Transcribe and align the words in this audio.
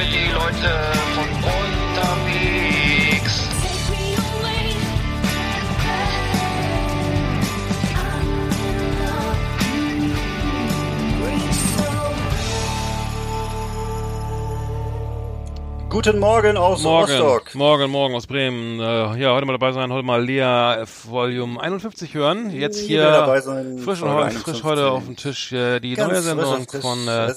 Für 0.00 0.06
die 0.06 0.32
Leute 0.32 0.72
von 1.14 1.28
unterwegs. 1.44 2.80
Guten 15.90 16.18
Morgen 16.20 16.56
aus 16.56 16.82
Morgen, 16.82 17.10
Rostock. 17.10 17.54
morgen, 17.54 17.90
morgen 17.90 18.14
aus 18.14 18.26
Bremen. 18.26 18.78
Äh, 18.80 19.18
ja, 19.18 19.34
heute 19.34 19.44
mal 19.44 19.52
dabei 19.52 19.72
sein, 19.72 19.92
heute 19.92 20.06
mal 20.06 20.24
Lea. 20.24 20.84
Volume 21.04 21.60
51 21.60 22.14
hören. 22.14 22.50
Jetzt 22.50 22.78
hier 22.78 23.02
dabei 23.02 23.40
sein, 23.40 23.76
frisch, 23.78 24.00
und 24.00 24.08
frisch 24.10 24.24
51. 24.24 24.64
heute 24.64 24.86
auf 24.86 25.04
dem 25.04 25.16
Tisch 25.16 25.52
äh, 25.52 25.80
die 25.80 25.94
Ganz 25.94 26.12
neue 26.12 26.22
Sendung 26.22 26.66
von 26.80 27.08
äh, 27.08 27.34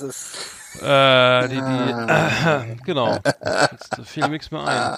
äh, 0.81 1.47
die, 1.49 1.55
die 1.55 2.83
genau. 2.85 3.17
Jetzt 3.71 4.01
fiel 4.05 4.27
nichts 4.29 4.51
mehr 4.51 4.65
ein. 4.65 4.97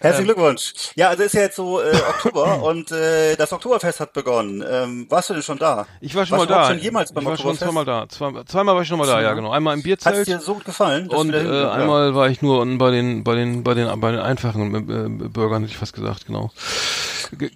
Herzlichen 0.00 0.26
Glückwunsch. 0.26 0.74
Ja, 0.94 1.08
also 1.08 1.22
ist 1.22 1.34
ja 1.34 1.42
jetzt 1.42 1.56
so 1.56 1.80
äh, 1.80 1.90
Oktober 1.94 2.62
und 2.64 2.92
äh, 2.92 3.36
das 3.36 3.52
Oktoberfest 3.52 4.00
hat 4.00 4.12
begonnen. 4.12 4.64
Ähm, 4.68 5.06
warst 5.08 5.30
du 5.30 5.34
denn 5.34 5.42
schon 5.42 5.58
da? 5.58 5.86
Ich 6.00 6.14
war 6.14 6.26
schon 6.26 6.38
Warst 6.38 6.50
mal 6.50 6.54
da. 6.54 6.68
schon 6.68 6.78
jemals 6.78 7.12
beim 7.12 7.24
ich 7.24 7.30
war 7.30 7.36
schon 7.36 7.56
zweimal 7.56 7.84
da. 7.84 8.08
Zwei, 8.08 8.42
zweimal 8.44 8.74
war 8.74 8.82
ich 8.82 8.88
schon 8.88 8.98
mal 8.98 9.06
da, 9.06 9.20
ja 9.20 9.32
genau. 9.34 9.50
Einmal 9.50 9.74
im 9.74 9.80
Hat 9.80 9.84
Bierzelt. 9.84 10.16
es 10.16 10.24
dir 10.26 10.40
so 10.40 10.54
gut 10.54 10.64
gefallen? 10.64 11.08
Und 11.08 11.32
äh, 11.32 11.62
ja. 11.62 11.72
einmal 11.72 12.14
war 12.14 12.28
ich 12.28 12.42
nur 12.42 12.60
unten 12.60 12.78
bei 12.78 12.90
den 12.90 13.24
bei 13.24 13.34
den 13.34 13.64
bei 13.64 13.74
den 13.74 14.00
bei 14.00 14.10
den 14.10 14.20
einfachen 14.20 14.74
äh, 14.74 15.28
Bürgern, 15.28 15.62
hätte 15.62 15.72
ich 15.72 15.78
fast 15.78 15.94
gesagt, 15.94 16.26
genau. 16.26 16.50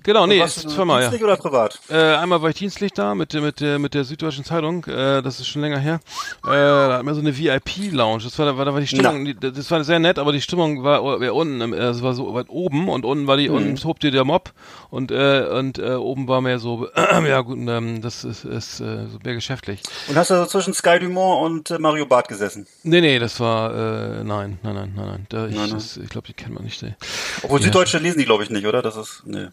Genau, 0.03 0.27
nee, 0.27 0.39
du 0.41 0.47
zweimal, 0.49 1.03
ja. 1.03 1.09
dienstlich 1.09 1.25
oder 1.25 1.37
privat? 1.37 1.79
Äh, 1.89 1.95
einmal 2.17 2.43
war 2.43 2.51
ich 2.51 2.57
dienstlich 2.57 2.93
da 2.93 3.15
mit, 3.15 3.33
der- 3.33 3.41
mit, 3.43 3.61
mit 3.61 3.95
der 3.95 4.05
Süddeutschen 4.05 4.45
Zeitung, 4.45 4.85
äh, 4.87 5.23
das 5.23 5.41
ist 5.41 5.49
schon 5.49 5.63
länger 5.63 5.79
her. 5.79 6.01
Äh, 6.45 6.49
da 6.51 6.95
hatten 6.95 7.07
wir 7.07 7.15
so 7.15 7.21
eine 7.21 7.37
VIP-Lounge. 7.37 8.25
Das 8.25 8.39
war, 8.39 8.47
da 8.47 8.57
war, 8.57 8.65
da 8.65 8.73
war 8.75 8.81
die 8.81 8.87
Stimmung, 8.87 9.25
die, 9.25 9.35
das 9.35 9.71
war 9.71 9.83
sehr 9.85 9.99
nett, 9.99 10.19
aber 10.19 10.33
die 10.33 10.41
Stimmung 10.41 10.83
war 10.83 11.23
ja, 11.23 11.33
unten, 11.33 11.73
äh, 11.73 11.77
es 11.89 12.03
war 12.03 12.15
so 12.15 12.35
weit 12.35 12.47
oben 12.49 12.89
und 12.89 13.05
unten 13.05 13.27
war 13.27 13.37
die, 13.37 13.49
Mhm. 13.49 13.55
unten 13.55 13.77
tobte 13.77 14.11
der 14.11 14.25
Mob 14.25 14.53
und, 14.91 15.11
äh, 15.11 15.47
und 15.53 15.79
äh, 15.79 15.93
oben 15.95 16.29
war 16.29 16.41
mehr 16.41 16.59
so, 16.59 16.89
ja 16.97 17.41
gut, 17.41 17.59
ähm, 17.59 18.03
das 18.03 18.25
ist, 18.25 18.45
ist 18.45 18.81
äh, 18.81 19.07
so 19.07 19.19
mehr 19.25 19.35
geschäftlich. 19.35 19.81
Und 20.09 20.17
hast 20.17 20.31
du 20.31 20.37
so 20.37 20.47
zwischen 20.47 20.75
Sky 20.75 20.99
Dumont 20.99 21.43
und 21.45 21.71
äh, 21.71 21.79
Mario 21.79 22.07
Barth 22.07 22.29
gesessen? 22.29 22.67
Nee, 22.83 23.01
nee, 23.01 23.19
das 23.19 23.39
war, 23.41 23.71
äh, 23.75 24.25
nein, 24.25 24.59
nein, 24.63 24.75
nein, 24.75 24.93
nein, 24.97 25.07
nein. 25.07 25.27
Da, 25.29 25.47
ich, 25.47 25.55
Nein, 25.55 25.65
nein. 25.69 25.79
das- 25.79 25.97
ich 25.97 26.09
glaube, 26.09 26.27
die 26.27 26.35
kennt 26.35 26.55
man 26.55 26.65
nicht. 26.65 26.83
Nee, 26.83 26.95
Obwohl 27.43 27.61
Süddeutsche 27.63 27.99
lesen 27.99 28.19
die, 28.19 28.25
glaube 28.25 28.43
ich, 28.43 28.51
nicht, 28.51 28.67
oder? 28.67 28.83
Das 28.83 28.97
ist, 28.97 29.23
nee. 29.27 29.49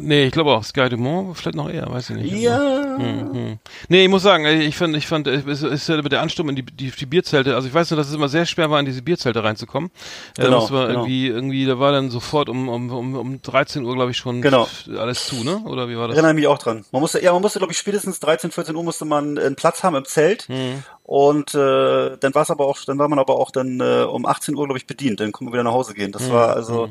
Nee 0.00 0.26
ich 0.26 0.32
glaube 0.32 0.52
auch 0.52 0.64
Sky 0.64 0.88
Dumont, 0.88 1.36
vielleicht 1.36 1.56
noch 1.56 1.68
eher, 1.68 1.90
weiß 1.90 2.10
ich 2.10 2.16
nicht. 2.16 2.32
Ja. 2.34 2.96
Mhm. 2.98 3.58
Nee, 3.88 4.04
ich 4.04 4.08
muss 4.08 4.22
sagen, 4.22 4.44
ich 4.46 4.76
fand, 4.76 4.96
ich 4.96 5.06
fand, 5.06 5.26
es 5.26 5.62
ist 5.62 5.88
ja 5.88 6.00
mit 6.02 6.12
der 6.12 6.20
Ansturm 6.22 6.48
in 6.48 6.56
die, 6.56 6.62
die, 6.62 6.90
die 6.90 7.06
Bierzelte, 7.06 7.54
also 7.54 7.68
ich 7.68 7.74
weiß 7.74 7.90
nur, 7.90 7.96
dass 7.98 8.08
es 8.08 8.14
immer 8.14 8.28
sehr 8.28 8.46
schwer 8.46 8.70
war, 8.70 8.80
in 8.80 8.86
diese 8.86 9.02
Bierzelte 9.02 9.42
reinzukommen. 9.42 9.90
Äh, 10.36 10.42
Genau, 10.42 10.50
da 10.50 10.56
musste 10.60 10.72
man 10.74 10.86
genau. 10.88 11.00
irgendwie, 11.00 11.26
irgendwie, 11.28 11.66
da 11.66 11.78
war 11.78 11.92
dann 11.92 12.10
sofort 12.10 12.48
um, 12.48 12.68
um, 12.68 12.90
um, 12.90 13.14
um 13.14 13.42
13 13.42 13.84
Uhr, 13.84 13.94
glaube 13.94 14.10
ich, 14.10 14.16
schon 14.16 14.42
Genau. 14.42 14.68
alles 14.96 15.26
zu, 15.26 15.44
ne? 15.44 15.62
Oder 15.66 15.88
wie 15.88 15.96
war 15.96 16.08
das? 16.08 16.16
Erinnere 16.16 16.34
mich 16.34 16.46
auch 16.46 16.58
dran. 16.58 16.84
Man 16.92 17.00
musste, 17.00 17.22
ja, 17.22 17.32
man 17.32 17.42
musste, 17.42 17.58
glaube 17.58 17.72
ich, 17.72 17.78
spätestens 17.78 18.20
13, 18.20 18.50
14 18.50 18.74
Uhr 18.74 18.84
musste 18.84 19.04
man 19.04 19.38
einen 19.38 19.56
Platz 19.56 19.82
haben 19.82 19.96
im 19.96 20.04
Zelt. 20.04 20.48
Mhm. 20.48 20.82
Und 21.02 21.54
äh, 21.54 22.16
dann 22.18 22.34
war 22.34 22.42
es 22.42 22.50
aber 22.50 22.66
auch, 22.66 22.78
dann 22.86 22.98
war 22.98 23.08
man 23.08 23.18
aber 23.18 23.36
auch 23.38 23.50
dann 23.50 23.80
äh, 23.80 24.02
um 24.04 24.26
18 24.26 24.54
Uhr, 24.54 24.64
glaube 24.66 24.78
ich, 24.78 24.86
bedient. 24.86 25.20
Dann 25.20 25.32
konnte 25.32 25.44
man 25.46 25.52
wieder 25.54 25.64
nach 25.64 25.72
Hause 25.72 25.94
gehen. 25.94 26.12
Das 26.12 26.30
war 26.30 26.54
also 26.54 26.90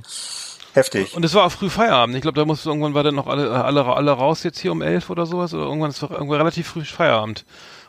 heftig. 0.73 1.11
Mhm. 1.11 1.17
Und 1.17 1.25
es 1.25 1.33
war 1.33 1.45
auch 1.45 1.51
früh 1.51 1.69
Feierabend. 1.69 2.15
Ich 2.15 2.21
glaube, 2.21 2.39
da 2.39 2.45
musste 2.45 2.69
irgendwann 2.69 2.93
war 2.93 3.03
dann 3.03 3.15
noch 3.15 3.27
alle, 3.27 3.51
alle, 3.63 3.85
alle 3.85 4.11
raus 4.11 4.43
jetzt 4.43 4.59
hier 4.59 4.71
um 4.71 4.81
11 4.81 5.09
oder 5.09 5.25
sowas. 5.25 5.53
Oder 5.53 5.63
irgendwann 5.63 5.89
ist 5.91 6.01
irgendwann 6.01 6.37
relativ 6.37 6.67
früh 6.67 6.83
Feierabend. 6.83 7.45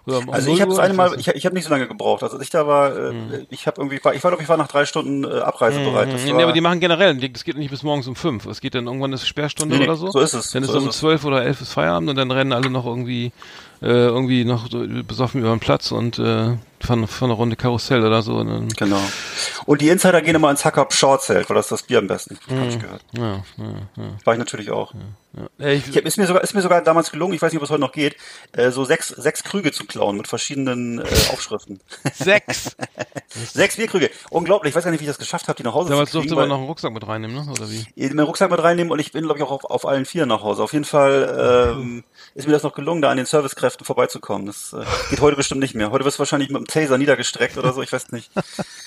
Um 0.07 0.31
Also 0.31 0.47
0 0.49 0.55
ich 0.55 0.63
habe 0.63 0.71
das 0.71 0.79
eine 0.79 0.95
Mal, 0.95 1.15
ich, 1.21 1.29
ich 1.29 1.45
habe 1.45 1.55
nicht 1.55 1.65
so 1.65 1.71
lange 1.71 1.87
gebraucht. 1.87 2.23
Also 2.23 2.37
als 2.37 2.43
ich 2.45 2.49
da 2.49 2.67
war, 2.67 2.97
äh, 2.97 3.45
ich 3.51 3.67
habe 3.67 3.79
irgendwie, 3.79 4.03
war- 4.03 4.15
ich 4.15 4.25
war 4.25 4.41
ich 4.41 4.49
war 4.49 4.57
nach 4.57 4.69
drei 4.69 4.87
Stunden 4.87 5.25
äh, 5.25 5.41
abreisebereit. 5.41 6.11
Das 6.11 6.25
Mhm, 6.25 6.37
nee, 6.37 6.43
aber 6.43 6.53
die 6.53 6.63
machen 6.63 6.81
generell, 6.81 7.15
das 7.29 7.45
geht 7.45 7.59
nicht 7.59 7.71
bis 7.71 7.83
morgens 7.83 8.09
um 8.09 8.17
fünf. 8.17 8.47
Es 8.47 8.63
geht 8.63 8.75
dann 8.75 8.87
irgendwann 8.87 9.13
ist 9.13 9.27
Sperrstunde 9.29 9.75
Nee, 9.75 9.81
nee, 9.83 9.87
oder 9.89 9.97
so. 9.97 10.11
so 10.11 10.21
ist 10.21 10.33
es, 10.33 10.53
Dann 10.53 10.63
ist 10.63 10.71
so 10.71 10.79
um 10.79 10.85
ist 10.89 10.95
es. 10.95 11.01
zwölf 11.01 11.25
oder 11.27 11.45
elf 11.45 11.61
ist 11.61 11.75
Feierabend 11.75 12.09
und 12.09 12.17
dann 12.17 12.31
rennen 12.31 12.55
alle 12.55 12.71
noch 12.71 12.87
irgendwie 12.87 13.33
irgendwie 13.87 14.45
noch 14.45 14.71
so 14.71 14.85
besoffen 15.07 15.41
über 15.41 15.51
den 15.51 15.61
Platz 15.61 15.93
und 15.93 16.19
äh, 16.19 16.57
fahren, 16.81 17.07
fahren 17.07 17.31
eine 17.31 17.33
Runde 17.35 17.57
Karussell 17.57 18.05
oder 18.05 18.23
so. 18.23 18.45
Genau. 18.77 19.01
Und 19.67 19.81
die 19.81 19.89
Insider 19.89 20.21
gehen 20.23 20.35
immer 20.35 20.51
ins 20.51 20.65
Hacker 20.65 20.87
Short 20.91 21.23
Zelt, 21.23 21.49
weil 21.49 21.57
das 21.57 21.67
ist 21.67 21.73
das 21.73 21.83
Bier 21.85 21.99
am 21.99 22.07
besten. 22.07 22.39
Hab 22.49 22.69
ich 22.69 22.79
gehört. 22.79 23.03
ja, 23.13 23.45
ja, 23.57 23.65
ja. 23.97 24.03
War 24.25 24.35
ich 24.35 24.39
natürlich 24.39 24.71
auch. 24.71 24.93
ja. 24.95 25.01
Äh, 25.65 25.75
ich, 25.75 25.89
Ich 25.89 25.97
hab, 25.97 26.05
ist 26.07 26.17
mir 26.17 26.27
sogar 26.27 26.43
ist 26.43 26.55
mir 26.55 26.63
sogar 26.63 26.83
damals 26.83 27.11
gelungen, 27.13 27.35
ich 27.35 27.43
weiß 27.43 27.53
nicht, 27.53 27.59
ob 27.59 27.65
es 27.65 27.71
heute 27.71 27.81
noch 27.81 27.93
geht, 27.93 28.17
äh, 28.53 28.71
so 28.71 28.85
sechs 28.85 29.09
sechs 29.09 29.45
Krüge 29.45 29.71
zu 29.73 29.85
klauen 29.85 30.17
mit 30.17 30.27
verschiedenen 30.27 31.01
äh, 31.01 31.05
Aufschriften. 31.33 31.81
sechs. 32.15 32.77
sechs 33.29 33.77
Bierkrüge. 33.77 34.11
Unglaublich. 34.31 34.71
Ich 34.71 34.77
weiß 34.77 34.85
gar 34.85 34.91
nicht, 34.91 35.01
wie 35.01 35.05
ich 35.05 35.11
das 35.11 35.19
geschafft 35.19 35.49
habe, 35.49 35.57
die 35.57 35.63
nach 35.63 35.75
Hause 35.75 35.91
Damals 35.91 36.11
zu 36.11 36.21
kriegen. 36.21 36.31
durfte 36.31 36.41
man 36.41 36.49
noch 36.49 36.59
einen 36.59 36.67
Rucksack 36.67 36.93
mit 36.93 37.07
reinnehmen, 37.07 37.37
ne? 37.37 37.53
Oder 37.53 37.69
wie? 37.71 37.87
meinen 38.09 38.21
Rucksack 38.27 38.51
mit 38.51 38.63
reinnehmen 38.63 38.91
und 38.91 38.99
ich 38.99 39.13
bin, 39.13 39.25
glaube 39.25 39.39
ich, 39.39 39.45
auch 39.45 39.51
auf, 39.53 39.65
auf 39.65 39.87
allen 39.87 40.07
vier 40.07 40.27
nach 40.27 40.43
Hause. 40.43 40.63
Auf 40.63 40.73
jeden 40.73 40.85
Fall 40.87 41.75
ähm, 41.77 42.05
ist 42.35 42.47
mir 42.47 42.55
das 42.55 42.63
noch 42.63 42.75
gelungen, 42.75 43.03
da 43.03 43.11
an 43.11 43.17
den 43.19 43.27
Servicekräften 43.27 43.68
vorbeizukommen. 43.77 44.47
Das 44.47 44.73
äh, 44.73 44.85
geht 45.11 45.21
heute 45.21 45.37
bestimmt 45.37 45.61
nicht 45.61 45.75
mehr. 45.75 45.91
Heute 45.91 46.05
wirst 46.05 46.19
du 46.19 46.21
wahrscheinlich 46.21 46.51
mit 46.51 46.59
dem 46.59 46.67
Taser 46.67 46.99
niedergestreckt 46.99 47.59
oder 47.59 47.73
so, 47.73 47.83
ich 47.83 47.93
weiß 47.93 48.13
nicht. 48.13 48.31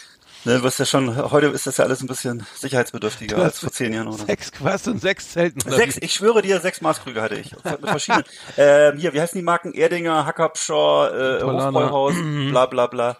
Ne, 0.43 0.57
du 0.57 0.63
wirst 0.63 0.79
ja 0.79 0.85
schon, 0.85 1.15
heute 1.31 1.47
ist 1.47 1.67
das 1.67 1.77
ja 1.77 1.85
alles 1.85 2.01
ein 2.01 2.07
bisschen 2.07 2.45
sicherheitsbedürftiger 2.55 3.37
als 3.37 3.59
vor 3.59 3.71
zehn 3.71 3.93
Jahren 3.93 4.07
oder 4.07 4.17
so. 4.17 4.25
Sechs, 4.25 4.51
was 4.59 4.81
denn? 4.83 4.97
Sechs 4.99 5.31
Zelten? 5.33 5.59
Sechs, 5.69 5.97
ich 6.01 6.13
schwöre 6.13 6.41
dir, 6.41 6.59
sechs 6.59 6.81
Maßkrüge 6.81 7.21
hatte 7.21 7.35
ich. 7.35 7.51
Mit 7.63 7.79
verschiedenen. 7.89 8.23
ähm, 8.57 8.97
hier, 8.97 9.13
wie 9.13 9.21
heißen 9.21 9.37
die 9.37 9.43
Marken? 9.43 9.73
Erdinger, 9.73 10.25
Hackabschau, 10.25 11.07
äh. 11.07 11.41
Hofbräuhaus, 11.43 12.15
bla 12.49 12.65
bla 12.65 12.87
bla. 12.87 13.17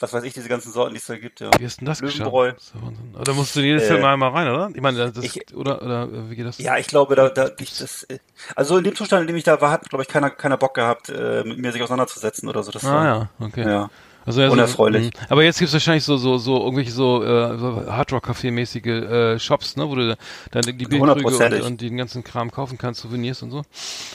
Was 0.00 0.12
weiß 0.12 0.24
ich, 0.24 0.32
diese 0.32 0.48
ganzen 0.48 0.72
Sorten, 0.72 0.94
die 0.94 0.98
es 0.98 1.06
da 1.06 1.16
gibt, 1.16 1.40
ja. 1.40 1.50
Wie 1.58 1.64
hast 1.64 1.78
denn 1.80 1.86
das 1.86 2.00
geschafft? 2.00 2.18
Löwenbräu. 2.18 2.52
Das 2.52 2.72
ja 2.74 2.82
Wahnsinn. 2.82 3.14
Oder 3.20 3.32
musst 3.34 3.54
du 3.54 3.60
jedes 3.60 3.88
Äh, 3.88 3.98
Mal 4.00 4.14
einmal 4.14 4.30
rein, 4.30 4.48
oder? 4.48 4.70
Ich 4.74 4.80
meine, 4.82 5.12
das, 5.12 5.24
ich- 5.24 5.54
oder, 5.54 5.80
oder 5.80 6.02
äh, 6.04 6.30
wie 6.30 6.36
geht 6.36 6.46
das? 6.46 6.58
Ja, 6.58 6.76
ich 6.76 6.88
glaube, 6.88 7.14
da, 7.14 7.28
da 7.28 7.50
ich 7.60 7.78
das, 7.78 8.02
äh, 8.04 8.18
also 8.56 8.78
in 8.78 8.84
dem 8.84 8.96
Zustand, 8.96 9.20
in 9.22 9.26
dem 9.28 9.36
ich 9.36 9.44
da 9.44 9.60
war, 9.60 9.70
hat, 9.70 9.88
glaube 9.88 10.02
ich, 10.02 10.08
keiner, 10.08 10.30
keiner 10.30 10.56
Bock 10.56 10.74
gehabt, 10.74 11.08
äh, 11.08 11.44
mit 11.44 11.58
mir 11.58 11.70
sich 11.72 11.82
auseinanderzusetzen 11.82 12.48
oder 12.48 12.62
so. 12.64 12.72
Das 12.72 12.84
Ah 12.84 12.92
war, 12.94 13.04
ja, 13.04 13.28
okay. 13.38 13.62
ja. 13.64 13.90
Also 14.26 14.40
ja, 14.40 14.48
Unerfreulich. 14.48 15.12
Mh. 15.12 15.26
aber 15.28 15.42
jetzt 15.44 15.58
gibt's 15.58 15.72
wahrscheinlich 15.74 16.04
so 16.04 16.16
so 16.16 16.38
so 16.38 16.62
irgendwelche 16.62 16.92
so, 16.92 17.22
äh, 17.22 17.58
so 17.58 17.82
Hardrock-Café-mäßige 17.86 18.86
äh, 18.86 19.38
Shops, 19.38 19.76
ne, 19.76 19.88
wo 19.88 19.94
du 19.94 20.16
dann 20.50 20.62
die 20.62 20.72
Bierkrüge 20.72 21.26
und, 21.26 21.62
und 21.62 21.80
den 21.80 21.96
ganzen 21.96 22.24
Kram 22.24 22.50
kaufen 22.50 22.78
kannst, 22.78 23.00
Souvenirs 23.00 23.42
und 23.42 23.50
so. 23.50 23.62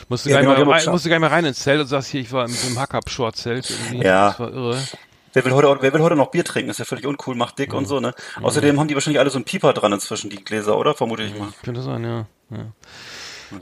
Musst 0.07 0.25
du 0.25 0.29
Ja, 0.29 0.41
gar, 0.41 0.55
genau, 0.55 0.73
nicht 0.73 0.85
mal 0.85 0.91
musst 0.91 1.05
du 1.05 1.09
gar 1.09 1.17
nicht 1.17 1.29
mehr 1.29 1.31
rein 1.31 1.45
ins 1.45 1.59
Zelt 1.59 1.79
und 1.81 1.87
sagst 1.87 2.09
hier, 2.09 2.21
ich 2.21 2.31
war 2.31 2.45
im, 2.45 2.55
im 2.67 2.79
Hack-Up-Short-Zelt. 2.79 3.71
Ja. 3.93 4.29
Das 4.29 4.39
war 4.39 4.51
irre. 4.51 4.77
Wer 5.33 5.45
will 5.45 5.53
heute, 5.53 5.77
wer 5.81 5.93
will 5.93 6.01
heute 6.01 6.15
noch 6.15 6.31
Bier 6.31 6.43
trinken? 6.43 6.71
Ist 6.71 6.79
ja 6.79 6.85
völlig 6.85 7.05
uncool, 7.05 7.35
macht 7.35 7.59
dick 7.59 7.73
und 7.73 7.85
so, 7.85 7.99
ne? 7.99 8.13
Außerdem 8.41 8.79
haben 8.79 8.87
die 8.87 8.95
wahrscheinlich 8.95 9.19
alle 9.19 9.29
so 9.29 9.37
einen 9.37 9.45
Pieper 9.45 9.73
dran 9.73 9.93
inzwischen, 9.93 10.29
die 10.29 10.43
Gläser, 10.43 10.77
oder? 10.77 10.95
Vermute 10.95 11.23
ich 11.23 11.37
mal. 11.37 11.49
Könnte 11.63 11.81
sein, 11.83 12.03
ja. 12.03 12.25
Ja. 12.49 12.65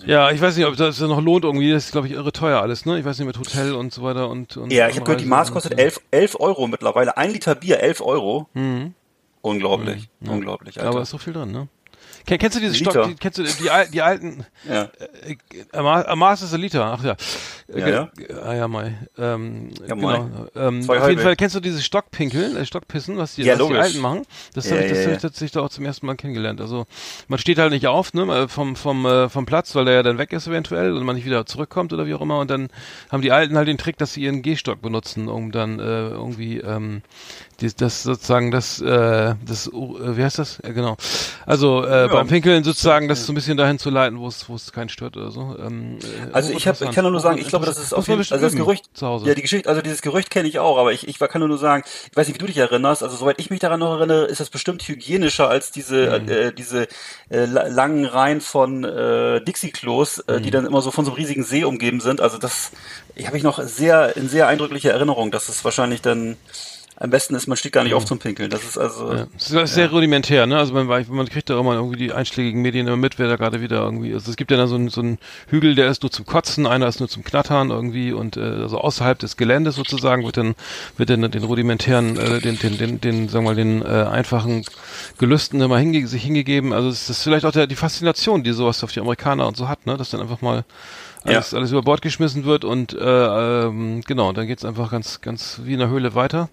Ja, 0.06 0.32
ich 0.32 0.42
weiß 0.42 0.58
nicht, 0.58 0.66
ob 0.66 0.76
das 0.76 1.00
noch 1.00 1.22
lohnt 1.22 1.44
irgendwie. 1.46 1.72
Das 1.72 1.86
ist, 1.86 1.92
glaube 1.92 2.08
ich, 2.08 2.14
irre 2.14 2.32
teuer 2.32 2.62
alles, 2.62 2.86
ne? 2.86 3.00
Ich 3.00 3.06
weiß 3.06 3.18
nicht, 3.20 3.28
mit 3.28 3.40
Hotel 3.40 3.74
und 3.74 3.94
so 3.94 4.04
weiter 4.04 4.30
und. 4.30 4.58
und 4.58 4.72
Ja, 4.72 4.88
ich 4.90 4.96
habe 4.96 5.06
gehört, 5.06 5.22
die 5.22 5.26
Maß 5.26 5.52
kostet 5.52 5.78
11, 5.80 6.02
11 6.12 6.40
Euro 6.40 6.68
mittlerweile. 6.68 7.18
Ein 7.18 7.32
Liter 7.32 7.56
Bier, 7.56 7.80
11 7.80 8.02
Euro. 8.02 8.48
Unglaublich, 9.42 10.10
unglaublich, 10.26 10.80
Aber 10.80 10.90
Alter. 10.90 11.02
ist 11.04 11.10
so 11.12 11.18
viel 11.18 11.34
drin, 11.34 11.52
ne? 11.52 11.68
Ken- 12.28 12.38
Kennst 12.40 12.58
du 12.58 12.62
diese 12.62 12.74
Liter. 12.74 12.92
Stock, 12.92 13.08
die, 13.08 13.16
kennst 13.16 13.38
du 13.40 13.44
die, 13.44 13.54
die 13.94 14.02
alten, 14.02 14.46
Ja. 14.70 14.84
äh, 15.26 15.38
a 15.72 15.82
Ma- 15.82 16.02
a 16.02 16.16
Maß 16.16 16.42
ist 16.44 16.56
Liter, 16.58 16.86
ach 16.86 17.04
ja. 17.04 17.16
Äh, 17.74 17.80
Ja, 17.80 17.88
ja. 17.88 18.10
Ah 18.44 18.54
ja, 18.54 18.68
Mai. 18.68 18.94
Ähm, 19.18 19.70
Ja, 19.88 19.96
Mai. 19.96 20.18
genau. 20.18 20.48
Ähm, 20.56 20.82
auf 20.82 20.90
halbe. 20.90 21.10
jeden 21.10 21.22
Fall 21.22 21.36
kennst 21.38 21.56
du 21.56 21.60
diese 21.62 21.82
Stockpinkeln, 21.82 22.58
äh, 22.58 22.66
Stockpissen, 22.66 23.18
was 23.18 23.36
die, 23.36 23.44
Ja, 23.44 23.58
was 23.58 23.68
die. 23.68 23.74
Alten 23.76 24.00
machen? 24.00 24.22
Das 24.54 24.66
Ja, 24.70 24.76
habe 24.76 24.84
ich, 24.84 24.90
das 24.92 25.00
ja, 25.00 25.06
hab 25.08 25.16
ich 25.16 25.22
tatsächlich 25.22 25.52
da 25.54 25.62
auch 25.62 25.70
zum 25.70 25.86
ersten 25.86 26.06
Mal 26.06 26.16
kennengelernt. 26.16 26.60
Also 26.62 26.86
man 27.30 27.40
steht 27.40 27.58
halt 27.60 27.72
nicht 27.72 27.88
auf, 27.88 28.14
ne, 28.14 28.24
äh, 28.24 28.48
vom 28.50 28.76
vom 28.76 29.06
äh, 29.06 29.30
vom 29.30 29.46
Platz, 29.46 29.74
weil 29.76 29.86
der 29.86 29.94
ja 29.96 30.04
dann 30.04 30.18
weg 30.18 30.34
ist 30.34 30.48
eventuell 30.48 30.92
und 30.94 31.04
man 31.04 31.16
nicht 31.16 31.26
wieder 31.26 31.46
zurückkommt 31.46 31.94
oder 31.94 32.06
wie 32.06 32.14
auch 32.14 32.22
immer. 32.22 32.40
Und 32.40 32.52
dann 32.52 32.68
haben 33.10 33.22
die 33.22 33.32
Alten 33.32 33.56
halt 33.58 33.68
den 33.70 33.78
Trick, 33.78 33.98
dass 33.98 34.14
sie 34.14 34.22
ihren 34.24 34.42
Gehstock 34.42 34.82
benutzen, 34.82 35.30
um 35.30 35.54
dann 35.54 35.80
äh, 35.80 36.10
irgendwie 36.10 36.58
ähm, 36.58 37.04
die, 37.62 37.74
das 37.76 38.04
sozusagen 38.04 38.52
das 38.52 38.80
äh, 38.82 39.36
das 39.46 39.68
uh, 39.72 39.98
wie 40.18 40.24
heißt 40.24 40.40
das? 40.40 40.60
Ja, 40.64 40.72
genau. 40.72 40.96
Also 41.46 41.84
äh, 41.86 42.08
beim 42.12 42.28
Pinkeln 42.28 42.64
sozusagen 42.64 43.08
das 43.08 43.26
so 43.26 43.32
ein 43.32 43.36
bisschen 43.36 43.58
dahin 43.58 43.80
zu 43.80 43.90
leiten, 43.90 44.20
wo 44.20 44.28
es 44.28 44.48
wo 44.48 44.56
es 44.56 44.72
keinen 44.72 44.90
stört 44.90 45.18
oder 45.18 45.32
so. 45.32 45.56
Ähm, 45.60 45.98
äh, 46.02 46.34
Also 46.34 46.52
ich, 46.54 46.68
hab, 46.68 46.80
ich 46.80 46.92
kann 46.92 47.10
nur 47.10 47.20
sagen, 47.20 47.40
ich 47.40 47.48
glaube, 47.48 47.66
das 47.66 47.78
ist 47.78 47.94
auf 47.94 48.08
man 48.08 48.20
jeden 48.20 48.32
also 48.32 48.46
das 48.46 48.56
Gerücht, 48.56 48.86
zu 48.94 49.08
Hause. 49.08 49.28
ja, 49.28 49.34
die 49.36 49.42
Geschichte, 49.42 49.68
also 49.70 49.82
dieses 49.82 50.02
Gerücht 50.02 50.30
kenne 50.30 50.48
ich 50.48 50.60
auch, 50.60 50.78
aber 50.78 50.94
ich, 50.94 51.08
ich 51.08 51.20
kann 51.20 51.42
nur 51.42 51.58
sagen, 51.58 51.84
ich 52.12 52.16
weiß 52.16 52.28
nicht, 52.28 52.36
wie 52.36 52.40
du 52.40 52.46
dich 52.48 52.58
erinnerst, 52.58 53.02
also 53.04 53.16
soweit 53.16 53.40
ich 53.40 53.50
mich 53.50 53.60
daran 53.60 53.80
noch 53.80 53.98
erinnere, 53.98 54.26
ist 54.26 54.40
das 54.40 54.50
bestimmt 54.50 54.88
hygienischer 54.88 55.50
als 55.50 55.72
diese, 55.72 56.20
Mhm. 56.22 56.30
äh, 56.30 56.52
diese 56.54 56.88
äh, 57.30 57.46
la- 57.46 57.68
langen 57.68 58.06
Reihen 58.06 58.42
von 58.42 58.84
äh, 58.84 59.42
Dixie-Klos, 59.42 60.20
äh, 60.20 60.38
Mhm. 60.40 60.44
die 60.44 60.52
dann 60.52 60.66
immer 60.66 60.82
so 60.82 60.92
von 60.92 61.06
so 61.06 61.12
einem 61.12 61.18
riesigen 61.18 61.44
See 61.44 61.64
umgeben 61.64 62.00
sind. 62.02 62.22
Also 62.22 62.38
das 62.38 62.72
habe 63.26 63.38
ich 63.38 63.44
noch 63.44 63.62
sehr, 63.64 64.16
in 64.16 64.30
sehr 64.30 64.48
eindrückliche 64.48 64.92
Erinnerung, 64.92 65.32
dass 65.32 65.50
es 65.50 65.64
wahrscheinlich 65.66 66.02
dann 66.02 66.38
am 67.00 67.12
besten 67.12 67.36
ist, 67.36 67.48
man 67.48 67.58
steht 67.58 67.74
gar 67.74 67.84
nicht 67.84 67.94
auf 67.94 68.06
zum 68.06 68.18
Pinkeln. 68.18 68.50
Das 68.50 68.64
ist 68.64 68.78
also, 68.78 69.14
Ja. 69.14 69.28
Das 69.34 69.52
ist 69.52 69.74
sehr 69.76 69.92
rudimentär, 69.92 70.48
ne? 70.48 70.58
Also 70.58 70.74
man, 70.74 70.88
man 70.88 71.30
kriegt 71.30 71.50
da 71.50 71.60
immer 71.60 71.76
irgendwie 71.76 71.98
die 71.98 72.12
einschlägigen 72.12 72.62
Medien 72.62 72.88
immer 72.88 72.98
mit, 72.98 73.20
wer 73.20 73.28
da 73.28 73.36
gerade 73.36 73.62
wieder 73.62 73.84
irgendwie. 73.84 74.14
Also 74.14 74.32
es 74.32 74.38
gibt 74.38 74.50
ja 74.50 74.58
dann 74.58 74.68
so 74.68 74.76
einen, 74.76 74.90
so 74.90 75.02
einen 75.02 75.20
Hügel, 75.48 75.76
der 75.76 75.90
ist 75.90 76.02
nur 76.02 76.12
zum 76.12 76.26
Kotzen, 76.26 76.66
einer 76.66 76.88
ist 76.88 77.00
nur 77.00 77.08
zum 77.08 77.24
Knattern 77.24 77.70
irgendwie 77.70 78.14
und 78.14 78.36
äh, 78.36 78.42
also 78.42 78.80
außerhalb 78.80 79.20
des 79.20 79.38
Geländes 79.38 79.76
sozusagen 79.76 80.26
wird 80.26 80.38
dann 80.38 80.56
wird 80.98 81.12
dann 81.12 81.30
den 81.30 81.44
rudimentären, 81.44 82.18
äh, 82.18 82.42
den, 82.42 82.58
den, 82.58 82.78
den, 82.80 83.00
den, 83.00 83.30
sagen 83.30 83.46
wir 83.46 83.52
mal, 83.52 83.56
den 83.56 83.84
äh, 83.84 84.10
einfachen 84.10 84.66
Gelüsten 85.20 85.62
immer 85.62 85.78
hinge 85.78 86.08
sich 86.08 86.24
hingegeben. 86.24 86.74
Also 86.74 86.90
es 86.90 87.10
ist 87.12 87.22
vielleicht 87.22 87.46
auch 87.46 87.52
der, 87.52 87.68
die 87.68 87.76
Faszination, 87.76 88.44
die 88.44 88.54
sowas 88.54 88.84
auf 88.84 88.92
die 88.92 89.02
Amerikaner 89.02 89.48
und 89.48 89.56
so 89.56 89.68
hat, 89.68 89.86
ne? 89.86 89.98
Dass 89.98 90.10
dann 90.10 90.22
einfach 90.22 90.42
mal 90.42 90.66
alles, 91.28 91.54
alles 91.54 91.72
über 91.72 91.82
Bord 91.82 92.02
geschmissen 92.02 92.46
wird 92.46 92.64
und 92.64 92.94
äh, 92.94 93.66
ähm, 93.66 94.02
genau, 94.06 94.32
dann 94.34 94.48
geht's 94.48 94.66
einfach 94.66 94.92
ganz, 94.92 95.22
ganz 95.22 95.62
wie 95.64 95.74
in 95.74 95.80
der 95.80 95.90
Höhle 95.90 96.16
weiter. 96.16 96.50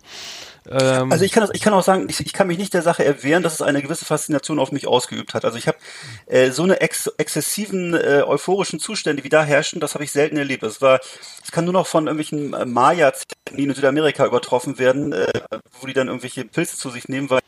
Ähm, 0.71 1.13
Also 1.13 1.25
ich 1.25 1.33
kann 1.33 1.43
das, 1.43 1.51
ich 1.53 1.61
kann 1.61 1.75
auch 1.75 1.83
sagen, 1.83 2.07
ich, 2.09 2.21
ich 2.21 2.33
kann 2.33 2.47
mich 2.47 2.59
nicht 2.59 2.75
der 2.75 2.83
Sache 2.83 3.05
erwehren, 3.05 3.43
dass 3.43 3.55
es 3.55 3.63
eine 3.63 3.83
gewisse 3.83 4.05
Faszination 4.05 4.59
auf 4.59 4.73
mich 4.73 4.87
ausgeübt 4.87 5.35
hat. 5.35 5.45
Also 5.45 5.59
ich 5.59 5.69
habe 5.69 5.79
äh, 6.27 6.51
so 6.51 6.63
eine 6.63 6.81
ex 6.81 7.07
exzessiven 7.19 7.95
äh, 7.95 8.23
euphorischen 8.27 8.81
Zustände, 8.81 9.25
wie 9.25 9.29
da 9.29 9.45
herrschen, 9.45 9.81
das 9.81 9.95
habe 9.95 10.05
ich 10.05 10.13
selten 10.13 10.37
erlebt. 10.37 10.63
Es 10.63 10.81
war, 10.81 11.01
es 11.43 11.53
kann 11.53 11.65
nur 11.65 11.75
noch 11.75 11.87
von 11.87 12.07
irgendwelchen 12.07 12.55
äh, 12.55 12.65
Maya, 12.65 13.13
die 13.57 13.65
in 13.65 13.75
Südamerika 13.75 14.27
übertroffen 14.27 14.79
werden, 14.79 15.13
äh, 15.13 15.27
wo 15.81 15.87
die 15.87 15.93
dann 15.93 16.09
irgendwelche 16.09 16.45
Pilze 16.45 16.77
zu 16.77 16.91
sich 16.91 17.09
nehmen, 17.09 17.29
weil 17.31 17.41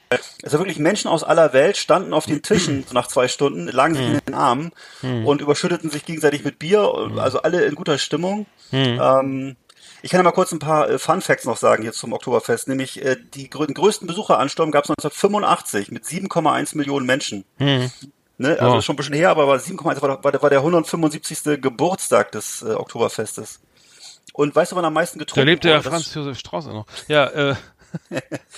es 0.43 0.53
war 0.53 0.61
wirklich 0.61 0.79
Menschen 0.79 1.09
aus 1.09 1.25
aller 1.25 1.53
Welt 1.53 1.77
standen 1.77 2.13
auf 2.13 2.27
den 2.27 2.43
Tischen 2.43 2.85
so 2.87 2.95
nach 2.95 3.09
zwei 3.09 3.27
Stunden, 3.27 3.67
lagen 3.67 3.95
sich 3.95 4.07
in 4.07 4.21
den 4.25 4.35
Armen 4.35 4.71
und 5.03 5.41
überschütteten 5.41 5.91
sich 5.91 6.05
gegenseitig 6.05 6.45
mit 6.45 6.61
Bier, 6.61 6.81
also 7.17 7.43
alle 7.43 7.65
in 7.65 7.75
guter 7.75 7.99
Stimmung. 7.99 8.47
Ähm, 9.01 9.57
ich 10.07 10.11
kann 10.13 10.21
ja 10.21 10.23
mal 10.25 10.31
kurz 10.33 10.53
ein 10.53 10.59
paar 10.61 10.89
äh, 10.89 10.99
Fun 10.99 11.21
Facts 11.21 11.45
noch 11.45 11.57
sagen 11.57 11.83
hier 11.83 11.93
zum 11.93 12.13
Oktoberfest. 12.13 12.69
Nämlich 12.69 13.05
äh, 13.05 13.17
die 13.35 13.51
den 13.51 13.75
größten 13.75 14.07
Besucheransturm 14.07 14.71
gab 14.71 14.85
es 14.85 14.91
1985 14.91 15.91
mit 15.91 16.05
7,1 16.05 16.77
Millionen 16.77 17.07
Menschen. 17.07 17.45
Ne? 17.59 17.89
Also 18.39 18.73
Ja. 18.73 18.79
ist 18.79 18.85
schon 18.85 18.95
ein 18.95 18.97
bisschen 18.97 19.15
her, 19.15 19.31
aber 19.31 19.49
war 19.49 19.57
7,1 19.59 20.01
war, 20.03 20.23
war, 20.25 20.33
der- 20.33 20.43
war 20.43 20.51
der 20.51 20.61
175. 20.63 21.61
Geburtstag 21.61 22.33
des 22.33 22.63
äh, 22.63 22.67
Oktoberfestes. 22.75 23.61
Und 24.33 24.55
weißt 24.55 24.73
du, 24.73 24.77
wann 24.77 24.85
am 24.85 24.93
meisten 24.93 25.19
getrunken 25.19 25.47
Da 25.47 25.51
lebt 25.51 25.65
der 25.65 25.77
wurde? 25.79 25.85
Das- 25.85 25.93
Franz 25.93 26.15
Josef 26.15 26.39
Strauß 26.39 26.67
auch 26.69 26.73
noch. 26.73 26.87
Ja, 27.09 27.27
äh. 27.27 27.55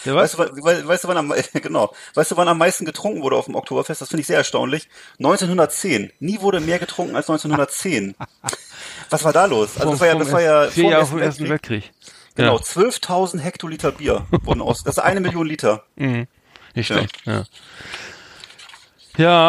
Der 0.05 0.15
Weißt 0.15 0.35
du, 0.35 0.39
weißt 0.39 1.05
du, 1.05 1.09
wann 1.09 1.17
am, 1.17 1.35
genau. 1.55 1.93
Weißt 2.15 2.31
du, 2.31 2.37
wann 2.37 2.49
am 2.49 2.59
meisten 2.59 2.85
getrunken 2.85 3.23
wurde 3.23 3.37
auf 3.37 3.47
dem 3.47 3.55
Oktoberfest? 3.55 4.01
Das 4.01 4.09
finde 4.09 4.21
ich 4.23 4.27
sehr 4.27 4.39
erstaunlich. 4.39 4.89
1910. 5.19 6.13
Nie 6.21 6.41
wurde 6.41 6.61
mehr 6.61 6.79
getrunken 6.79 7.17
als 7.17 7.29
1910. 7.29 8.15
Was 9.11 9.25
war 9.25 9.33
da 9.33 9.45
los? 9.47 9.77
Also 9.79 9.91
das 9.93 10.01
war 10.01 10.07
ja, 10.09 10.15
das 10.17 10.33
war 10.33 10.43
ja 10.43 10.69
vier 10.69 10.71
vor 10.71 10.83
dem 10.83 10.91
Jahre 10.91 11.01
Ersten 11.01 11.11
vom 11.13 11.23
Ersten 11.23 11.49
Weltkrieg. 11.49 11.83
Weltkrieg. 11.85 12.35
Genau, 12.35 12.57
Ja. 12.57 12.63
12.000 12.63 13.41
Hektoliter 13.41 13.93
Bier 13.93 14.27
wurden 14.43 14.61
aus. 14.63 14.85
Das 14.85 14.97
ist 14.99 15.03
eine 15.03 15.21
Million 15.21 15.47
Liter. 15.47 15.85
Nicht 15.97 16.87
schlecht, 16.87 17.17
ja. 17.25 17.33
Ja, 17.33 17.45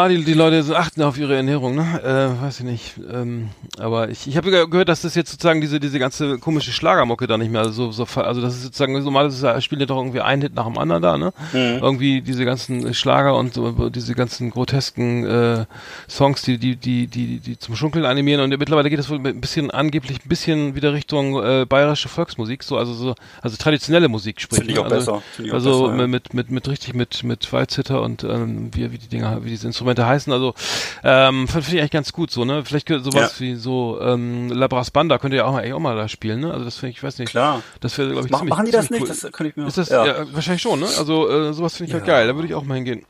die, 0.08 0.24
die 0.24 0.34
Leute 0.34 0.64
so 0.64 0.76
achten 0.76 1.04
auf 1.04 1.18
ihre 1.20 1.36
Ernährung, 1.36 1.76
ne? 1.76 2.02
Äh, 2.04 2.42
weiß 2.42 2.60
ich 2.62 2.66
nicht. 2.66 2.94
Ähm, 3.14 3.50
aber 3.78 4.10
ich, 4.10 4.26
ich 4.28 4.36
habe 4.36 4.50
ge- 4.50 4.68
gehört, 4.68 4.90
dass 4.90 5.02
das 5.04 5.14
jetzt 5.14 5.30
sozusagen 5.30 5.62
diese 5.62 5.80
diese 5.80 6.00
ganze 6.00 6.40
komische 6.40 6.72
Schlagermucke 6.72 7.28
da 7.28 7.38
nicht 7.38 7.52
mehr 7.52 7.70
so 7.70 7.92
so 7.92 8.06
fa- 8.08 8.22
also 8.24 8.42
das 8.42 8.56
ist 8.56 8.64
sozusagen 8.64 8.94
normalerweise 9.04 9.62
spielt 9.62 9.82
ja 9.82 9.86
doch 9.86 9.98
irgendwie 9.98 10.22
ein 10.22 10.42
Hit 10.42 10.56
nach 10.56 10.66
dem 10.66 10.80
anderen 10.80 11.04
da, 11.04 11.18
ne? 11.20 11.34
Irgendwie 11.54 12.22
diese 12.22 12.46
ganzen 12.46 12.96
Schlager 12.96 13.38
und 13.38 13.54
so, 13.54 13.90
diese 13.90 14.16
ganzen 14.16 14.50
grotesken 14.50 15.26
äh, 15.28 15.66
Songs, 16.10 16.42
die 16.42 16.58
die 16.58 16.76
die 16.76 17.06
die 17.06 17.40
die 17.40 17.60
zum 17.60 17.76
Schunkeln 17.76 18.06
animieren 18.06 18.42
und 18.42 18.50
mittlerweile 18.58 18.90
geht 18.90 19.00
es 19.00 19.10
wohl 19.10 19.20
ein 19.24 19.40
bisschen 19.40 19.70
angeblich 19.70 20.26
ein 20.26 20.30
bisschen 20.30 20.74
wieder 20.74 20.94
Richtung 20.94 21.44
äh, 21.44 21.68
bayerische 21.70 22.10
Volksmusik, 22.10 22.64
so 22.64 22.76
also 22.76 22.94
so 22.94 23.14
also 23.44 23.56
traditionelle 23.56 24.08
Musik 24.08 24.42
sprich. 24.42 24.62
Finde 24.62 24.74
ich 24.74 24.80
auch 24.80 24.86
also, 24.86 24.96
besser. 24.96 25.22
Ich 25.44 25.52
auch 25.52 25.54
also 25.54 25.88
besser, 25.90 26.02
ja. 26.02 26.08
mit 26.08 26.34
mit 26.34 26.50
mit 26.50 26.68
richtig 26.68 26.96
mit 26.96 27.24
mit 27.24 27.54
Weizhitter 27.54 28.02
und 28.02 28.24
ähm, 28.24 28.72
wie 28.74 28.92
wie 28.92 28.98
die 28.98 29.08
Dinger 29.10 29.44
wie 29.44 29.59
diese 29.60 29.68
Instrumente 29.68 30.06
heißen 30.06 30.32
also 30.34 30.54
ähm, 31.04 31.48
finde 31.48 31.68
ich 31.70 31.80
eigentlich 31.80 31.92
ganz 31.92 32.14
gut 32.14 32.32
so 32.32 32.46
ne 32.46 32.64
vielleicht 32.66 32.88
sowas 32.88 33.14
Ja. 33.14 33.40
wie 33.40 33.56
so 33.56 34.00
ähm, 34.02 34.50
Labras 34.50 34.92
Banda 34.92 35.18
könnte 35.18 35.38
ja 35.38 35.46
auch 35.46 35.54
mal, 35.54 35.72
auch 35.74 35.80
mal 35.80 35.96
da 35.96 36.08
spielen 36.08 36.40
ne 36.42 36.52
also 36.52 36.66
das 36.66 36.78
finde 36.78 36.92
ich 36.92 36.98
ich 36.98 37.04
weiß 37.04 37.20
nicht 37.20 37.30
Klar. 37.30 37.62
das 37.82 37.98
wäre 37.98 38.10
glaube 38.12 38.26
ich 38.26 38.32
Mach, 38.32 38.40
ziemlich, 38.40 38.50
machen 38.56 38.66
die 38.66 38.72
das 38.72 38.90
nicht? 38.90 39.02
cool. 39.02 39.08
Das 39.08 39.22
könnte 39.22 39.48
ich 39.48 39.56
mir 39.56 39.68
ist 39.68 39.78
das 39.78 39.90
ja. 39.90 40.06
ja. 40.06 40.34
wahrscheinlich 40.34 40.62
schon 40.62 40.80
ne 40.80 40.88
also 40.98 41.30
äh, 41.30 41.54
sowas 41.54 41.76
finde 41.78 41.90
ich 41.90 41.94
halt 41.94 42.06
geil 42.06 42.28
da 42.28 42.36
würde 42.36 42.48
ich 42.48 42.54
auch 42.56 42.64
mal 42.64 42.76
hingehen 42.76 43.06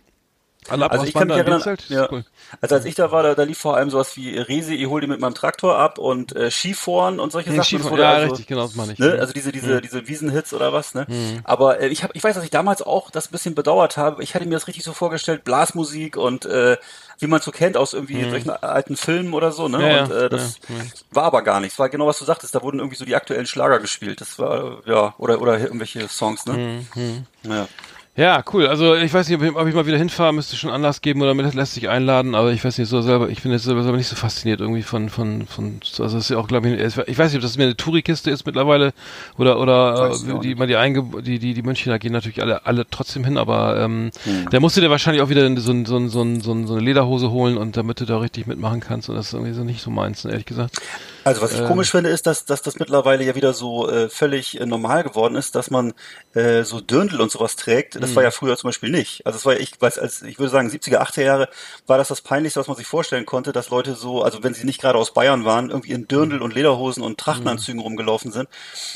Labras 0.70 0.92
Also 0.92 1.06
ich 1.06 1.14
kann 1.14 1.28
mich 1.28 1.38
Banda 1.38 1.56
in 1.56 1.62
erinnern, 1.62 1.76
ist 1.78 1.90
ja. 1.90 2.08
cool. 2.12 2.26
Also 2.62 2.76
als 2.76 2.86
ich 2.86 2.96
da 2.96 3.12
war, 3.12 3.24
da, 3.24 3.36
da 3.36 3.44
lief 3.44 3.58
vor 3.58 3.76
allem 3.78 3.90
sowas 3.90 4.16
wie 4.18 4.38
Resi, 4.38 4.76
ich 4.76 4.88
hol 4.88 5.02
die 5.02 5.08
mit 5.08 5.20
meinem 5.20 5.36
Traktor 5.36 5.78
ab 5.78 5.98
und 5.98 6.36
äh, 6.36 6.50
Skifahren 6.52 7.20
und 7.20 7.32
solche 7.32 7.50
Nee, 7.52 7.58
Sachen. 7.58 7.80
Skifahren, 7.80 8.00
ja, 8.00 8.12
also, 8.12 8.30
richtig, 8.32 8.48
genau, 8.48 8.64
das 8.64 8.76
meine 8.76 8.94
ich. 8.94 9.00
Ne? 9.00 9.14
Mhm. 9.14 9.20
Also 9.20 9.34
diese, 9.34 9.52
diese, 9.52 9.82
diese 9.82 10.08
Wiesenhits 10.08 10.54
oder 10.54 10.74
was, 10.74 10.94
ne? 10.94 11.06
Aber 11.44 11.80
äh, 11.80 11.88
ich 11.88 12.04
hab, 12.04 12.16
ich 12.16 12.24
weiß, 12.24 12.36
dass 12.36 12.44
ich 12.44 12.50
damals 12.50 12.82
auch 12.82 13.12
das 13.12 13.28
ein 13.28 13.32
bisschen 13.32 13.56
bedauert 13.56 13.98
habe. 13.98 14.24
Ich 14.24 14.36
hatte 14.36 14.46
mir 14.46 14.52
das 14.56 14.68
richtig 14.68 14.84
so 14.84 14.94
vorgestellt, 14.94 15.44
Blasmusik 15.44 16.18
und 16.18 16.46
äh, 16.46 16.78
wie 17.20 17.28
man 17.28 17.42
so 17.42 17.52
kennt 17.52 17.76
aus 17.76 17.94
irgendwie 17.94 18.30
solchen 18.30 18.50
alten 18.50 18.96
Filmen 18.96 19.34
oder 19.34 19.52
so, 19.52 19.68
ne? 19.68 19.78
Mhm. 19.80 19.84
Ja, 19.84 20.04
und 20.06 20.12
äh, 20.12 20.30
das 20.30 20.60
ja, 20.70 20.76
ja. 20.76 20.82
war 21.12 21.24
aber 21.26 21.42
gar 21.42 21.60
nichts. 21.60 21.78
War 21.78 21.90
genau 21.90 22.08
was 22.08 22.18
du 22.20 22.26
sagtest, 22.26 22.56
da 22.56 22.62
wurden 22.62 22.80
irgendwie 22.80 22.96
so 22.96 23.06
die 23.06 23.16
aktuellen 23.16 23.46
Schlager 23.46 23.80
gespielt. 23.80 24.22
Das 24.22 24.40
war, 24.40 24.82
ja, 24.86 25.14
oder 25.18 25.42
oder 25.42 25.60
irgendwelche 25.60 26.08
Songs, 26.08 26.46
ne? 26.46 26.86
Mhm, 26.96 27.26
Ja. 27.44 27.68
Ja, 28.16 28.44
cool. 28.52 28.68
Also 28.68 28.96
ich 28.96 29.14
weiß 29.14 29.30
nicht, 29.30 29.38
ob 29.40 29.46
ich, 29.46 29.56
ob 29.56 29.66
ich 29.68 29.74
mal 29.74 29.86
wieder 29.86 29.98
hinfahre, 29.98 30.34
müsste 30.34 30.58
schon 30.58 30.72
Anlass 30.72 31.02
geben 31.02 31.22
oder 31.22 31.34
mir 31.34 31.44
lässt 31.54 31.76
sich 31.76 31.88
einladen, 31.88 32.36
aber 32.36 32.52
ich 32.52 32.66
weiß 32.66 32.78
nicht, 32.78 32.90
so 32.90 33.02
selber, 33.02 33.30
ich 33.30 33.42
bin 33.44 33.52
jetzt 33.54 33.64
selber, 33.64 33.82
selber 33.84 33.98
nicht 33.98 34.10
so 34.10 34.18
fasziniert 34.18 34.60
irgendwie 34.60 34.82
von, 34.82 35.08
von, 35.08 35.48
von, 35.48 35.80
also 35.82 36.04
das 36.04 36.14
ist 36.16 36.30
ja 36.30 36.38
auch, 36.38 36.50
glaube 36.50 36.68
ich, 36.70 36.82
ich 37.08 37.18
weiß 37.18 37.32
nicht, 37.32 37.38
ob 37.38 37.44
das 37.44 37.56
mir 37.58 37.64
eine 37.64 37.78
Tourikiste 37.78 38.30
ist 38.30 38.46
mittlerweile 38.46 38.92
oder, 39.38 39.58
oder 39.62 40.12
äh, 40.12 40.40
die, 40.42 40.56
die, 40.56 40.76
Einge 40.76 41.22
die, 41.22 41.40
die, 41.40 41.54
die 41.54 41.62
Münchner 41.62 41.98
gehen 41.98 42.12
natürlich 42.12 42.42
alle, 42.42 42.66
alle 42.66 42.86
trotzdem 42.90 43.24
hin, 43.24 43.38
aber 43.38 43.80
ähm, 43.80 44.12
Hm. 44.26 44.50
der 44.50 44.60
musste 44.60 44.82
dir 44.82 44.90
wahrscheinlich 44.90 45.22
auch 45.24 45.30
wieder 45.30 45.48
so, 45.58 45.62
so, 45.62 45.72
ein- 45.72 45.86
so, 45.86 46.22
ein- 46.22 46.42
so, 46.42 46.52
ein- 46.52 46.68
so 46.68 46.74
eine 46.74 46.82
Lederhose 46.84 47.32
holen 47.32 47.58
und 47.58 47.78
damit 47.78 48.02
du 48.02 48.06
da 48.06 48.18
richtig 48.18 48.48
mitmachen 48.48 48.82
kannst 48.82 49.08
und 49.08 49.16
das 49.16 49.28
ist 49.28 49.34
irgendwie 49.34 49.54
so 49.54 49.64
nicht 49.64 49.82
so 49.82 49.92
meins, 49.92 50.26
ehrlich 50.26 50.46
gesagt. 50.46 50.82
Also 51.30 51.42
was 51.44 51.54
ich 51.54 51.64
komisch 51.64 51.92
finde, 51.92 52.10
ist, 52.10 52.26
dass, 52.26 52.46
dass 52.46 52.64
das 52.64 52.80
mittlerweile 52.80 53.24
ja 53.24 53.36
wieder 53.36 53.54
so 53.54 53.88
äh, 53.88 54.10
völlig 54.10 54.60
äh, 54.60 54.66
normal 54.66 55.04
geworden 55.04 55.36
ist, 55.36 55.54
dass 55.54 55.70
man 55.70 55.94
äh, 56.34 56.64
so 56.64 56.82
Dirndl 56.82 57.22
und 57.22 57.30
sowas 57.32 57.56
trägt. 57.56 58.02
Das 58.02 58.16
war 58.16 58.24
ja 58.24 58.32
früher 58.32 58.58
zum 58.58 58.70
Beispiel 58.70 58.90
nicht. 58.90 59.26
Also 59.28 59.38
es 59.38 59.46
war 59.46 59.54
ja, 59.54 59.60
ich 59.60 59.80
weiß, 59.80 60.00
als 60.00 60.24
ich 60.24 60.40
würde 60.40 60.50
sagen 60.50 60.70
70er, 60.70 60.98
80er 60.98 61.22
Jahre 61.22 61.50
war 61.86 62.00
das 62.00 62.08
das 62.08 62.22
peinlichste, 62.22 62.60
was 62.60 62.68
man 62.68 62.78
sich 62.78 62.88
vorstellen 62.88 63.28
konnte, 63.28 63.52
dass 63.52 63.70
Leute 63.70 63.94
so, 63.94 64.24
also 64.24 64.44
wenn 64.44 64.56
sie 64.56 64.66
nicht 64.66 64.82
gerade 64.82 64.98
aus 64.98 65.14
Bayern 65.14 65.46
waren, 65.46 65.70
irgendwie 65.70 65.92
in 65.92 66.08
Dirndl 66.08 66.42
und 66.42 66.56
Lederhosen 66.56 67.04
und 67.04 67.20
Trachtenanzügen 67.20 67.80
rumgelaufen 67.80 68.32
sind. 68.32 68.50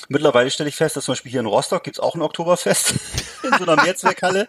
Mittlerweile 0.07 0.49
stelle 0.49 0.69
ich 0.69 0.75
fest, 0.75 0.95
dass 0.95 1.05
zum 1.05 1.11
Beispiel 1.11 1.31
hier 1.31 1.41
in 1.41 1.45
Rostock 1.45 1.83
gibt's 1.83 1.99
auch 1.99 2.15
ein 2.15 2.23
Oktoberfest 2.23 2.95
in 3.43 3.51
so 3.59 3.71
einer 3.71 3.83
Mehrzweckhalle. 3.83 4.47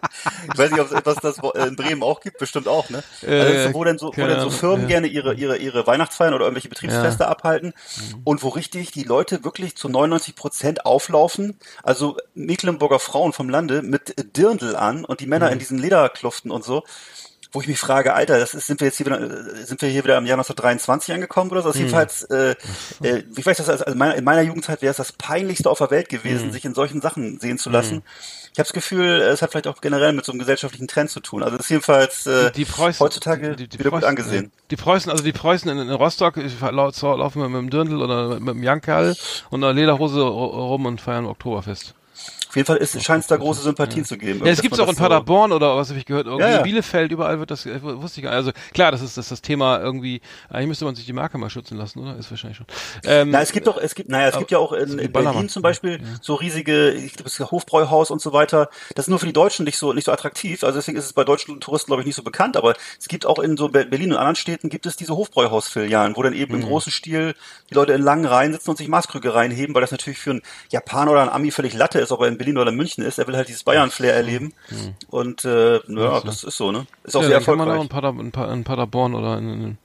Ich 0.51 0.57
weiß 0.57 0.71
nicht, 0.71 0.81
ob 0.81 0.87
es 0.87 0.93
etwas 0.93 1.17
das 1.17 1.37
äh, 1.37 1.67
in 1.67 1.75
Bremen 1.75 2.01
auch 2.01 2.19
gibt, 2.19 2.39
bestimmt 2.39 2.67
auch, 2.67 2.89
ne? 2.89 3.03
Also 3.21 3.69
Äh, 3.69 3.73
wo 3.75 3.83
denn 3.83 3.99
so, 3.99 4.07
wo 4.07 4.25
denn 4.25 4.39
so 4.39 4.49
Firmen 4.49 4.81
ja. 4.81 4.87
gerne 4.87 5.07
ihre, 5.07 5.35
ihre, 5.35 5.57
ihre 5.57 5.85
Weihnachtsfeiern 5.85 6.33
oder 6.33 6.45
irgendwelche 6.45 6.69
Betriebsfeste 6.69 7.27
abhalten 7.27 7.74
und 8.23 8.43
wo 8.43 8.49
richtig 8.49 8.91
die 8.91 9.03
Leute 9.03 9.43
wirklich 9.43 9.75
zu 9.75 9.89
99 9.89 10.35
Prozent 10.35 10.85
auflaufen. 10.85 11.57
Also 11.83 12.17
Mecklenburger 12.33 12.99
Frauen 12.99 13.33
vom 13.33 13.49
Lande 13.49 13.81
mit 13.81 14.37
Dirndl 14.37 14.75
an 14.75 15.05
und 15.05 15.19
die 15.19 15.27
Männer 15.27 15.51
in 15.51 15.59
diesen 15.59 15.77
Lederkluften 15.77 16.51
und 16.51 16.63
so. 16.63 16.83
wo 17.51 17.61
ich 17.61 17.67
mich 17.67 17.79
frage, 17.79 18.13
Alter, 18.13 18.37
das 18.37 18.53
ist, 18.53 18.67
sind 18.67 18.81
wir 18.81 18.87
jetzt 18.87 18.97
hier 18.97 19.05
wieder, 19.05 19.65
sind 19.65 19.81
wir 19.81 19.89
hier 19.89 20.03
wieder 20.03 20.17
im 20.17 20.25
Jahr 20.25 20.37
1923 20.37 21.13
angekommen 21.13 21.51
oder 21.51 21.61
so? 21.61 21.69
Das 21.69 21.75
ist 21.75 21.79
jedenfalls, 21.81 22.23
äh, 22.23 22.55
äh, 23.01 23.23
ich 23.35 23.45
weiß, 23.45 23.57
das 23.57 23.69
also 23.69 23.85
in 23.85 23.97
meiner, 23.97 24.15
in 24.15 24.25
meiner 24.25 24.41
Jugendzeit 24.41 24.81
wäre 24.81 24.91
es 24.91 24.97
das 24.97 25.13
peinlichste 25.13 25.69
auf 25.69 25.77
der 25.77 25.89
Welt 25.89 26.09
gewesen, 26.09 26.51
sich 26.51 26.65
in 26.65 26.73
solchen 26.73 27.01
Sachen 27.01 27.39
sehen 27.39 27.57
zu 27.57 27.69
lassen. 27.69 28.03
Ich 28.55 28.59
habe 28.59 28.67
das 28.67 28.73
Gefühl, 28.73 29.19
es 29.19 29.41
hat 29.41 29.51
vielleicht 29.51 29.67
auch 29.67 29.81
generell 29.81 30.13
mit 30.13 30.23
so 30.23 30.31
einem 30.31 30.39
gesellschaftlichen 30.39 30.87
Trend 30.87 31.09
zu 31.09 31.19
tun. 31.19 31.43
Also 31.43 31.57
das 31.57 31.65
ist 31.65 31.71
jedenfalls 31.71 32.25
äh, 32.25 32.51
die 32.51 32.63
Preußen, 32.63 33.05
heutzutage 33.05 33.53
die, 33.57 33.67
die 33.67 33.79
wieder 33.79 33.89
gut 33.89 33.99
Preußen, 33.99 34.07
angesehen. 34.09 34.51
Die 34.71 34.77
Preußen, 34.77 35.11
also 35.11 35.25
die 35.25 35.33
Preußen 35.33 35.69
in, 35.69 35.77
in 35.77 35.89
Rostock 35.89 36.37
laufen 36.37 37.41
mit, 37.41 37.49
mit 37.49 37.59
dem 37.59 37.69
Dirndl 37.69 38.01
oder 38.01 38.29
mit, 38.29 38.39
mit 38.39 38.55
dem 38.55 38.63
Jankerl 38.63 39.13
und 39.49 39.61
einer 39.61 39.73
Lederhose 39.73 40.21
ru- 40.21 40.69
rum 40.69 40.85
und 40.85 41.01
feiern 41.01 41.25
Oktoberfest. 41.25 41.95
Auf 42.55 42.57
jeden 42.57 42.67
Fall 42.67 42.77
ist, 42.77 43.03
scheint 43.03 43.19
es 43.21 43.27
da 43.27 43.35
große 43.35 43.61
Sympathien 43.63 44.05
zu 44.05 44.17
geben. 44.17 44.39
Ja, 44.45 44.53
es 44.53 44.61
gibt's 44.61 44.77
man 44.77 44.87
auch 44.87 44.89
in 44.91 44.95
so- 44.95 45.03
Paderborn 45.03 45.51
oder 45.51 45.75
was 45.75 45.89
habe 45.89 45.99
ich 45.99 46.05
gehört, 46.05 46.25
irgendwie 46.25 46.45
Ja, 46.45 46.51
ja. 46.51 46.57
in 46.59 46.63
Bielefeld, 46.63 47.11
überall 47.11 47.37
wird 47.37 47.51
das, 47.51 47.65
äh, 47.65 47.81
wusste 47.83 48.21
ich 48.21 48.23
gar 48.23 48.29
nicht. 48.29 48.37
Also 48.37 48.51
klar, 48.73 48.93
das 48.93 49.01
ist 49.01 49.17
das, 49.17 49.25
ist 49.25 49.31
das 49.31 49.41
Thema 49.41 49.79
irgendwie, 49.81 50.21
eigentlich 50.49 50.69
müsste 50.69 50.85
man 50.85 50.95
sich 50.95 51.05
die 51.05 51.11
Marke 51.11 51.37
mal 51.37 51.49
schützen 51.49 51.77
lassen, 51.77 51.99
oder? 51.99 52.15
Ist 52.15 52.31
wahrscheinlich 52.31 52.55
schon. 52.55 52.65
Ähm, 53.03 53.31
Na, 53.31 53.41
es 53.41 53.51
gibt 53.51 53.67
doch, 53.67 53.77
es 53.77 53.93
gibt, 53.93 54.07
naja, 54.09 54.29
es 54.29 54.37
gibt 54.37 54.51
ja 54.51 54.57
auch 54.57 54.71
in, 54.71 54.97
die 54.97 55.03
in 55.03 55.11
Ballermann. 55.11 55.33
Berlin 55.33 55.49
zum 55.49 55.61
Beispiel 55.63 55.99
so 56.21 56.35
riesige, 56.35 56.91
ich 56.91 57.13
glaube, 57.15 57.29
das 57.29 57.51
Hofbräuhaus 57.51 58.09
und 58.09 58.21
so 58.21 58.31
weiter. 58.31 58.69
Das 58.95 59.05
ist 59.05 59.09
nur 59.09 59.19
für 59.19 59.25
die 59.25 59.33
Deutschen 59.33 59.65
nicht 59.65 59.77
so, 59.77 59.91
nicht 59.91 60.05
so 60.05 60.13
attraktiv. 60.13 60.63
Also 60.63 60.79
deswegen 60.79 60.97
ist 60.97 61.05
es 61.05 61.11
bei 61.13 61.25
deutschen 61.25 61.59
Touristen, 61.59 61.87
glaube 61.87 62.03
ich, 62.03 62.05
nicht 62.05 62.15
so 62.15 62.23
bekannt. 62.23 62.55
Aber 62.55 62.73
es 62.97 63.09
gibt 63.09 63.25
auch 63.25 63.39
in 63.39 63.57
so 63.57 63.67
Be- 63.67 63.83
Berlin 63.85 64.11
und 64.13 64.17
anderen 64.17 64.37
Städten 64.37 64.69
gibt 64.69 64.85
es 64.85 64.95
diese 64.95 65.13
Hofbräuhausfilialen, 65.15 66.15
wo 66.15 66.23
dann 66.23 66.33
eben 66.33 66.55
Mhm. 66.55 66.61
im 66.61 66.67
großen 66.67 66.91
Stil 66.93 67.35
die 67.69 67.73
Leute 67.73 67.91
in 67.91 68.01
langen 68.01 68.25
Reihen 68.25 68.53
sitzen 68.53 68.69
und 68.69 68.77
sich 68.77 68.87
Maßkrüge 68.87 69.33
reinheben, 69.35 69.75
weil 69.75 69.81
das 69.81 69.91
natürlich 69.91 70.19
für 70.19 70.31
einen 70.31 70.41
Japaner 70.71 71.11
oder 71.11 71.21
einen 71.21 71.29
Ami 71.31 71.51
völlig 71.51 71.73
Latte 71.73 71.99
ist, 71.99 72.11
ob 72.11 72.21
er 72.21 72.27
in 72.27 72.37
Berlin 72.45 72.57
oder 72.59 72.71
München 72.71 73.03
ist. 73.03 73.17
Er 73.17 73.27
will 73.27 73.35
halt 73.35 73.47
dieses 73.47 73.63
Bayern-Flair 73.63 74.13
erleben. 74.13 74.53
Und, 75.09 75.43
äh, 75.45 75.77
ja, 75.87 76.21
das 76.21 76.43
ist 76.43 76.57
so, 76.57 76.71
ne? 76.71 76.85
Ist 77.03 77.15
auch 77.15 77.21
Mhm. 77.21 77.23
ja, 77.23 77.29
sehr 77.29 77.37
dann 77.39 77.45
kann 77.45 77.57
man 77.57 77.67
auch 77.69 77.71
erfolgreich. 77.73 77.83
in, 77.83 77.89
Pader, 77.89 78.19
in, 78.21 78.31
Pa- 78.31 78.53
in 78.53 78.63
Paderborn 78.63 79.15
oder 79.15 79.37
in, 79.37 79.77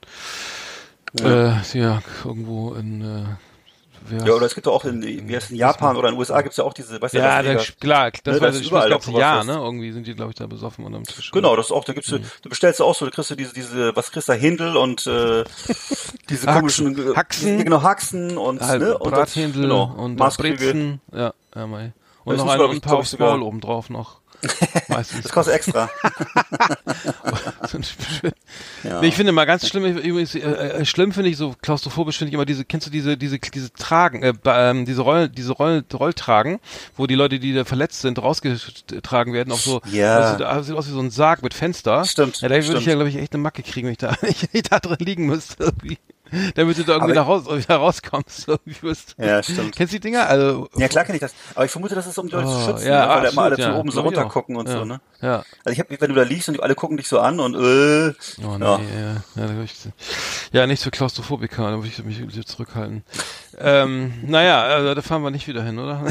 in, 1.14 1.24
äh, 1.24 1.54
ja, 1.74 2.02
irgendwo 2.24 2.74
in, 2.74 3.00
äh, 3.02 4.24
Ja, 4.26 4.32
oder 4.34 4.46
es 4.46 4.54
gibt 4.54 4.66
ja 4.66 4.72
auch 4.72 4.84
in, 4.84 5.02
wie 5.02 5.34
heißt 5.36 5.46
es, 5.46 5.50
in 5.50 5.56
Japan 5.56 5.96
oder 5.96 6.08
in 6.08 6.14
den 6.14 6.18
USA 6.20 6.40
gibt's 6.40 6.56
ja 6.56 6.64
auch 6.64 6.72
diese, 6.72 7.00
weißt 7.00 7.14
du, 7.14 7.18
ja, 7.18 7.44
Vegas. 7.44 7.72
klar, 7.78 8.10
das 8.24 8.36
Ne, 8.36 8.40
war 8.40 8.50
das 8.50 8.60
überall. 8.60 8.98
Jahr, 9.18 9.44
ne? 9.44 9.52
Irgendwie 9.52 9.92
sind 9.92 10.06
die, 10.06 10.14
glaube 10.14 10.30
ich, 10.32 10.36
da 10.36 10.46
besoffen 10.46 10.84
unterm 10.84 11.04
Tisch. 11.04 11.30
Genau, 11.32 11.54
das 11.54 11.66
ist 11.66 11.72
auch, 11.72 11.84
da 11.84 11.92
gibt's, 11.92 12.08
du, 12.08 12.18
du 12.18 12.48
bestellst 12.48 12.80
ja 12.80 12.86
auch 12.86 12.94
so, 12.94 13.04
da 13.04 13.10
kriegst 13.10 13.30
du 13.30 13.34
diese, 13.36 13.52
diese, 13.54 13.94
was 13.94 14.10
kriegst 14.10 14.28
du, 14.28 14.32
Händel 14.32 14.76
und 14.76 15.06
äh, 15.06 15.44
diese 16.30 16.46
Haxen. 16.46 16.94
komischen 16.94 17.16
Haxen. 17.16 17.58
ja, 17.58 17.64
genau, 17.64 17.82
Haxen 17.82 18.38
und, 18.38 18.60
Halt 18.62 18.80
ne, 18.82 18.96
und 18.98 19.10
Brathändel 19.10 19.62
genau, 19.62 19.94
und 19.96 20.18
Maßkrüge. 20.18 20.56
Brezen. 20.56 21.00
Ja, 21.12 21.34
ja, 21.54 21.66
mei. 21.66 21.92
Und 22.24 22.36
Das 22.36 22.44
noch 22.44 22.52
ein, 22.52 22.60
ein 22.60 22.80
paar 22.80 22.98
aufs 22.98 23.10
sogar- 23.12 23.30
Maul 23.30 23.42
oben 23.42 23.60
drauf 23.60 23.90
noch. 23.90 24.20
Meistens. 24.88 25.22
Das 25.22 25.32
kostet 25.32 25.54
extra. 25.54 25.90
Nee, 28.82 29.08
ich 29.08 29.14
finde 29.14 29.32
mal 29.32 29.44
ganz 29.44 29.68
schlimm, 29.68 29.84
übrigens, 29.84 30.34
äh, 30.34 30.38
äh, 30.40 30.84
schlimm 30.84 31.12
finde 31.12 31.30
ich 31.30 31.36
so 31.36 31.54
klaustrophobisch 31.60 32.18
finde 32.18 32.30
ich 32.30 32.34
immer 32.34 32.46
diese, 32.46 32.64
kennst 32.64 32.86
du 32.86 32.90
diese, 32.90 33.16
diese, 33.16 33.38
diese 33.38 33.72
Tragen, 33.72 34.22
äh, 34.22 34.32
ähm, 34.46 34.86
diese 34.86 35.02
Roll, 35.02 35.28
diese 35.28 35.52
Roll, 35.52 35.84
Rolltragen, 35.92 36.58
wo 36.96 37.06
die 37.06 37.14
Leute, 37.14 37.38
die 37.38 37.52
da 37.54 37.64
verletzt 37.64 38.00
sind, 38.00 38.20
rausgetragen 38.20 39.32
werden, 39.32 39.52
auf 39.52 39.60
so, 39.60 39.80
Ja. 39.90 40.16
also, 40.18 40.38
da 40.38 40.62
sieht 40.62 40.74
aus 40.74 40.88
wie 40.88 40.92
so 40.92 41.00
ein 41.00 41.10
Sarg 41.10 41.42
mit 41.42 41.54
Fenster. 41.54 42.04
Stimmt, 42.04 42.40
Ja, 42.40 42.48
da 42.48 42.54
würde 42.66 42.78
ich 42.78 42.86
ja, 42.86 42.94
glaube 42.94 43.08
ich, 43.10 43.16
echt 43.16 43.34
eine 43.34 43.42
Macke 43.42 43.62
kriegen, 43.62 43.86
wenn 43.86 43.92
ich 43.92 43.98
da, 43.98 44.16
wenn 44.20 44.34
ich 44.52 44.62
da 44.62 44.80
drin 44.80 44.96
liegen 45.00 45.26
müsste, 45.26 45.64
irgendwie. 45.64 45.98
Damit 46.54 46.78
du 46.78 46.84
da 46.84 46.92
irgendwie 46.94 47.14
nach 47.14 47.26
raus, 47.26 47.44
wieder 47.46 47.76
rauskommst. 47.76 48.46
Ja, 49.18 49.42
stimmt. 49.42 49.76
Kennst 49.76 49.92
du 49.92 49.96
die 49.96 50.00
Dinger? 50.00 50.26
Also, 50.26 50.68
Ja, 50.76 50.88
klar 50.88 51.04
kenne 51.04 51.16
ich 51.16 51.20
das. 51.20 51.34
Aber 51.54 51.64
ich 51.64 51.70
vermute, 51.70 51.94
das 51.94 52.06
ist 52.06 52.18
um 52.18 52.28
die 52.28 52.34
Leute 52.34 52.46
zu 52.48 52.52
Oh, 52.54 52.66
schützen, 52.66 52.86
ja, 52.88 53.06
ne? 53.06 53.08
weil 53.08 53.22
da 53.22 53.28
immer 53.28 53.42
absolut, 53.42 53.52
alle 53.52 53.58
ja. 53.60 53.70
von 53.70 53.80
oben 53.80 53.90
so 53.90 54.00
auch. 54.00 54.04
runter 54.04 54.24
gucken 54.26 54.56
und 54.56 54.68
Ja. 54.68 54.78
so, 54.78 54.84
ne? 54.84 55.00
ja. 55.20 55.42
Also 55.64 55.72
ich 55.72 55.78
habe, 55.78 55.96
wenn 56.00 56.08
du 56.08 56.14
da 56.14 56.22
liegst 56.22 56.48
und 56.48 56.54
die 56.54 56.62
alle 56.62 56.74
gucken 56.74 56.96
dich 56.96 57.08
so 57.08 57.20
an 57.20 57.40
und 57.40 57.54
äh, 57.54 58.12
Oh 58.44 58.56
nee, 58.58 58.64
ja. 58.64 58.80
ja, 59.36 59.46
ja, 60.52 60.66
nichts 60.66 60.84
für 60.84 60.90
Klaustrophobiker, 60.90 61.70
da 61.70 61.76
würde 61.76 61.88
ich 61.88 62.02
mich 62.04 62.46
zurückhalten. 62.46 63.02
ähm, 63.58 64.12
naja, 64.26 64.62
also, 64.62 64.94
da 64.94 65.02
fahren 65.02 65.22
wir 65.22 65.30
nicht 65.30 65.48
wieder 65.48 65.62
hin, 65.62 65.78
oder? 65.78 66.04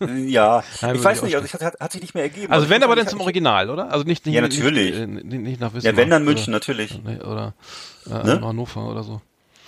ja. 0.26 0.62
Nein, 0.80 0.96
ich 0.96 1.04
weiß 1.04 1.18
ich 1.18 1.24
nicht, 1.24 1.34
also 1.36 1.46
ich, 1.46 1.54
hat, 1.54 1.80
hat 1.80 1.92
sich 1.92 2.00
nicht 2.00 2.14
mehr 2.14 2.24
ergeben. 2.24 2.52
Also 2.52 2.64
ich 2.64 2.70
wenn 2.70 2.82
aber 2.82 2.96
dann 2.96 3.06
zum 3.08 3.20
Original, 3.20 3.70
oder? 3.70 3.90
Also 3.92 4.04
nicht, 4.04 4.26
nicht 4.26 4.34
Ja, 4.34 4.40
natürlich. 4.40 4.92
Nicht, 4.94 5.00
äh, 5.00 5.06
nicht, 5.06 5.42
nicht 5.42 5.60
nach 5.60 5.72
Wismar. 5.74 5.92
Ja, 5.92 5.96
wenn 5.96 6.10
dann 6.10 6.24
München, 6.24 6.52
oder, 6.52 6.58
natürlich. 6.58 7.00
Nee, 7.04 7.20
Oder 7.20 7.54
äh, 8.06 8.10
Ne? 8.24 8.40
Hannover 8.42 8.86
oder 8.90 9.02
so. 9.02 9.20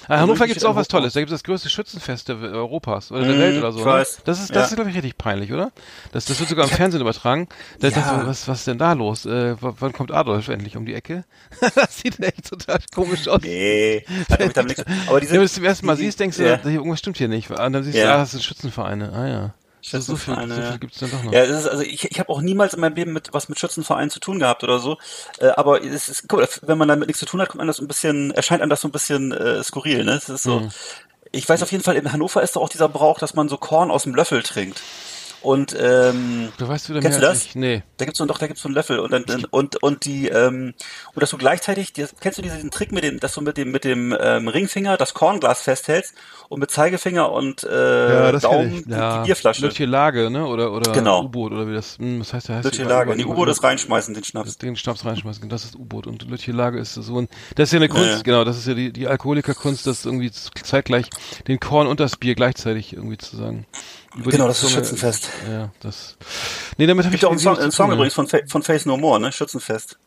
Ah, 0.09 0.17
Hannover 0.19 0.27
München 0.27 0.47
gibt's 0.47 0.61
steht 0.63 0.65
auch 0.71 0.77
was 0.77 0.87
Hannover. 0.89 0.89
Tolles. 0.89 1.13
Da 1.15 1.21
gibt's 1.21 1.33
das 1.33 1.45
größte 1.45 1.69
Schützenfest 1.69 2.31
Europas 2.31 3.11
oder 3.11 3.23
der 3.25 3.35
Mhm, 3.35 3.39
Welt 3.41 3.59
oder 3.59 3.73
so. 3.73 3.79
Ne? 3.85 3.85
Das 3.85 4.11
ist, 4.11 4.25
das 4.27 4.55
Ja. 4.55 4.65
ist 4.65 4.75
glaube 4.75 4.91
ich 4.91 4.97
richtig 4.97 5.19
peinlich, 5.19 5.53
oder? 5.53 5.73
Das, 6.13 6.25
das 6.27 6.39
wird 6.39 6.49
sogar 6.49 6.65
im 6.67 6.71
Fernsehen 6.71 7.01
übertragen. 7.01 7.49
Da 7.81 7.89
Ja. 7.89 7.95
dachte 7.95 8.21
ich, 8.23 8.27
was, 8.29 8.49
was 8.49 8.59
ist 8.61 8.67
denn 8.67 8.79
da 8.79 8.93
los? 8.93 9.27
Äh, 9.27 9.57
wann 9.61 9.93
kommt 9.93 10.13
Adolf 10.13 10.49
endlich 10.49 10.77
um 10.77 10.87
die 10.87 10.95
Ecke? 10.95 11.25
das 11.75 11.99
sieht 11.99 12.21
echt 12.21 12.49
total 12.49 12.79
komisch 12.95 13.27
aus. 13.29 13.43
Nee, 13.43 14.05
damit 14.29 14.57
damit. 14.57 14.85
Aber 15.09 15.21
diese, 15.21 15.33
Wenn 15.33 15.41
du 15.41 15.45
es 15.47 15.55
zum 15.55 15.65
ersten 15.65 15.87
Mal 15.87 15.97
die- 15.97 16.03
siehst, 16.05 16.21
denkst 16.21 16.37
du, 16.37 16.45
ja. 16.49 16.61
irgendwas 16.65 16.99
stimmt 17.01 17.17
hier 17.19 17.29
nicht. 17.29 17.51
Und 17.51 17.57
dann 17.73 17.83
siehst 17.83 17.97
du, 17.99 18.09
ah, 18.13 18.19
das 18.19 18.31
sind 18.33 18.43
Schützenvereine. 18.45 19.13
Ah 19.13 19.27
ja. 19.29 19.55
So, 19.89 20.01
so 20.01 20.17
viel, 20.17 20.35
Schützenvereine, 20.35 20.55
so 20.57 20.71
viel 20.71 20.79
gibt's 20.81 20.99
dann 20.99 21.11
doch 21.13 21.23
noch. 21.23 21.33
Ja, 21.33 21.43
es 21.43 21.61
ist, 21.61 21.69
also 21.69 21.83
ich, 21.85 22.11
ich 22.11 22.19
habe 22.19 22.29
auch 22.31 22.41
niemals 22.41 22.75
in 22.75 22.81
meinem 22.81 22.97
Leben 22.97 23.13
mit 23.13 23.33
was 23.33 23.49
mit 23.49 23.61
Schützenvereinen 23.61 24.11
zu 24.11 24.19
tun 24.19 24.41
gehabt 24.41 24.65
oder 24.65 24.81
so. 24.81 24.99
Äh, 25.39 25.49
aber 25.51 25.85
es 25.85 26.09
ist, 26.09 26.29
guck 26.29 26.41
mal, 26.41 26.49
wenn 26.63 26.79
man 26.79 26.89
damit 26.89 27.07
nichts 27.07 27.21
zu 27.21 27.27
tun 27.27 27.41
hat, 27.41 27.51
kommt 27.51 27.61
einem 27.61 27.69
das 27.69 27.77
so 27.77 27.85
ein 27.85 27.89
bisschen, 27.89 28.33
erscheint 28.33 28.63
einem 28.63 28.71
das 28.71 28.81
so 28.81 28.89
ein 28.89 28.93
bisschen 28.93 29.31
äh, 29.31 29.63
skurril, 29.63 30.05
ne? 30.05 30.13
Es 30.13 30.29
ist 30.29 30.43
so. 30.43 30.61
Mhm. 30.61 30.71
Ich 31.31 31.49
weiß 31.49 31.63
auf 31.63 31.71
jeden 31.71 31.85
Fall, 31.85 31.97
in 31.97 32.13
Hannover 32.13 32.43
ist 32.43 32.57
doch 32.57 32.63
auch 32.63 32.69
dieser 32.69 32.89
Brauch, 32.89 33.19
dass 33.19 33.35
man 33.35 33.49
so 33.49 33.59
Korn 33.59 33.91
aus 33.91 34.05
dem 34.05 34.15
Löffel 34.15 34.43
trinkt. 34.43 34.81
Und 35.47 35.77
ähm, 35.81 36.49
Du 36.59 36.67
weißt 36.67 36.89
wieder 36.91 37.01
Kennst 37.01 37.21
mehr 37.21 37.29
du 37.29 37.35
das? 37.35 37.47
ich. 37.47 37.55
Nee. 37.55 37.83
da 37.99 38.05
gibt's 38.05 38.19
so 38.19 38.27
doch, 38.27 38.39
da 38.39 38.49
gibt's 38.49 38.63
so 38.63 38.69
einen 38.69 38.75
Löffel 38.75 38.99
und 38.99 39.13
dann 39.13 39.45
und 39.51 39.83
und 39.83 40.05
die 40.05 40.27
ähm, 40.29 40.75
und 41.15 41.23
dass 41.23 41.31
du 41.31 41.37
gleichzeitig, 41.39 41.93
die, 41.93 42.05
kennst 42.21 42.39
du 42.39 42.43
diesen 42.43 42.71
Trick 42.73 42.91
mit 42.91 43.05
dem, 43.05 43.21
dass 43.21 43.35
du 43.35 43.41
mit 43.43 43.57
dem 43.57 43.71
mit 43.71 43.85
dem 43.85 44.17
ähm, 44.21 44.49
Ringfinger 44.49 44.97
das 44.97 45.15
Kornglas 45.15 45.63
festhältst 45.63 46.15
und 46.49 46.59
mit 46.61 46.71
Zeigefinger 46.71 47.31
und 47.31 47.63
äh, 47.63 47.69
kenn 48.31 48.41
Daumen 48.41 48.71
die, 48.73 48.85
die 48.87 49.25
Bierflasche. 49.27 49.63
Lütje 49.67 49.87
Lage, 49.87 50.31
ne? 50.31 50.47
Oder, 50.47 50.73
oder 50.73 50.93
Genau. 50.93 51.23
U-Boot 51.25 51.53
oder 51.53 51.69
wie 51.69 51.75
das, 51.75 51.99
hm, 51.99 52.19
was 52.21 52.33
heißt 52.33 52.49
der? 52.49 52.57
Heißt 52.57 52.65
Lütje 52.65 52.85
die- 52.85 52.91
Lage. 52.91 53.13
In 53.13 53.19
die 53.19 53.25
U-Boot 53.27 53.49
ist 53.49 53.63
reinschmeißen, 53.63 54.15
den 54.15 54.25
Schnaps. 54.25 54.59
Den 54.59 54.75
Schnaps 54.77 55.05
reinschmeißen, 55.05 55.49
das 55.49 55.65
ist 55.65 55.77
U-Boot. 55.77 56.07
Und 56.09 56.29
Lütje 56.29 56.53
Lage 56.53 56.79
ist 56.81 56.95
so 56.95 57.21
ein, 57.21 57.29
das 57.55 57.69
ist 57.69 57.73
ja 57.73 57.79
eine 57.79 57.89
Kunst, 57.89 58.05
Ja. 58.17 58.23
genau, 58.23 58.43
das 58.45 58.59
ist 58.59 58.67
ja 58.67 58.75
die, 58.75 58.93
die 58.93 59.07
Alkoholikerkunst, 59.07 59.87
das 59.87 60.05
irgendwie 60.05 60.31
zeitgleich 60.31 61.07
den 61.47 61.61
Korn 61.61 61.87
und 61.87 62.01
das 62.01 62.17
Bier 62.17 62.35
gleichzeitig 62.35 62.93
irgendwie 62.95 63.19
zu 63.19 63.37
sagen. 63.37 63.65
Über 64.17 64.31
Genau, 64.31 64.47
das 64.49 64.63
ist 64.63 64.71
Schützenfest. 64.73 65.31
Ja, 65.51 65.71
das, 65.81 66.17
nee, 66.79 66.87
damit 66.87 67.05
habe 67.05 67.15
ich 67.15 67.21
Gibt 67.21 67.27
auch 67.27 67.31
einen 67.33 67.39
Song, 67.41 67.59
einen 67.59 67.71
Song 67.73 67.93
übrigens 67.93 68.15
von, 68.15 68.27
Fa 68.27 68.39
von 68.47 68.63
Face 68.63 68.87
No 68.87 68.97
More, 68.97 69.21
ne? 69.21 69.31
Schützenfest. 69.33 69.99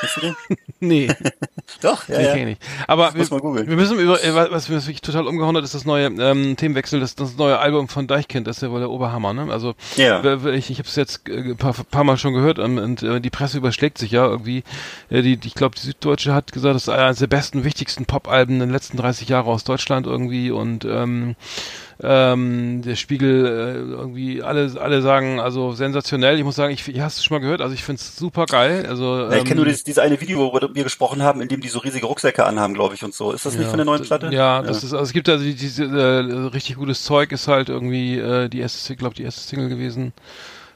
Kennst 0.00 0.16
du 0.16 0.20
den? 0.20 0.36
Nee. 0.78 1.08
Doch, 1.80 2.06
ja, 2.06 2.18
Nee, 2.18 2.24
ja. 2.24 2.30
kenn 2.32 2.40
ich 2.40 2.46
nicht. 2.46 2.62
Aber 2.86 3.14
wir, 3.14 3.30
wir 3.30 3.76
müssen 3.76 3.98
über, 3.98 4.22
äh, 4.22 4.34
was 4.50 4.68
mich 4.68 4.82
wirklich 4.84 5.00
total 5.00 5.26
umgehauen 5.26 5.56
hat, 5.56 5.64
ist 5.64 5.74
das 5.74 5.86
neue 5.86 6.06
ähm, 6.06 6.54
Themenwechsel, 6.56 7.00
das, 7.00 7.14
das 7.14 7.36
neue 7.36 7.58
Album 7.58 7.88
von 7.88 8.06
Deichkind, 8.06 8.46
das 8.46 8.58
ist 8.58 8.62
ja 8.62 8.70
wohl 8.70 8.80
der 8.80 8.90
Oberhammer, 8.90 9.32
ne? 9.32 9.50
Also 9.50 9.74
Ja. 9.96 10.22
ich, 10.50 10.70
ich 10.70 10.78
habe 10.78 10.86
es 10.88 10.96
jetzt 10.96 11.26
äh, 11.28 11.38
ein 11.38 11.56
paar, 11.56 11.72
paar 11.72 12.04
Mal 12.04 12.18
schon 12.18 12.34
gehört 12.34 12.58
ähm, 12.58 12.76
und 12.76 13.02
äh, 13.02 13.20
die 13.22 13.30
Presse 13.30 13.56
überschlägt 13.56 13.96
sich 13.96 14.10
ja 14.10 14.26
irgendwie. 14.26 14.64
Äh, 15.08 15.22
die, 15.22 15.38
die, 15.38 15.48
ich 15.48 15.54
glaube, 15.54 15.74
die 15.76 15.82
Süddeutsche 15.86 16.34
hat 16.34 16.52
gesagt, 16.52 16.74
das 16.74 16.82
ist 16.82 16.88
eines 16.90 17.18
der 17.20 17.26
besten, 17.26 17.64
wichtigsten 17.64 18.04
Pop-Alben 18.04 18.54
in 18.56 18.60
den 18.60 18.70
letzten 18.72 18.98
30 18.98 19.28
Jahren 19.30 19.46
aus 19.46 19.64
Deutschland 19.64 20.06
irgendwie 20.06 20.50
und 20.50 20.84
ähm, 20.84 21.36
ähm, 22.02 22.82
der 22.82 22.96
Spiegel 22.96 23.46
äh, 23.46 23.74
irgendwie 23.92 24.42
alle 24.42 24.70
alle 24.80 25.02
sagen 25.02 25.40
also 25.40 25.72
sensationell 25.72 26.38
ich 26.38 26.44
muss 26.44 26.56
sagen 26.56 26.72
ich, 26.72 26.86
ich 26.88 27.00
hast 27.00 27.18
du 27.18 27.22
schon 27.22 27.36
mal 27.36 27.40
gehört 27.40 27.60
also 27.62 27.74
ich 27.74 27.84
find's 27.84 28.16
super 28.16 28.46
geil 28.48 28.86
also 28.88 29.18
Ja, 29.28 29.36
ich 29.36 29.44
kenne 29.44 29.58
ähm, 29.58 29.60
nur 29.60 29.66
dieses, 29.66 29.84
dieses 29.84 29.98
eine 30.00 30.20
Video, 30.20 30.38
worüber 30.38 30.74
wir 30.74 30.82
gesprochen 30.84 31.22
haben, 31.22 31.40
in 31.40 31.48
dem 31.48 31.60
die 31.60 31.68
so 31.68 31.78
riesige 31.80 32.06
Rucksäcke 32.06 32.44
anhaben, 32.44 32.74
glaube 32.74 32.94
ich, 32.94 33.02
und 33.04 33.14
so. 33.14 33.32
Ist 33.32 33.44
das 33.46 33.56
nicht 33.58 33.68
von 33.68 33.78
der 33.78 33.84
neuen 33.84 34.02
Platte? 34.02 34.34
Ja, 34.34 34.62
das 34.62 34.82
ist, 34.82 34.92
also 34.92 35.04
es 35.04 35.12
gibt 35.12 35.28
also 35.28 35.44
die- 35.44 35.54
diese 35.54 35.84
äh, 35.84 36.46
richtig 36.48 36.76
gutes 36.76 37.04
Zeug 37.04 37.32
ist 37.32 37.48
halt 37.48 37.68
irgendwie 37.68 38.18
äh, 38.18 38.48
die 38.48 38.60
erste, 38.60 38.96
glaube 38.96 39.14
die 39.14 39.22
erste 39.22 39.40
Single 39.42 39.68
gewesen. 39.68 40.12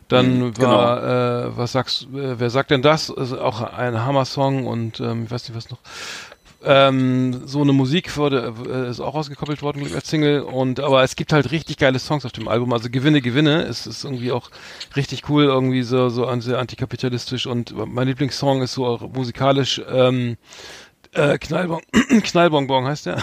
Dann 0.08 0.58
Mhm, 0.58 0.58
war, 0.58 1.02
äh, 1.48 1.56
was 1.58 1.72
sagst, 1.72 2.04
äh, 2.14 2.40
wer 2.40 2.50
sagt 2.50 2.70
denn 2.72 2.82
das? 2.82 3.10
Also 3.10 3.40
auch 3.40 3.62
ein 3.62 4.04
Hammer-Song 4.04 4.66
und 4.66 5.00
ähm, 5.00 5.24
ich 5.24 5.30
weiß 5.32 5.48
nicht 5.48 5.56
was 5.56 5.70
noch. 5.70 5.78
Ähm, 6.62 7.46
so 7.46 7.62
eine 7.62 7.72
Musik 7.72 8.14
wurde, 8.18 8.52
äh, 8.68 8.90
ist 8.90 9.00
auch 9.00 9.14
rausgekoppelt 9.14 9.62
worden 9.62 9.82
als 9.94 10.10
Single 10.10 10.42
und 10.42 10.78
aber 10.80 11.02
es 11.02 11.16
gibt 11.16 11.32
halt 11.32 11.52
richtig 11.52 11.78
geile 11.78 11.98
Songs 11.98 12.26
auf 12.26 12.32
dem 12.32 12.48
Album. 12.48 12.72
Also 12.74 12.90
Gewinne, 12.90 13.22
Gewinne 13.22 13.62
ist, 13.62 13.86
ist 13.86 14.04
irgendwie 14.04 14.30
auch 14.30 14.50
richtig 14.94 15.28
cool, 15.30 15.44
irgendwie 15.44 15.82
so, 15.82 16.10
so 16.10 16.28
sehr 16.40 16.58
antikapitalistisch 16.58 17.46
und 17.46 17.74
mein 17.74 18.08
Lieblingssong 18.08 18.60
ist 18.60 18.74
so 18.74 18.84
auch 18.84 19.00
musikalisch 19.00 19.80
ähm, 19.90 20.36
äh, 21.12 21.38
Knallbon 21.38 21.80
Knallbonbon 22.22 22.84
heißt 22.84 23.06
der. 23.06 23.22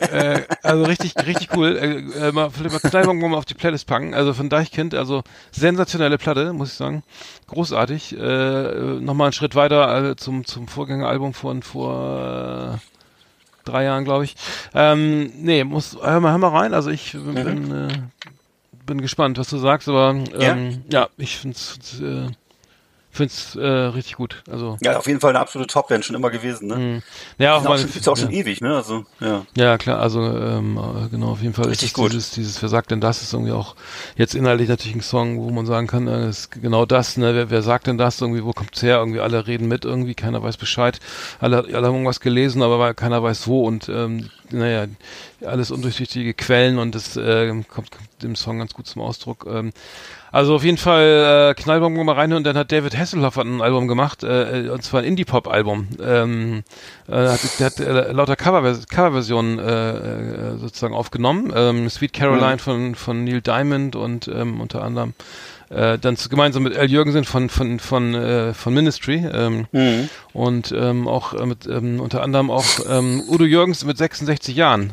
Äh, 0.00 0.42
also 0.62 0.84
richtig, 0.84 1.14
richtig 1.16 1.48
cool. 1.56 1.76
Äh, 1.76 2.28
äh, 2.28 2.32
mal, 2.32 2.50
vielleicht 2.50 3.06
mal 3.06 3.14
mal 3.14 3.36
auf 3.36 3.44
die 3.44 3.54
Playlist 3.54 3.86
packen. 3.86 4.14
Also 4.14 4.34
von 4.34 4.48
Deichkind, 4.48 4.94
also 4.94 5.22
sensationelle 5.50 6.18
Platte, 6.18 6.52
muss 6.52 6.72
ich 6.72 6.74
sagen. 6.74 7.02
Großartig. 7.48 8.16
Äh, 8.18 9.00
Nochmal 9.00 9.26
einen 9.26 9.32
Schritt 9.32 9.54
weiter 9.54 10.10
äh, 10.10 10.16
zum, 10.16 10.44
zum 10.44 10.68
Vorgängeralbum 10.68 11.34
von 11.34 11.62
vor 11.62 12.78
äh, 12.78 12.78
drei 13.64 13.84
Jahren, 13.84 14.04
glaube 14.04 14.24
ich. 14.24 14.36
Ähm, 14.74 15.32
nee, 15.36 15.64
muss, 15.64 15.96
hör 16.00 16.20
mal, 16.20 16.30
hör 16.30 16.38
mal 16.38 16.48
rein. 16.48 16.74
Also 16.74 16.90
ich 16.90 17.12
bin, 17.12 17.34
bin, 17.34 17.88
äh, 17.88 17.88
bin 18.86 19.00
gespannt, 19.00 19.38
was 19.38 19.48
du 19.48 19.58
sagst, 19.58 19.88
aber 19.88 20.16
ähm, 20.38 20.84
ja. 20.90 21.08
ich 21.16 21.38
finde 21.38 21.56
es 21.56 22.02
äh, 23.12 23.16
Find's 23.16 23.56
äh, 23.56 23.66
richtig 23.66 24.16
gut. 24.16 24.42
Also 24.50 24.78
Ja, 24.82 24.98
auf 24.98 25.06
jeden 25.06 25.20
Fall 25.20 25.30
eine 25.30 25.40
absolute 25.40 25.72
Top-Band, 25.72 26.04
schon 26.04 26.16
immer 26.16 26.30
gewesen, 26.30 26.68
ne? 26.68 27.02
ja, 27.38 27.56
Auch 27.56 27.66
auch 27.66 27.78
schon, 27.78 27.92
gibt's 27.92 28.08
auch 28.08 28.16
schon 28.16 28.30
ewig, 28.30 28.60
ne? 28.60 28.74
Also, 28.74 29.04
ja. 29.20 29.44
Ja, 29.56 29.76
klar, 29.78 30.00
also 30.00 30.20
ähm, 30.22 30.78
äh, 30.78 31.08
genau, 31.08 31.28
auf 31.32 31.42
jeden 31.42 31.54
Fall 31.54 31.66
Richtig 31.66 31.88
ist 31.88 31.92
es 31.92 31.94
gut. 31.94 32.12
dieses, 32.12 32.30
dieses 32.30 32.62
Wer 32.62 32.68
sagt 32.68 32.90
denn 32.90 33.00
das 33.00 33.22
ist 33.22 33.32
irgendwie 33.32 33.52
auch 33.52 33.76
jetzt 34.16 34.34
inhaltlich 34.34 34.68
natürlich 34.68 34.96
ein 34.96 35.02
Song, 35.02 35.38
wo 35.38 35.50
man 35.50 35.66
sagen 35.66 35.86
kann, 35.86 36.08
äh, 36.08 36.28
ist 36.28 36.50
genau 36.52 36.86
das, 36.86 37.16
ne, 37.16 37.34
wer, 37.34 37.50
wer 37.50 37.62
sagt 37.62 37.86
denn 37.86 37.98
das 37.98 38.20
irgendwie, 38.20 38.44
wo 38.44 38.52
kommt's 38.52 38.82
her, 38.82 38.98
irgendwie 38.98 39.20
alle 39.20 39.46
reden 39.46 39.68
mit 39.68 39.84
irgendwie, 39.84 40.14
keiner 40.14 40.42
weiß 40.42 40.56
Bescheid, 40.56 40.98
alle, 41.38 41.58
alle 41.58 41.86
haben 41.86 41.94
irgendwas 41.94 42.20
gelesen, 42.20 42.62
aber 42.62 42.94
keiner 42.94 43.22
weiß 43.22 43.46
wo 43.46 43.66
und 43.66 43.88
ähm, 43.88 44.30
naja, 44.50 44.86
alles 45.44 45.70
undurchsichtige 45.70 46.34
Quellen 46.34 46.78
und 46.78 46.94
das 46.94 47.16
äh, 47.16 47.48
kommt, 47.68 47.90
kommt 47.90 48.08
im 48.22 48.36
Song 48.36 48.58
ganz 48.58 48.74
gut 48.74 48.86
zum 48.86 49.02
Ausdruck. 49.02 49.46
Ähm, 49.50 49.72
also 50.32 50.56
auf 50.56 50.64
jeden 50.64 50.78
Fall 50.78 51.50
äh, 51.50 51.54
Knallbomben 51.62 52.04
mal 52.04 52.14
rein 52.14 52.32
und 52.32 52.44
dann 52.44 52.56
hat 52.56 52.72
David 52.72 52.96
Hasselhoff 52.96 53.38
ein 53.38 53.60
Album 53.60 53.86
gemacht, 53.86 54.24
äh, 54.24 54.68
und 54.72 54.82
zwar 54.82 55.00
ein 55.00 55.06
Indie-Pop-Album. 55.06 55.88
Ähm, 56.02 56.62
äh, 57.08 57.12
hat, 57.28 57.40
der 57.60 57.66
hat 57.66 57.78
äh, 57.80 58.12
lauter 58.12 58.34
Cover 58.36 58.62
Coverversionen 58.90 59.58
äh, 59.58 59.90
äh, 59.90 60.56
sozusagen 60.58 60.94
aufgenommen. 60.94 61.52
Ähm, 61.54 61.88
Sweet 61.88 62.12
Caroline 62.14 62.58
von, 62.58 62.94
von 62.94 63.24
Neil 63.24 63.40
Diamond 63.42 63.94
und 63.94 64.26
ähm, 64.28 64.60
unter 64.60 64.82
anderem 64.82 65.14
äh, 65.68 65.98
dann 65.98 66.16
zu, 66.16 66.28
gemeinsam 66.28 66.62
mit 66.64 66.76
Al 66.76 66.90
Jürgensen 66.90 67.24
von 67.24 67.48
von 67.48 67.78
von 67.80 68.14
äh, 68.14 68.52
von 68.54 68.74
Ministry 68.74 69.24
ähm, 69.32 69.66
Mhm. 69.72 70.08
und 70.32 70.72
ähm, 70.72 71.08
auch 71.08 71.32
äh, 71.34 71.46
mit 71.46 71.66
ähm, 71.66 72.00
unter 72.00 72.22
anderem 72.22 72.50
auch 72.50 72.64
ähm, 72.90 73.22
Udo 73.28 73.44
Jürgens 73.44 73.84
mit 73.84 73.96
66 73.98 74.54
Jahren. 74.56 74.92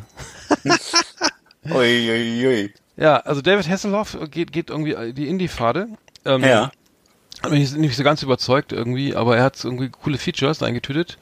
Ui, 1.70 2.10
ui, 2.10 2.46
ui. 2.46 2.72
Ja, 3.00 3.16
also 3.16 3.40
David 3.40 3.68
Hasselhoff 3.68 4.16
geht, 4.30 4.52
geht 4.52 4.70
irgendwie 4.70 5.12
die 5.12 5.26
Indie-Pfade. 5.28 5.88
Ähm, 6.24 6.44
Ja. 6.44 6.70
Hat 7.42 7.50
mich 7.50 7.72
nicht 7.72 7.96
so 7.96 8.04
ganz 8.04 8.22
überzeugt 8.22 8.72
irgendwie, 8.72 9.16
aber 9.16 9.38
er 9.38 9.44
hat 9.44 9.64
irgendwie 9.64 9.88
coole 9.88 10.18
Features 10.18 10.62
eingetütet. 10.62 11.16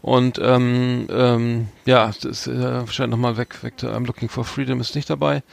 Und 0.00 0.40
ähm, 0.42 1.06
ähm, 1.08 1.68
ja, 1.86 2.10
das 2.20 2.48
äh, 2.48 2.84
scheint 2.88 3.12
nochmal 3.12 3.36
weg, 3.36 3.62
weg. 3.62 3.74
I'm 3.82 4.04
Looking 4.04 4.28
for 4.28 4.44
Freedom 4.44 4.80
ist 4.80 4.96
nicht 4.96 5.08
dabei. 5.08 5.44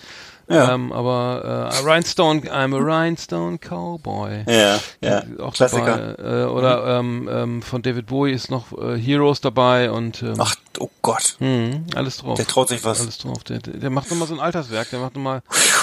Ja. 0.49 0.73
Ähm, 0.73 0.91
aber 0.91 1.69
äh, 1.71 1.87
Rhinestone, 1.87 2.41
I'm 2.41 2.75
a 2.75 2.79
Rhinestone 2.79 3.59
Cowboy. 3.59 4.45
Ja, 4.47 4.79
ja. 5.01 5.23
Auch 5.39 5.53
Klassiker. 5.53 6.15
dabei. 6.17 6.41
Äh, 6.41 6.45
oder 6.45 6.99
ähm, 6.99 7.29
ähm, 7.31 7.61
von 7.61 7.81
David 7.81 8.07
Bowie 8.07 8.31
ist 8.31 8.49
noch 8.49 8.71
äh, 8.73 8.97
Heroes 8.97 9.41
dabei 9.41 9.91
und 9.91 10.23
ähm, 10.23 10.35
Ach, 10.39 10.55
oh 10.79 10.89
Gott. 11.03 11.35
hm, 11.37 11.85
alles 11.95 12.17
drauf. 12.17 12.37
Der 12.37 12.47
traut 12.47 12.69
sich 12.69 12.83
was. 12.83 13.01
Alles 13.01 13.19
drauf. 13.19 13.43
Der, 13.43 13.59
der 13.59 13.79
der 13.79 13.89
macht 13.89 14.09
nochmal 14.09 14.27
so 14.27 14.33
ein 14.33 14.39
Alterswerk, 14.39 14.89
der 14.89 14.99
macht 14.99 15.15
nochmal 15.15 15.41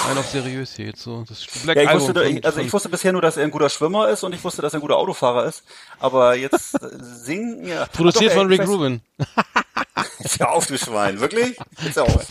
einen 0.08 0.18
auf 0.18 0.26
seriös 0.26 0.74
hier 0.74 0.86
jetzt 0.86 1.02
so. 1.02 1.24
Das 1.28 1.44
Black 1.64 1.76
Ja, 1.76 1.82
ich 1.82 1.88
Album 1.88 2.08
wusste, 2.08 2.24
von, 2.24 2.44
also 2.44 2.60
ich 2.60 2.72
wusste 2.72 2.88
bisher 2.88 3.12
nur, 3.12 3.22
dass 3.22 3.36
er 3.36 3.44
ein 3.44 3.50
guter 3.50 3.68
Schwimmer 3.68 4.08
ist 4.08 4.22
und 4.22 4.34
ich 4.34 4.42
wusste, 4.44 4.62
dass 4.62 4.74
er 4.74 4.78
ein 4.78 4.82
guter 4.82 4.96
Autofahrer 4.96 5.44
ist. 5.46 5.64
Aber 5.98 6.36
jetzt 6.36 6.74
äh, 6.74 6.88
singen, 7.00 7.66
ja. 7.66 7.86
produziert 7.86 8.32
doch, 8.32 8.38
von 8.38 8.50
ey, 8.50 8.58
Rick 8.58 8.68
Rubin. 8.68 9.00
Ist 10.20 10.38
ja 10.38 10.48
auf, 10.50 10.66
du 10.66 10.76
Schwein. 10.78 11.20
Wirklich? 11.20 11.56
Ist 11.86 11.96
ja 11.96 12.02
auch. 12.02 12.22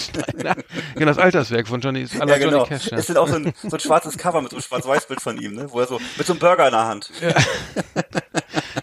genau, 0.93 1.05
das 1.05 1.17
Alterswerk 1.17 1.67
von 1.67 1.81
Johnny, 1.81 2.05
Ja, 2.13 2.25
genau. 2.37 2.57
Johnny 2.57 2.69
Cash. 2.69 2.87
Ja. 2.87 2.97
Es 2.97 3.09
ist 3.09 3.17
auch 3.17 3.27
so 3.27 3.35
ein, 3.35 3.53
so 3.63 3.75
ein 3.75 3.79
schwarzes 3.79 4.17
Cover 4.17 4.41
mit 4.41 4.51
so 4.51 4.57
einem 4.57 4.63
Schwarz-Weiß-Bild 4.63 5.21
von 5.21 5.37
ihm, 5.37 5.55
ne? 5.55 5.71
Wo 5.71 5.79
er 5.79 5.87
so, 5.87 5.99
mit 6.17 6.27
so 6.27 6.33
einem 6.33 6.39
Burger 6.39 6.65
in 6.67 6.71
der 6.73 6.85
Hand. 6.85 7.11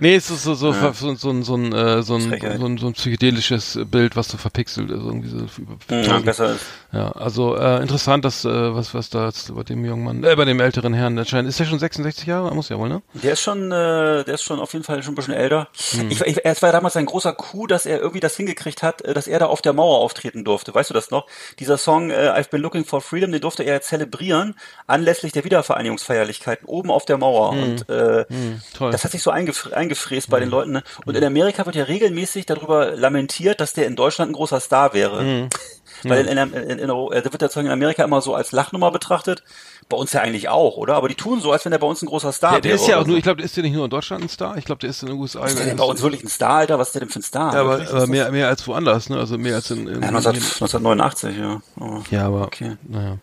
Nee, 0.01 0.15
es 0.17 0.31
ist 0.31 0.43
so, 0.45 0.55
so, 0.55 0.73
so, 0.73 0.93
so, 0.93 1.15
so, 1.15 1.31
ein- 1.31 1.43
so, 1.43 1.55
ein, 1.57 1.73
äh, 1.73 2.03
so, 2.03 2.15
ein, 2.17 2.21
so, 2.59 2.65
ein, 2.67 2.79
so 2.79 2.87
ein 2.87 2.93
psychedelisches 2.95 3.79
Bild, 3.87 4.17
was 4.17 4.29
so 4.29 4.37
verpixelt 4.39 4.91
ist. 4.91 4.97
Irgendwie 5.03 5.29
so 5.29 5.47
Ja, 5.95 6.19
besser 6.21 6.55
ist. 6.55 6.65
ja, 6.93 7.11
also 7.13 7.57
äh, 7.57 7.81
interessant, 7.83 8.25
dass 8.25 8.45
äh, 8.45 8.75
was, 8.75 8.95
was 8.95 9.11
da 9.11 9.27
jetzt 9.27 9.55
bei 9.55 9.63
dem 9.63 9.85
jungen 9.85 10.05
Mann, 10.05 10.25
äh, 10.25 10.35
bei 10.37 10.45
dem 10.45 10.61
älteren 10.61 10.95
Herrn 10.95 11.19
anscheinend, 11.19 11.49
ist 11.49 11.61
der 11.61 11.65
schon 11.67 11.79
66 11.79 12.27
Jahre? 12.27 12.55
Muss 12.55 12.69
ja 12.69 12.79
wohl, 12.79 12.89
ne? 12.89 13.03
Der 13.15 13.33
ist 13.35 13.41
schon, 13.43 13.71
äh, 13.73 14.25
der 14.25 14.35
ist 14.35 14.43
schon 14.43 14.59
auf 14.61 14.73
jeden 14.73 14.85
Fall 14.85 15.03
schon 15.03 15.13
ein 15.13 15.17
bisschen 15.17 15.35
älter. 15.35 15.69
Hm. 15.93 16.11
Ich, 16.11 16.21
ich, 16.23 16.45
es 16.45 16.63
war 16.63 16.69
ja 16.69 16.73
damals 16.73 16.97
ein 16.97 17.07
großer 17.07 17.33
Coup, 17.33 17.67
dass 17.69 17.87
er 17.87 17.99
irgendwie 18.01 18.21
das 18.21 18.37
hingekriegt 18.37 18.83
hat, 18.83 19.03
äh, 19.03 19.15
dass 19.15 19.27
er 19.27 19.39
da 19.39 19.47
auf 19.47 19.63
der 19.63 19.73
Mauer 19.73 19.99
auftreten 19.99 20.45
durfte. 20.45 20.75
Weißt 20.75 20.91
du 20.91 20.95
das 20.95 21.11
noch? 21.11 21.27
Dieser 21.59 21.77
Song 21.79 22.11
äh, 22.11 22.33
I've 22.35 22.51
Been 22.51 22.63
Looking 22.63 22.85
for 22.85 23.01
Freedom, 23.01 23.31
den 23.33 23.41
durfte 23.41 23.63
er 23.63 23.81
zelebrieren 23.83 24.55
anlässlich 24.87 25.33
der 25.33 25.45
Wiedervereinigungsfeierlichkeiten 25.45 26.67
oben 26.67 26.91
auf 26.91 27.05
der 27.05 27.19
Mauer. 27.19 27.51
Und 27.51 27.89
äh, 27.89 28.25
Hm, 28.29 28.61
toll. 28.77 28.91
das 28.93 29.05
hat 29.05 29.11
sich 29.11 29.23
so 29.23 29.31
eingef 29.31 29.73
eingefräst 29.83 30.31
bei 30.31 30.41
den 30.41 30.49
Leuten. 30.51 30.73
Ne? 30.73 30.83
Und 31.05 31.17
in 31.17 31.25
Amerika 31.25 31.67
wird 31.67 31.77
ja 31.77 31.85
regelmäßig 31.85 32.47
darüber 32.47 32.93
lamentiert, 32.97 33.61
dass 33.61 33.73
der 33.75 33.87
in 33.87 33.97
Deutschland 33.97 34.31
ein 34.31 34.35
großer 34.35 34.61
Star 34.61 34.95
wäre. 34.95 35.49
Weil 36.05 36.27
in, 36.27 36.37
in, 36.37 36.53
in, 36.55 36.79
in, 36.81 36.91
äh, 36.91 37.23
der 37.23 37.33
wird 37.33 37.43
ja 37.43 37.61
in 37.61 37.69
Amerika 37.71 38.03
immer 38.03 38.21
so 38.23 38.35
als 38.35 38.51
Lachnummer 38.51 38.91
betrachtet. 38.91 39.45
Bei 39.89 39.97
uns 39.97 40.13
ja 40.13 40.21
eigentlich 40.21 40.49
auch, 40.49 40.77
oder? 40.77 40.95
Aber 40.97 41.09
die 41.09 41.15
tun 41.15 41.41
so, 41.41 41.53
als 41.53 41.65
wenn 41.65 41.73
er 41.73 41.79
bei 41.79 41.87
uns 41.87 42.03
ein 42.03 42.07
großer 42.07 42.33
Star 42.33 42.53
Der, 42.53 42.61
der 42.63 42.71
wäre. 42.73 42.81
ist 42.81 42.89
ja 42.89 42.97
auch 42.97 43.05
nur, 43.07 43.15
so. 43.15 43.19
ich 43.19 43.23
glaube, 43.23 43.37
der 43.37 43.45
ist 43.45 43.57
ja 43.57 43.63
nicht 43.63 43.75
nur 43.75 43.85
in 43.85 43.91
Deutschland 43.91 44.25
ein 44.25 44.29
Star, 44.29 44.57
ich 44.57 44.65
glaube, 44.65 44.81
der 44.81 44.91
ist 44.91 45.03
in 45.03 45.09
den 45.11 45.19
USA. 45.19 45.45
Ist 45.45 45.59
der 45.59 45.67
denn 45.67 45.77
bei 45.77 45.85
uns 45.85 46.03
wirklich 46.03 46.25
ein 46.25 46.29
Star, 46.29 46.57
Alter? 46.57 46.79
Was 46.79 46.89
ist 46.89 46.95
der 46.95 47.01
denn 47.01 47.11
für 47.11 47.21
ein 47.21 47.23
Star? 47.23 47.55
ja, 47.55 47.61
aber, 47.61 47.75
aber 47.75 47.85
das- 47.85 48.07
mehr, 48.09 48.33
mehr 48.33 48.49
als 48.49 48.67
woanders, 48.67 49.11
ne? 49.11 49.19
Also 49.19 49.39
mehr 49.39 49.55
als 49.57 49.71
in, 49.71 49.87
in 49.87 50.03
Ja, 50.03 50.11
19, 50.11 50.33
1989, 50.35 51.37
ja. 51.39 51.61
Aber- 51.79 52.03
Ja, 52.11 52.27
aber 52.27 52.43
Okay. 52.47 52.77
naja. 52.89 53.19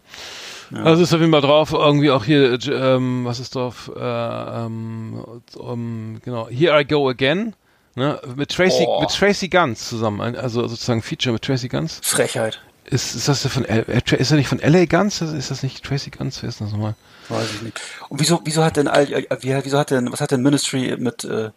Also 0.73 1.03
ist 1.03 1.13
auf 1.13 1.19
jeden 1.19 1.31
Fall 1.31 1.41
drauf, 1.41 1.73
irgendwie 1.73 2.11
auch 2.11 2.23
hier, 2.25 2.53
äh, 2.53 2.55
ähm, 2.71 3.25
was 3.25 3.39
ist 3.39 3.55
drauf, 3.55 3.91
äh, 3.95 3.99
ähm, 3.99 5.23
um, 5.55 6.19
genau, 6.23 6.47
Here 6.49 6.79
I 6.79 6.85
Go 6.85 7.09
Again, 7.09 7.55
ne, 7.95 8.19
mit 8.35 8.49
Tracy, 8.49 8.85
Boah. 8.85 9.01
mit 9.01 9.09
Tracy 9.09 9.49
Guns 9.49 9.89
zusammen, 9.89 10.35
also 10.35 10.67
sozusagen 10.67 11.01
Feature 11.01 11.33
mit 11.33 11.41
Tracy 11.43 11.67
Guns. 11.69 11.99
Frechheit. 12.03 12.61
Ist, 12.85 13.15
ist 13.15 13.27
das 13.27 13.45
von, 13.45 13.65
L- 13.65 13.85
äh, 13.87 14.15
ist 14.17 14.31
er 14.31 14.37
nicht 14.37 14.47
von 14.47 14.57
LA 14.59 14.85
Guns? 14.85 15.21
Ist 15.21 15.51
das 15.51 15.61
nicht 15.61 15.83
Tracy 15.83 16.09
Guns? 16.09 16.41
Wer 16.41 16.49
ist 16.49 16.59
das 16.59 16.71
nochmal? 16.71 16.95
Weiß 17.29 17.47
ich 17.53 17.61
nicht. 17.61 17.79
Und 18.09 18.19
wieso, 18.19 18.41
wieso 18.43 18.63
hat 18.63 18.77
denn, 18.77 18.87
all- 18.87 19.11
äh, 19.13 19.25
wie, 19.41 19.55
wieso 19.63 19.77
hat 19.77 19.91
denn, 19.91 20.11
was 20.11 20.21
hat 20.21 20.31
denn 20.31 20.41
Ministry 20.41 20.95
mit, 20.97 21.23
äh, 21.23 21.51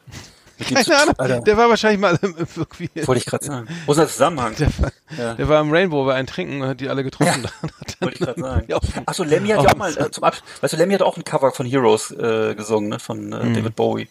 Keine? 0.62 1.00
Ahnung, 1.02 1.14
Alter, 1.18 1.40
der 1.40 1.56
war 1.56 1.68
wahrscheinlich 1.68 2.00
mal 2.00 2.18
im- 2.22 2.36
im- 2.36 2.46
irgendwie, 2.56 2.90
wollte 3.06 3.18
ich 3.20 3.26
gerade 3.26 3.44
sagen. 3.44 3.68
Wo 3.86 3.92
ist 3.92 3.98
der 3.98 4.08
Zusammenhang? 4.08 4.54
der, 4.56 4.68
war, 4.78 4.92
Ja. 5.18 5.34
der 5.34 5.48
war 5.48 5.60
im 5.60 5.70
Rainbow 5.72 6.04
bei 6.04 6.14
einem 6.14 6.26
Trinken 6.26 6.62
und 6.62 6.68
hat 6.68 6.80
die 6.80 6.88
alle 6.88 7.04
getroffen. 7.04 7.46
Wollte 8.00 8.14
ich 8.14 8.20
gerade 8.20 8.40
sagen. 8.40 8.64
Ja. 8.68 8.78
Achso, 9.06 9.22
Lemmy 9.24 9.48
hat 9.50 9.62
ja 9.62 9.70
auch 9.70 9.76
mal, 9.76 9.96
äh, 9.96 10.10
zum 10.10 10.24
Abschluss, 10.24 10.48
weißt 10.62 10.72
du, 10.72 10.76
Lemmy 10.76 10.94
hat 10.94 11.02
auch 11.02 11.16
ein 11.16 11.24
Cover 11.24 11.52
von 11.52 11.66
Heroes 11.66 12.10
äh, 12.10 12.54
gesungen, 12.54 12.88
ne, 12.90 12.98
von 12.98 13.32
äh, 13.32 13.44
Mhm. 13.44 13.54
David 13.54 13.76
Bowie. 13.76 14.08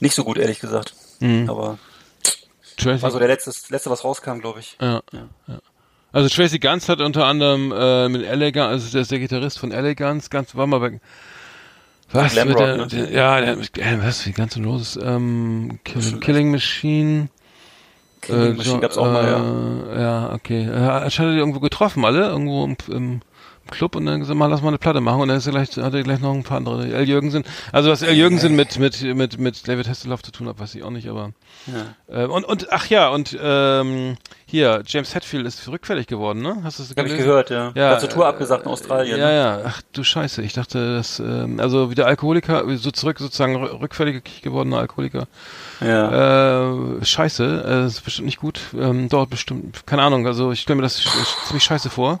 Nicht 0.00 0.14
so 0.14 0.24
gut, 0.24 0.38
ehrlich 0.38 0.60
gesagt. 0.60 0.94
Aber 1.46 1.78
Tracy, 2.76 3.02
war 3.02 3.10
so 3.10 3.18
der 3.18 3.28
letzte, 3.28 3.52
letzte 3.68 3.90
was 3.90 4.02
rauskam, 4.04 4.38
glaube 4.40 4.60
ich. 4.60 4.76
Ja, 4.80 5.02
ja. 5.12 5.28
Also 6.14 6.28
Tracy 6.28 6.58
Guns 6.58 6.88
hat 6.88 7.00
unter 7.00 7.24
anderem 7.26 7.72
äh, 7.72 8.08
mit 8.08 8.22
Elegant, 8.26 8.70
also 8.70 8.90
der 8.90 9.02
ist 9.02 9.10
der 9.10 9.18
Gitarrist 9.18 9.58
von 9.58 9.72
Elegance, 9.72 10.28
ganz 10.30 10.54
war 10.54 10.66
mal 10.66 10.78
bei 10.80 11.00
was 12.14 12.32
Glam 12.32 12.48
mit 12.48 12.58
der, 12.58 12.76
ne? 12.76 12.86
der, 12.86 13.10
ja, 13.10 13.40
der 13.40 13.56
äh, 13.58 14.02
was 14.02 14.26
wie 14.26 14.32
N' 14.56 14.64
Roses 14.64 14.98
ähm, 15.02 15.78
Killing, 15.84 16.20
Killing 16.20 16.50
Machine 16.50 17.28
Killing 18.20 18.56
Machine 18.56 18.80
gab's 18.80 18.96
auch 18.96 19.06
mal, 19.06 19.24
ja. 19.24 19.94
ja. 19.94 20.00
Ja, 20.00 20.32
okay. 20.32 20.64
Er 20.64 21.04
hat 21.04 21.12
die 21.18 21.22
irgendwo 21.38 21.60
getroffen, 21.60 22.04
alle 22.04 22.28
irgendwo 22.28 22.64
im, 22.64 22.76
im 22.88 23.20
Club 23.72 23.96
und 23.96 24.06
dann 24.06 24.20
gesagt, 24.20 24.38
mal 24.38 24.46
lass 24.46 24.62
mal 24.62 24.68
eine 24.68 24.78
Platte 24.78 25.00
machen 25.00 25.20
und 25.22 25.28
dann 25.28 25.36
ist 25.38 25.46
er 25.46 25.52
gleich, 25.52 25.70
hat 25.76 25.92
er 25.94 26.02
gleich 26.04 26.20
noch 26.20 26.32
ein 26.32 26.44
paar 26.44 26.58
andere. 26.58 26.86
L. 26.86 27.08
Jürgensen. 27.08 27.42
Also 27.72 27.90
was 27.90 28.02
L. 28.02 28.14
Jürgensen 28.14 28.54
mit, 28.54 28.78
mit, 28.78 29.02
mit, 29.02 29.38
mit 29.40 29.66
David 29.66 29.88
Hasselhoff 29.88 30.22
zu 30.22 30.30
tun 30.30 30.48
hat, 30.48 30.60
weiß 30.60 30.74
ich 30.76 30.82
auch 30.84 30.90
nicht, 30.90 31.08
aber. 31.08 31.32
Ja. 31.66 32.22
Äh, 32.22 32.26
und, 32.26 32.44
und, 32.44 32.72
ach 32.72 32.86
ja, 32.86 33.08
und 33.08 33.36
ähm, 33.42 34.16
hier, 34.46 34.82
James 34.86 35.14
Hetfield 35.14 35.46
ist 35.46 35.66
rückfällig 35.68 36.06
geworden, 36.06 36.42
ne? 36.42 36.58
Hast 36.62 36.78
du 36.78 36.82
das 36.82 36.94
Hab 36.96 37.06
ich 37.06 37.16
gehört, 37.16 37.50
ja. 37.50 37.72
Ja, 37.74 37.90
Ganze 37.92 38.08
Tour 38.08 38.24
äh, 38.24 38.28
abgesagt 38.28 38.64
in 38.66 38.70
Australien. 38.70 39.18
Ja, 39.18 39.30
ja, 39.30 39.60
ach 39.64 39.80
du 39.92 40.04
Scheiße, 40.04 40.42
ich 40.42 40.52
dachte, 40.52 40.96
dass, 40.96 41.18
ähm, 41.20 41.58
also 41.58 41.90
wieder 41.90 42.06
Alkoholiker, 42.06 42.64
so 42.76 42.90
zurück 42.90 43.18
sozusagen 43.18 43.56
rü- 43.56 43.80
rückfällig 43.80 44.42
gewordener 44.42 44.78
Alkoholiker. 44.78 45.26
ja. 45.80 46.70
Äh, 47.00 47.04
scheiße, 47.04 47.64
äh, 47.66 47.86
ist 47.86 48.02
bestimmt 48.04 48.26
nicht 48.26 48.38
gut. 48.40 48.60
Ähm, 48.78 49.08
dauert 49.08 49.30
bestimmt, 49.30 49.86
keine 49.86 50.02
Ahnung, 50.02 50.26
also 50.26 50.52
ich 50.52 50.60
stelle 50.60 50.76
mir 50.76 50.82
das 50.82 51.02
ziemlich 51.46 51.64
scheiße 51.64 51.90
vor. 51.90 52.20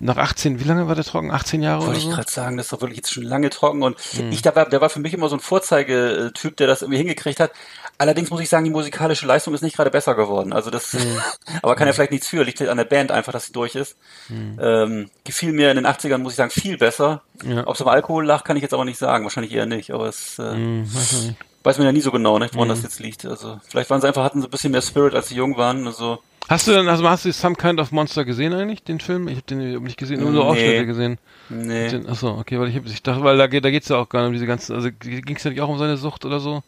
Nach 0.00 0.16
18, 0.16 0.58
wie 0.60 0.64
lange 0.64 0.88
war 0.88 0.94
der 0.96 1.04
trocken? 1.04 1.30
18 1.30 1.62
Jahre 1.62 1.78
oder 1.78 1.86
Wollte 1.88 2.00
ich 2.00 2.04
so? 2.06 2.10
gerade 2.10 2.30
sagen, 2.30 2.56
das 2.56 2.66
ist 2.66 2.72
doch 2.72 2.80
wirklich 2.80 2.96
jetzt 2.98 3.12
schon 3.12 3.22
lange 3.22 3.48
trocken 3.48 3.82
und 3.82 3.96
Hm. 3.98 4.32
ich, 4.32 4.42
der 4.42 4.54
war, 4.56 4.68
der 4.68 4.80
war 4.80 4.90
für 4.90 4.98
mich 5.00 5.14
immer 5.14 5.28
so 5.28 5.36
ein 5.36 5.40
Vorzeigetyp, 5.40 6.56
der 6.56 6.66
das 6.66 6.82
irgendwie 6.82 6.98
hingekriegt 6.98 7.40
hat. 7.40 7.52
Allerdings 7.96 8.30
muss 8.30 8.40
ich 8.40 8.48
sagen, 8.48 8.64
die 8.64 8.70
musikalische 8.72 9.24
Leistung 9.24 9.54
ist 9.54 9.62
nicht 9.62 9.76
gerade 9.76 9.90
besser 9.90 10.14
geworden. 10.16 10.52
Also 10.52 10.70
das, 10.70 10.92
Hm. 10.94 11.00
aber 11.62 11.76
kann 11.76 11.86
ja 11.86 11.92
vielleicht 11.92 12.10
nichts 12.10 12.26
für, 12.28 12.42
liegt 12.42 12.60
an 12.60 12.76
der 12.76 12.84
Band 12.84 13.12
einfach, 13.12 13.32
dass 13.32 13.46
sie 13.46 13.52
durch 13.52 13.76
ist. 13.76 13.96
Ähm, 14.30 15.10
gefiel 15.22 15.52
mir 15.52 15.70
in 15.70 15.76
den 15.76 15.86
80ern, 15.86 16.18
muss 16.18 16.32
ich 16.32 16.36
sagen, 16.36 16.50
viel 16.50 16.76
besser. 16.76 17.22
Hm. 17.42 17.52
Ja. 17.52 17.66
Ob 17.66 17.76
es 17.76 17.80
am 17.82 17.88
Alkohol 17.88 18.26
lag, 18.26 18.42
kann 18.44 18.56
ich 18.56 18.62
jetzt 18.62 18.74
aber 18.74 18.84
nicht 18.84 18.98
sagen. 18.98 19.24
Wahrscheinlich 19.24 19.52
eher 19.54 19.66
nicht, 19.66 19.92
aber 19.92 20.08
es, 20.08 20.38
äh, 20.40 20.52
Hm, 20.52 20.92
weiß 20.94 21.12
ich 21.12 21.22
nicht. 21.28 21.36
Weiß 21.64 21.78
man 21.78 21.86
ja 21.86 21.92
nie 21.92 22.00
so 22.00 22.10
genau, 22.12 22.38
ne, 22.38 22.48
woran 22.52 22.68
Mhm. 22.68 22.72
das 22.72 22.82
jetzt 22.82 23.00
liegt. 23.00 23.24
Also 23.26 23.58
vielleicht 23.68 23.90
waren 23.90 24.00
sie 24.00 24.06
einfach, 24.06 24.22
hatten 24.22 24.40
so 24.40 24.46
ein 24.46 24.50
bisschen 24.50 24.70
mehr 24.72 24.82
Spirit, 24.82 25.14
als 25.14 25.28
sie 25.28 25.34
jung 25.36 25.56
waren. 25.56 25.86
Also 25.86 26.18
Hast 26.48 26.66
du 26.68 26.72
denn, 26.72 26.88
also 26.88 27.08
hast 27.08 27.24
du 27.24 27.32
Some 27.32 27.54
Kind 27.56 27.80
of 27.80 27.90
Monster 27.90 28.26
gesehen 28.26 28.52
eigentlich, 28.52 28.82
den 28.84 29.00
Film? 29.00 29.28
Ich 29.28 29.36
habe 29.36 29.46
den 29.46 29.82
nicht 29.82 29.96
gesehen, 29.96 30.20
nur 30.20 30.30
so 30.32 30.42
Nee. 30.42 30.44
Ausschnitte 30.50 30.86
gesehen. 30.86 31.18
nee. 31.48 31.88
Den, 31.88 32.06
achso, 32.08 32.38
okay, 32.38 32.60
weil 32.60 32.68
ich, 32.68 32.76
hab- 32.76 32.84
ich 32.86 33.02
dachte, 33.02 33.24
weil 33.24 33.38
da, 33.38 33.46
geht- 33.46 33.64
da 33.64 33.70
geht's 33.70 33.88
ja 33.88 33.96
auch 33.96 34.08
gar 34.10 34.20
nicht 34.20 34.26
um 34.28 34.32
diese 34.34 34.46
ganzen, 34.46 34.74
also 34.76 34.90
ging 34.92 35.36
es 35.36 35.42
ja 35.42 35.50
nicht 35.50 35.62
auch 35.62 35.70
um 35.70 35.78
seine 35.78 35.96
Sucht 35.96 36.26
oder 36.26 36.40
so? 36.40 36.62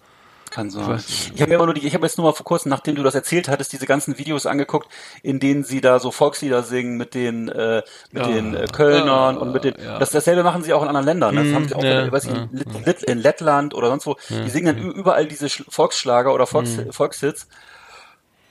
Kann 0.57 0.71
sein. 0.71 0.99
Ich 1.35 1.43
habe 1.43 1.51
mir 1.51 1.57
immer 1.57 1.67
nur 1.67 1.75
die, 1.75 1.87
ich 1.87 1.93
habe 1.93 2.07
jetzt 2.07 2.17
nur 2.17 2.27
mal 2.27 2.33
vor 2.33 2.45
kurzem, 2.45 2.71
nachdem 2.71 2.95
du 2.95 3.03
das 3.03 3.15
erzählt 3.15 3.47
hattest, 3.51 3.75
diese 3.75 3.85
ganzen 3.85 4.17
Videos 4.17 4.47
angeguckt, 4.47 4.89
in 5.23 5.39
denen 5.39 5.65
sie 5.65 5.83
da 5.83 5.99
so 5.99 6.11
Volkslieder 6.11 6.63
singen 6.63 6.97
mit 6.97 7.13
den 7.15 7.49
äh, 7.49 7.83
mit 8.11 8.23
Ja. 8.23 8.33
den 8.33 8.55
äh, 8.55 8.65
Kölnern 8.73 9.35
Ja, 9.35 9.41
und 9.43 9.53
mit 9.53 9.65
den 9.65 9.75
ja. 9.79 9.99
das 9.99 10.11
dasselbe 10.13 10.43
machen 10.43 10.63
sie 10.63 10.73
auch 10.73 10.81
in 10.81 10.89
anderen 10.89 11.05
Ländern. 11.05 11.37
Das 11.37 11.45
Mhm, 11.49 11.55
haben 11.55 11.69
sie 11.69 11.75
auch 11.75 11.85
ja, 11.85 12.05
in, 12.05 12.13
weiß 12.13 12.25
ich, 12.25 12.31
in, 12.31 12.49
Lit- 12.53 12.87
Lit- 12.87 13.03
in 13.03 13.19
Lettland 13.19 13.75
oder 13.75 13.89
sonst 13.89 14.07
wo. 14.07 14.17
Die 14.31 14.49
singen 14.49 14.67
dann 14.75 14.79
überall 14.93 15.27
diese 15.27 15.47
Sch- 15.49 15.65
Volksschlager 15.69 16.33
oder 16.33 16.47
Volks, 16.47 16.79
Mhm. 16.79 16.91
Volkshits. 16.91 17.49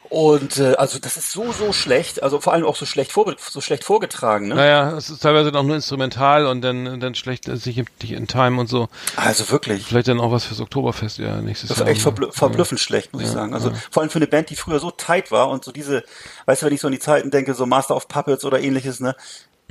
Und 0.10 0.58
äh, 0.58 0.76
also 0.76 1.00
das 1.00 1.18
ist 1.18 1.32
so 1.32 1.52
so 1.52 1.74
schlecht, 1.74 2.22
also 2.22 2.40
vor 2.40 2.54
allem 2.54 2.66
auch 2.66 2.76
so 2.76 2.86
schlecht 2.86 3.12
vorge 3.12 3.36
so 3.40 3.60
schlecht 3.62 3.84
vorgetragen, 3.84 4.50
ne? 4.50 4.56
Naja, 4.56 4.98
es 4.98 5.10
ist 5.10 5.24
teilweise 5.24 5.54
auch 5.54 5.64
nur 5.64 5.76
instrumental 5.76 6.46
und 6.46 6.62
dann, 6.62 7.00
dann 7.00 7.16
schlecht 7.16 7.46
sich 7.46 7.78
nicht 7.78 8.12
in 8.12 8.28
Time 8.28 8.60
und 8.60 8.68
so. 8.68 8.88
Also 9.16 9.50
wirklich. 9.50 9.86
Vielleicht 9.86 10.08
dann 10.08 10.20
auch 10.20 10.32
was 10.32 10.46
fürs 10.46 10.60
Oktoberfest, 10.60 11.18
ja, 11.18 11.42
nächstes 11.42 11.70
Das 11.70 11.80
Jahr. 11.80 11.88
war 11.88 11.92
echt 11.92 12.02
verblü 12.02 12.32
verblüffend 12.32 12.80
schlecht, 12.80 13.14
muss 13.14 13.24
ich 13.24 13.30
sagen. 13.30 13.54
Also 13.54 13.72
vor 13.92 14.02
allem 14.02 14.10
für 14.10 14.20
eine 14.20 14.28
Band, 14.28 14.50
die 14.50 14.56
früher 14.56 14.80
so 14.80 14.92
tight 14.92 15.32
war 15.32 15.50
und 15.50 15.64
so 15.64 15.72
diese, 15.72 16.04
weißt 16.46 16.62
du, 16.62 16.66
wenn 16.68 16.74
ich 16.74 16.82
so 16.82 16.88
an 16.88 16.94
die 16.94 17.00
Zeiten 17.00 17.32
denke, 17.32 17.54
so 17.54 17.66
Master 17.66 17.96
of 17.96 18.08
Puppets 18.08 18.46
oder 18.46 18.60
ähnliches, 18.60 19.00
ne? 19.00 19.16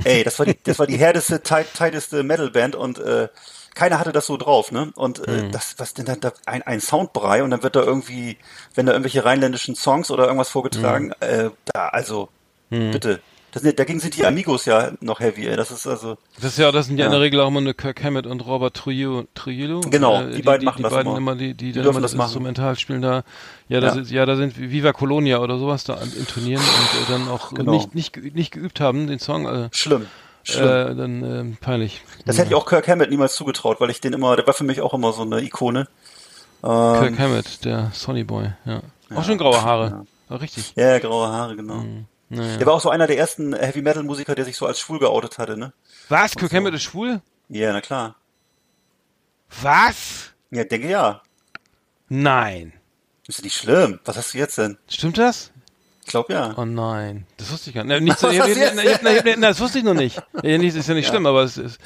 Ey, 0.03 0.25
das 0.25 0.39
war 0.41 0.47
die, 0.47 0.59
das 0.63 0.79
war 0.79 0.87
die 0.89 0.97
härteste, 0.99 1.43
tight, 1.43 1.67
tighteste 1.75 2.25
Metalband 2.25 2.75
und 2.75 2.99
äh, 2.99 3.29
keiner 3.75 3.99
hatte 3.99 4.13
das 4.13 4.27
so 4.27 4.37
drauf, 4.37 4.71
ne? 4.73 4.93
Und 4.95 5.27
äh, 5.27 5.49
das, 5.51 5.75
was 5.79 5.95
denn 5.95 6.05
da, 6.07 6.17
da 6.17 6.33
ein, 6.47 6.63
ein 6.63 6.81
Soundbrei 6.81 7.43
und 7.43 7.51
dann 7.51 7.63
wird 7.63 7.77
da 7.77 7.83
irgendwie, 7.83 8.39
wenn 8.75 8.87
da 8.87 8.93
irgendwelche 8.93 9.25
rheinländischen 9.25 9.75
Songs 9.75 10.11
oder 10.11 10.25
irgendwas 10.27 10.49
vorgetragen, 10.49 11.13
äh, 11.21 11.51
da, 11.67 11.89
also, 11.89 12.29
bitte. 12.71 13.21
Das 13.53 13.63
dagegen 13.63 14.01
sind 14.01 14.17
die 14.17 14.27
Amigos 14.27 14.65
ja 14.65 14.91
noch 15.01 15.21
heavy, 15.21 15.47
ey. 15.47 15.55
Das 15.55 15.71
ist 15.71 15.87
also. 15.87 16.17
Das 16.35 16.47
ist 16.47 16.59
ja, 16.59 16.73
das 16.73 16.87
sind 16.87 16.99
ja, 16.99 17.07
in 17.07 17.13
Ja. 17.13 17.19
der 17.19 17.25
Regel 17.25 17.39
auch 17.41 17.47
immer 17.47 17.61
eine 17.61 17.73
Kirk 17.73 18.03
Hammett 18.03 18.27
und 18.27 18.41
Robert 18.45 18.75
Trujillo. 18.75 19.27
Trujillo 19.37 19.81
Genau, 19.83 20.23
Äh, 20.23 20.31
die 20.35 20.43
beiden 20.43 20.65
machen 20.65 20.79
die 20.79 20.83
das 20.83 20.93
beiden 20.93 21.07
immer. 21.13 21.19
immer. 21.19 21.35
die, 21.37 21.55
die, 21.55 21.71
dann 21.71 21.85
immer 21.85 22.01
das, 22.01 22.15
das. 22.17 22.21
Instrumental 22.21 22.77
spielen 22.77 23.01
da. 23.01 23.23
Ja, 23.69 23.79
da 23.79 23.87
Ja. 23.87 23.93
sind, 23.95 24.11
ja, 24.11 24.27
da 24.27 24.35
sind 24.35 24.59
Viva 24.59 24.93
Colonia 24.93 25.39
oder 25.39 25.59
sowas 25.59 25.85
da 25.85 25.95
intonieren 26.19 26.65
und 26.65 27.01
äh, 27.01 27.13
dann 27.13 27.29
auch 27.29 27.55
Genau. 27.55 27.71
nicht, 27.71 27.95
nicht, 27.95 28.17
nicht 28.35 28.51
geübt 28.51 28.81
haben, 28.81 29.07
den 29.07 29.21
Song, 29.21 29.47
äh, 29.47 29.69
Schlimm. 29.71 30.07
Schlimm. 30.45 30.65
äh, 30.69 30.95
dann 30.95 31.53
äh, 31.53 31.57
peinlich. 31.61 32.03
Das 32.27 32.39
hätte 32.39 32.49
ich 32.49 32.55
auch 32.55 32.67
Kirk 32.67 32.87
Hammett 32.87 33.11
niemals 33.11 33.35
zugetraut, 33.35 33.81
weil 33.81 33.91
ich 33.91 34.01
den 34.01 34.13
immer, 34.13 34.37
der 34.37 34.47
war 34.47 34.55
für 34.55 34.65
mich 34.65 34.81
auch 34.81 34.95
immer 34.95 35.13
so 35.13 35.23
eine 35.23 35.41
Ikone. 35.43 35.89
Kirk 36.63 37.19
Hammett, 37.19 37.65
der 37.65 37.91
Sonny 37.93 38.25
Boy, 38.25 38.53
ja. 38.65 38.81
Auch 39.15 39.25
schon 39.25 39.37
graue 39.39 39.61
Haare. 39.63 40.07
War 40.29 40.41
richtig. 40.41 40.73
Ja, 40.77 40.93
ja, 40.93 40.99
graue 40.99 41.29
Haare, 41.29 41.57
genau. 41.57 41.85
Naja. 42.31 42.57
Der 42.57 42.67
war 42.67 42.75
auch 42.75 42.81
so 42.81 42.89
einer 42.91 43.07
der 43.07 43.19
ersten 43.19 43.55
Heavy 43.55 43.83
Metal 43.83 44.03
Musiker, 44.03 44.35
der 44.35 44.45
sich 44.45 44.57
so 44.57 44.67
als 44.67 44.81
schwul 44.81 44.99
geoutet 44.99 45.39
hatte, 45.39 45.57
ne? 45.57 45.73
Was? 46.09 46.35
Kirk 46.35 46.53
Hammett 46.53 46.75
ist 46.75 46.83
schwul? 46.83 47.21
Ja, 47.49 47.73
na 47.73 47.81
klar. 47.81 48.17
Was? 49.63 50.33
Ja, 50.51 50.65
denke 50.65 50.89
ja. 50.89 51.23
Nein. 52.09 52.73
Ist 53.27 53.39
ja 53.39 53.45
nicht 53.45 53.57
schlimm. 53.57 54.01
Was 54.05 54.17
hast 54.17 54.35
du 54.35 54.39
jetzt 54.39 54.59
denn? 54.59 54.79
Stimmt 54.89 55.19
das? 55.19 55.53
Ich 56.05 56.11
glaube 56.11 56.33
ja. 56.35 56.55
Oh 56.57 56.65
nein, 56.65 57.27
das 57.39 57.51
wusste 57.51 57.71
ich 57.71 57.77
gar 57.77 57.85
nicht. 57.85 58.03
Nicht 58.03 58.19
so, 58.21 58.29
ich, 58.29 58.39
ich, 58.39 58.47
ich, 58.47 58.57
ich, 58.57 59.03
ich, 59.03 59.25
ich, 59.27 59.41
das 59.41 59.59
wusste 59.61 59.79
ich 59.79 59.85
noch 59.85 59.95
nicht. 59.95 60.21
Ja, 60.43 60.59
nicht 60.59 60.77
ist 60.77 60.89
ja 60.89 60.95
nicht 60.95 61.09
schlimm, 61.09 61.27
aber 61.27 61.43
es 61.43 61.57
ist. 61.57 61.79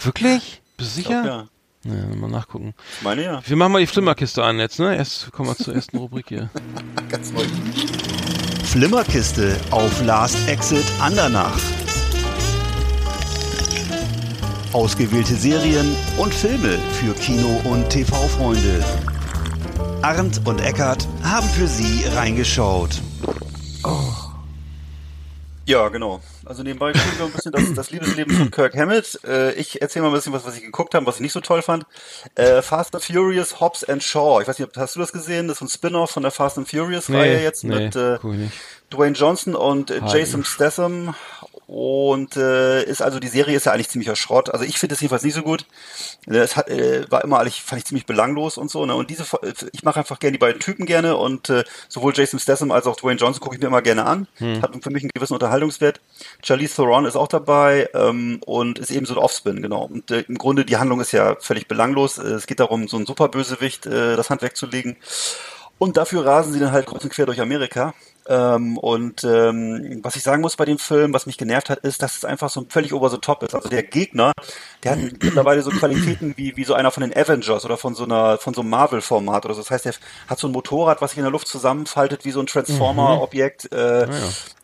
Wirklich? 0.00 0.62
Bist 0.76 0.96
du 0.96 1.00
Ich 1.00 1.06
glaub, 1.06 1.22
sicher? 1.24 1.26
ja. 1.26 1.46
Ja, 1.84 2.14
mal 2.16 2.30
nachgucken. 2.30 2.74
Ich 2.98 3.02
meine 3.02 3.24
ja. 3.24 3.42
Wir 3.44 3.56
machen 3.56 3.72
mal 3.72 3.80
die 3.80 3.88
Flimmerkiste 3.88 4.44
an 4.44 4.60
jetzt, 4.60 4.78
ne? 4.78 4.94
Erst 4.96 5.32
kommen 5.32 5.48
wir 5.48 5.56
zur 5.56 5.74
ersten 5.74 5.96
Rubrik 5.98 6.26
hier. 6.28 6.48
Ganz 7.08 7.32
neu. 7.32 7.42
Flimmerkiste 8.64 9.56
auf 9.72 10.02
Last 10.04 10.36
Exit 10.48 10.84
Andernach. 11.00 11.58
Ausgewählte 14.72 15.34
Serien 15.34 15.94
und 16.18 16.32
Filme 16.32 16.78
für 16.92 17.12
Kino- 17.14 17.60
und 17.64 17.90
TV-Freunde. 17.90 18.84
Arndt 20.02 20.40
und 20.46 20.60
Eckart 20.60 21.06
haben 21.22 21.48
für 21.48 21.66
Sie 21.66 22.04
reingeschaut. 22.14 22.90
Ja, 25.64 25.88
genau. 25.88 26.20
Also 26.44 26.62
nebenbei 26.62 26.92
kriegen 26.92 27.18
wir 27.18 27.26
ein 27.26 27.32
bisschen 27.32 27.52
das, 27.52 27.72
das 27.74 27.90
Liebesleben 27.90 28.36
von 28.36 28.50
Kirk 28.50 28.76
Hammett. 28.76 29.20
Äh, 29.24 29.52
ich 29.52 29.80
erzähle 29.80 30.04
mal 30.04 30.08
ein 30.08 30.14
bisschen 30.14 30.32
was, 30.32 30.44
was 30.44 30.56
ich 30.56 30.62
geguckt 30.62 30.94
habe, 30.94 31.06
was 31.06 31.16
ich 31.16 31.20
nicht 31.20 31.32
so 31.32 31.40
toll 31.40 31.62
fand. 31.62 31.86
Äh, 32.34 32.62
Fast 32.62 32.94
and 32.94 33.04
Furious, 33.04 33.60
Hobbs 33.60 33.84
and 33.84 34.02
Shaw. 34.02 34.40
Ich 34.42 34.48
weiß 34.48 34.58
nicht, 34.58 34.76
hast 34.76 34.96
du 34.96 35.00
das 35.00 35.12
gesehen? 35.12 35.46
Das 35.46 35.58
ist 35.58 35.62
ein 35.62 35.68
Spin-off 35.68 36.10
von 36.10 36.24
der 36.24 36.32
Fast 36.32 36.58
and 36.58 36.68
Furious 36.68 37.10
Reihe 37.10 37.40
jetzt 37.42 37.62
nee, 37.62 37.76
mit 37.76 37.96
äh, 37.96 38.18
cool. 38.24 38.50
Dwayne 38.90 39.16
Johnson 39.16 39.54
und 39.54 39.90
äh. 39.90 40.00
Jason 40.06 40.44
Statham. 40.44 41.14
Und 41.74 42.36
äh, 42.36 42.82
ist 42.84 43.00
also 43.00 43.18
die 43.18 43.28
Serie 43.28 43.56
ist 43.56 43.64
ja 43.64 43.72
eigentlich 43.72 43.88
ziemlicher 43.88 44.14
Schrott. 44.14 44.50
Also 44.50 44.62
ich 44.66 44.76
finde 44.76 44.94
es 44.94 45.00
jedenfalls 45.00 45.22
nicht 45.22 45.32
so 45.32 45.40
gut. 45.40 45.64
Äh, 46.26 46.36
Es 46.36 46.54
hat 46.54 46.68
äh, 46.68 47.10
war 47.10 47.24
immer 47.24 47.40
eigentlich 47.40 47.62
fand 47.62 47.80
ich 47.80 47.86
ziemlich 47.86 48.04
belanglos 48.04 48.58
und 48.58 48.70
so. 48.70 48.84
Ne? 48.84 48.94
Und 48.94 49.08
diese 49.08 49.22
äh, 49.40 49.54
ich 49.72 49.82
mache 49.82 49.98
einfach 50.00 50.18
gerne 50.18 50.32
die 50.32 50.38
beiden 50.38 50.60
Typen 50.60 50.84
gerne 50.84 51.16
und 51.16 51.48
äh, 51.48 51.64
sowohl 51.88 52.12
Jason 52.14 52.38
Statham 52.38 52.72
als 52.72 52.86
auch 52.86 52.96
Dwayne 52.96 53.18
Johnson 53.18 53.40
gucke 53.40 53.56
ich 53.56 53.60
mir 53.62 53.68
immer 53.68 53.80
gerne 53.80 54.04
an. 54.04 54.26
Hat 54.60 54.72
für 54.82 54.90
mich 54.90 55.02
einen 55.02 55.12
gewissen 55.14 55.32
Unterhaltungswert. 55.32 56.02
Charlize 56.42 56.76
Theron 56.76 57.06
ist 57.06 57.16
auch 57.16 57.28
dabei 57.28 57.88
ähm, 57.94 58.42
und 58.44 58.78
ist 58.78 58.90
eben 58.90 59.06
so 59.06 59.14
ein 59.14 59.18
Offspin 59.18 59.62
genau. 59.62 59.84
Und 59.84 60.10
äh, 60.10 60.26
im 60.28 60.36
Grunde 60.36 60.66
die 60.66 60.76
Handlung 60.76 61.00
ist 61.00 61.12
ja 61.12 61.36
völlig 61.40 61.68
belanglos. 61.68 62.18
Äh, 62.18 62.32
es 62.32 62.46
geht 62.46 62.60
darum, 62.60 62.86
so 62.86 62.98
einen 62.98 63.06
Superbösewicht 63.06 63.86
äh, 63.86 64.16
das 64.16 64.28
Handwerk 64.28 64.58
zu 64.58 64.66
legen. 64.66 64.98
Und 65.78 65.96
dafür 65.96 66.26
rasen 66.26 66.52
sie 66.52 66.60
dann 66.60 66.70
halt 66.72 66.84
kreuz 66.86 67.02
und 67.02 67.12
quer 67.12 67.24
durch 67.26 67.40
Amerika. 67.40 67.94
Ähm, 68.28 68.78
und 68.78 69.24
ähm, 69.24 70.00
was 70.02 70.16
ich 70.16 70.22
sagen 70.22 70.42
muss 70.42 70.56
bei 70.56 70.64
dem 70.64 70.78
Film, 70.78 71.12
was 71.12 71.26
mich 71.26 71.38
genervt 71.38 71.70
hat, 71.70 71.80
ist, 71.80 72.02
dass 72.02 72.16
es 72.16 72.24
einfach 72.24 72.50
so 72.50 72.64
völlig 72.68 72.92
over 72.92 73.10
the 73.10 73.18
top 73.18 73.42
ist. 73.42 73.54
Also 73.54 73.68
der 73.68 73.82
Gegner, 73.82 74.32
der 74.82 74.92
hat 74.92 74.98
mittlerweile 75.22 75.62
so 75.62 75.70
Qualitäten 75.70 76.34
wie, 76.36 76.56
wie 76.56 76.64
so 76.64 76.74
einer 76.74 76.90
von 76.90 77.02
den 77.02 77.16
Avengers 77.16 77.64
oder 77.64 77.76
von 77.76 77.94
so 77.94 78.04
einer 78.04 78.38
von 78.38 78.54
so 78.54 78.60
einem 78.60 78.70
Marvel-Format 78.70 79.44
oder 79.44 79.54
so. 79.54 79.60
Das 79.60 79.70
heißt, 79.70 79.84
der 79.86 79.94
hat 80.28 80.38
so 80.38 80.48
ein 80.48 80.52
Motorrad, 80.52 81.00
was 81.00 81.12
sich 81.12 81.18
in 81.18 81.24
der 81.24 81.32
Luft 81.32 81.48
zusammenfaltet 81.48 82.24
wie 82.24 82.30
so 82.30 82.40
ein 82.40 82.46
Transformer-Objekt. 82.46 83.72
Äh, 83.72 84.08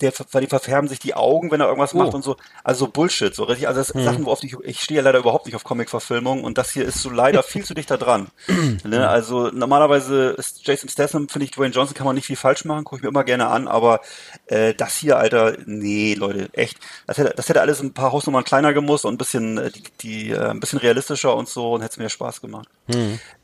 der, 0.01 0.13
weil 0.33 0.43
die 0.43 0.47
verfärben 0.47 0.89
sich 0.89 0.99
die 0.99 1.15
Augen, 1.15 1.51
wenn 1.51 1.61
er 1.61 1.67
irgendwas 1.67 1.95
macht 1.95 2.15
und 2.15 2.23
so. 2.23 2.37
Also 2.63 2.87
so 2.87 2.91
Bullshit, 2.91 3.35
so 3.35 3.45
richtig. 3.45 3.67
Also 3.69 3.81
das 3.81 3.89
sind 3.89 4.05
Sachen, 4.05 4.25
worauf 4.25 4.43
ich, 4.43 4.57
ich 4.63 4.81
stehe 4.81 4.99
ja 4.99 5.05
leider 5.05 5.19
überhaupt 5.19 5.47
nicht 5.47 5.57
auf 5.57 5.65
Comic-Verfilmung 5.65 6.45
und 6.45 6.59
das 6.59 6.71
hier 6.71 6.85
ist 6.85 7.03
so 7.03 7.11
leider 7.11 7.43
viel 7.43 7.65
zu 7.65 7.75
dicht 7.75 7.91
da 7.91 7.97
dran. 7.97 8.29
ne? 8.85 9.09
Also 9.09 9.51
normalerweise 9.53 10.31
ist 10.31 10.67
Jason 10.67 10.89
Statham, 10.89 11.29
finde 11.29 11.47
ich, 11.47 11.51
Dwayne 11.51 11.75
Johnson 11.75 11.95
kann 11.95 12.07
man 12.07 12.15
nicht 12.15 12.27
viel 12.27 12.37
falsch 12.37 12.65
machen, 12.65 12.85
gucke 12.85 12.97
ich 12.97 13.03
mir 13.03 13.09
immer 13.09 13.25
gerne 13.25 13.48
an, 13.49 13.69
aber 13.69 14.01
äh, 14.47 14.75
das 14.75 14.97
hier, 14.97 15.19
Alter, 15.19 15.57
nee, 15.67 16.15
Leute, 16.15 16.49
echt. 16.53 16.79
Das 17.07 17.19
hätte, 17.19 17.33
das 17.37 17.49
hätte 17.49 17.61
alles 17.61 17.81
ein 17.81 17.95
paar 17.95 18.13
Hausnummern 18.13 18.45
kleiner 18.45 18.73
gemusst 18.73 19.05
und 19.05 19.15
ein 19.15 19.19
bisschen, 19.19 19.59
äh, 19.59 19.71
die, 19.71 19.83
die, 20.01 20.31
äh, 20.31 20.51
ein 20.51 20.61
bisschen 20.61 20.79
realistischer 20.79 21.35
und 21.37 21.49
so 21.49 21.75
und 21.75 21.83
hätte 21.83 21.93
es 21.93 21.99
mir 21.99 22.09
Spaß 22.09 22.41
gemacht. 22.41 22.69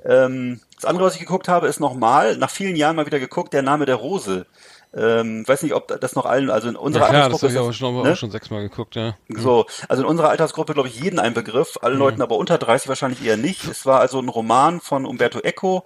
Ähm, 0.05 0.61
das 0.77 0.85
andere, 0.85 1.07
was 1.07 1.15
ich 1.15 1.21
geguckt 1.21 1.49
habe, 1.49 1.69
ist 1.69 1.81
nochmal, 1.81 2.37
nach 2.37 2.51
vielen 2.51 2.77
Jahren 2.77 2.97
mal 2.97 3.07
wieder 3.07 3.21
geguckt, 3.21 3.53
der 3.53 3.63
Name 3.63 3.87
der 3.87 3.97
Rose. 3.97 4.47
Ähm, 4.97 5.47
weiß 5.49 5.63
nicht, 5.63 5.75
ob 5.75 5.89
das 6.01 6.15
noch 6.15 6.25
allen, 6.25 6.51
also 6.51 6.69
in 6.69 6.77
unserer 6.77 7.05
Ja, 7.05 7.09
klar, 7.09 7.29
das 7.31 7.43
Altersgruppe 7.43 7.55
habe 7.59 7.71
ich 7.73 7.77
auch 7.77 7.79
schon, 7.79 8.03
ne? 8.05 8.13
auch 8.13 8.17
schon 8.17 8.31
sechsmal 8.31 8.63
geguckt, 8.63 8.95
ja. 8.95 9.17
So, 9.29 9.67
also 9.89 10.03
in 10.03 10.09
unserer 10.09 10.29
Altersgruppe, 10.29 10.73
glaube 10.75 10.89
ich, 10.89 11.01
jeden 11.01 11.19
ein 11.19 11.35
Begriff, 11.35 11.79
allen 11.83 11.99
Leuten 11.99 12.23
aber 12.23 12.37
unter 12.37 12.59
30 12.59 12.89
wahrscheinlich 12.89 13.25
eher 13.25 13.37
nicht. 13.37 13.65
Es 13.65 13.87
war 13.87 13.99
also 13.99 14.21
ein 14.21 14.29
Roman 14.29 14.81
von 14.81 15.05
Umberto 15.05 15.41
Eco, 15.41 15.83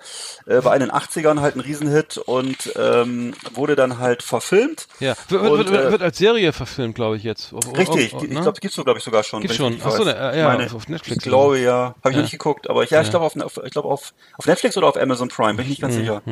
äh, 0.47 0.63
war 0.63 0.75
in 0.75 0.81
den 0.81 0.91
80ern 0.93 1.41
halt 1.41 1.57
ein 1.57 1.61
Riesenhit 1.61 2.19
und 2.19 2.73
ähm, 2.77 3.33
wurde 3.55 3.77
dann 3.77 3.99
halt 3.99 4.23
verfilmt. 4.23 4.89
Ja, 5.01 5.15
wird, 5.29 5.43
Und, 5.43 5.59
wird, 5.59 5.71
wird, 5.71 5.85
äh, 5.87 5.91
wird 5.93 6.03
als 6.03 6.19
Serie 6.19 6.53
verfilmt, 6.53 6.95
glaube 6.95 7.17
ich 7.17 7.23
jetzt. 7.23 7.55
Richtig, 7.77 8.13
auf- 8.15 8.21
die- 8.21 8.27
ich 8.29 8.41
glaube, 8.41 8.61
gibt's 8.61 8.77
so, 8.77 8.85
glaube 8.85 8.99
ich, 8.99 9.05
sogar 9.05 9.23
schon. 9.23 9.43
Ich 9.43 9.55
schon. 9.55 9.69
richtig 9.69 9.87
Ach 9.87 9.93
so, 9.93 10.05
weiß. 10.05 10.15
ne, 10.15 10.39
ja, 10.39 10.49
meine, 10.49 10.67
auf- 10.67 10.87
Netflix 10.89 11.17
Ich 11.19 11.23
glaube 11.31 11.59
ja, 11.59 11.95
habe 12.05 12.11
ich 12.11 12.11
Ja. 12.11 12.17
noch 12.17 12.23
nicht 12.25 12.33
geguckt, 12.33 12.69
aber 12.69 12.83
ich, 12.83 12.91
ja, 12.91 13.01
ich 13.01 13.09
glaube 13.09 13.25
auf, 13.25 13.35
auf, 13.37 13.61
ich 13.65 13.71
glaube 13.71 13.89
auf, 13.89 14.13
auf 14.37 14.47
Netflix 14.47 14.77
oder 14.77 14.89
auf 14.89 14.97
Amazon 14.99 15.29
Prime, 15.29 15.55
bin 15.55 15.63
ich 15.65 15.71
nicht 15.71 15.81
ganz 15.81 15.95
Mhm, 15.95 16.01
sicher. 16.01 16.23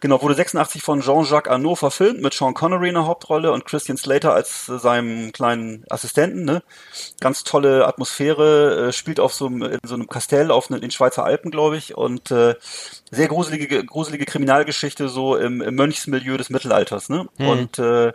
Genau, 0.00 0.22
wurde 0.22 0.34
86 0.34 0.82
von 0.82 1.00
Jean-Jacques 1.00 1.50
Arnaud 1.50 1.78
verfilmt 1.90 2.20
mit 2.20 2.34
Sean 2.34 2.54
Connery 2.54 2.88
in 2.88 2.94
der 2.94 3.06
Hauptrolle 3.06 3.50
und 3.52 3.64
Christian 3.64 3.96
Slater 3.96 4.34
als 4.34 4.68
äh, 4.68 4.78
seinem 4.78 5.32
kleinen 5.32 5.84
Assistenten. 5.88 6.44
Ne? 6.44 6.62
Ganz 7.20 7.44
tolle 7.44 7.86
Atmosphäre, 7.86 8.88
äh, 8.88 8.92
spielt 8.92 9.20
auf 9.20 9.32
so 9.32 9.46
einem, 9.46 9.62
in 9.62 9.78
so 9.84 9.94
einem 9.94 10.06
Kastell 10.06 10.50
auf 10.50 10.68
den 10.68 10.90
Schweizer 10.90 11.24
Alpen, 11.24 11.50
glaube 11.50 11.78
ich, 11.78 11.96
und 11.96 12.30
äh, 12.30 12.54
sehr 13.10 13.28
gruselige, 13.28 13.84
gruselige 13.84 14.26
Kriminalgeschichte 14.26 15.08
so 15.08 15.36
im, 15.36 15.62
im 15.62 15.74
Mönchsmilieu 15.74 16.36
des 16.36 16.50
Mittelalters. 16.50 17.08
Ne? 17.08 17.26
Mhm. 17.38 17.48
Und 17.48 17.78
äh, 17.78 18.12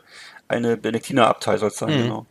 eine 0.48 0.78
Benediktinerabtei 0.78 1.58
soll 1.58 1.70
es 1.70 1.78
sein, 1.78 1.90
genau. 1.90 2.26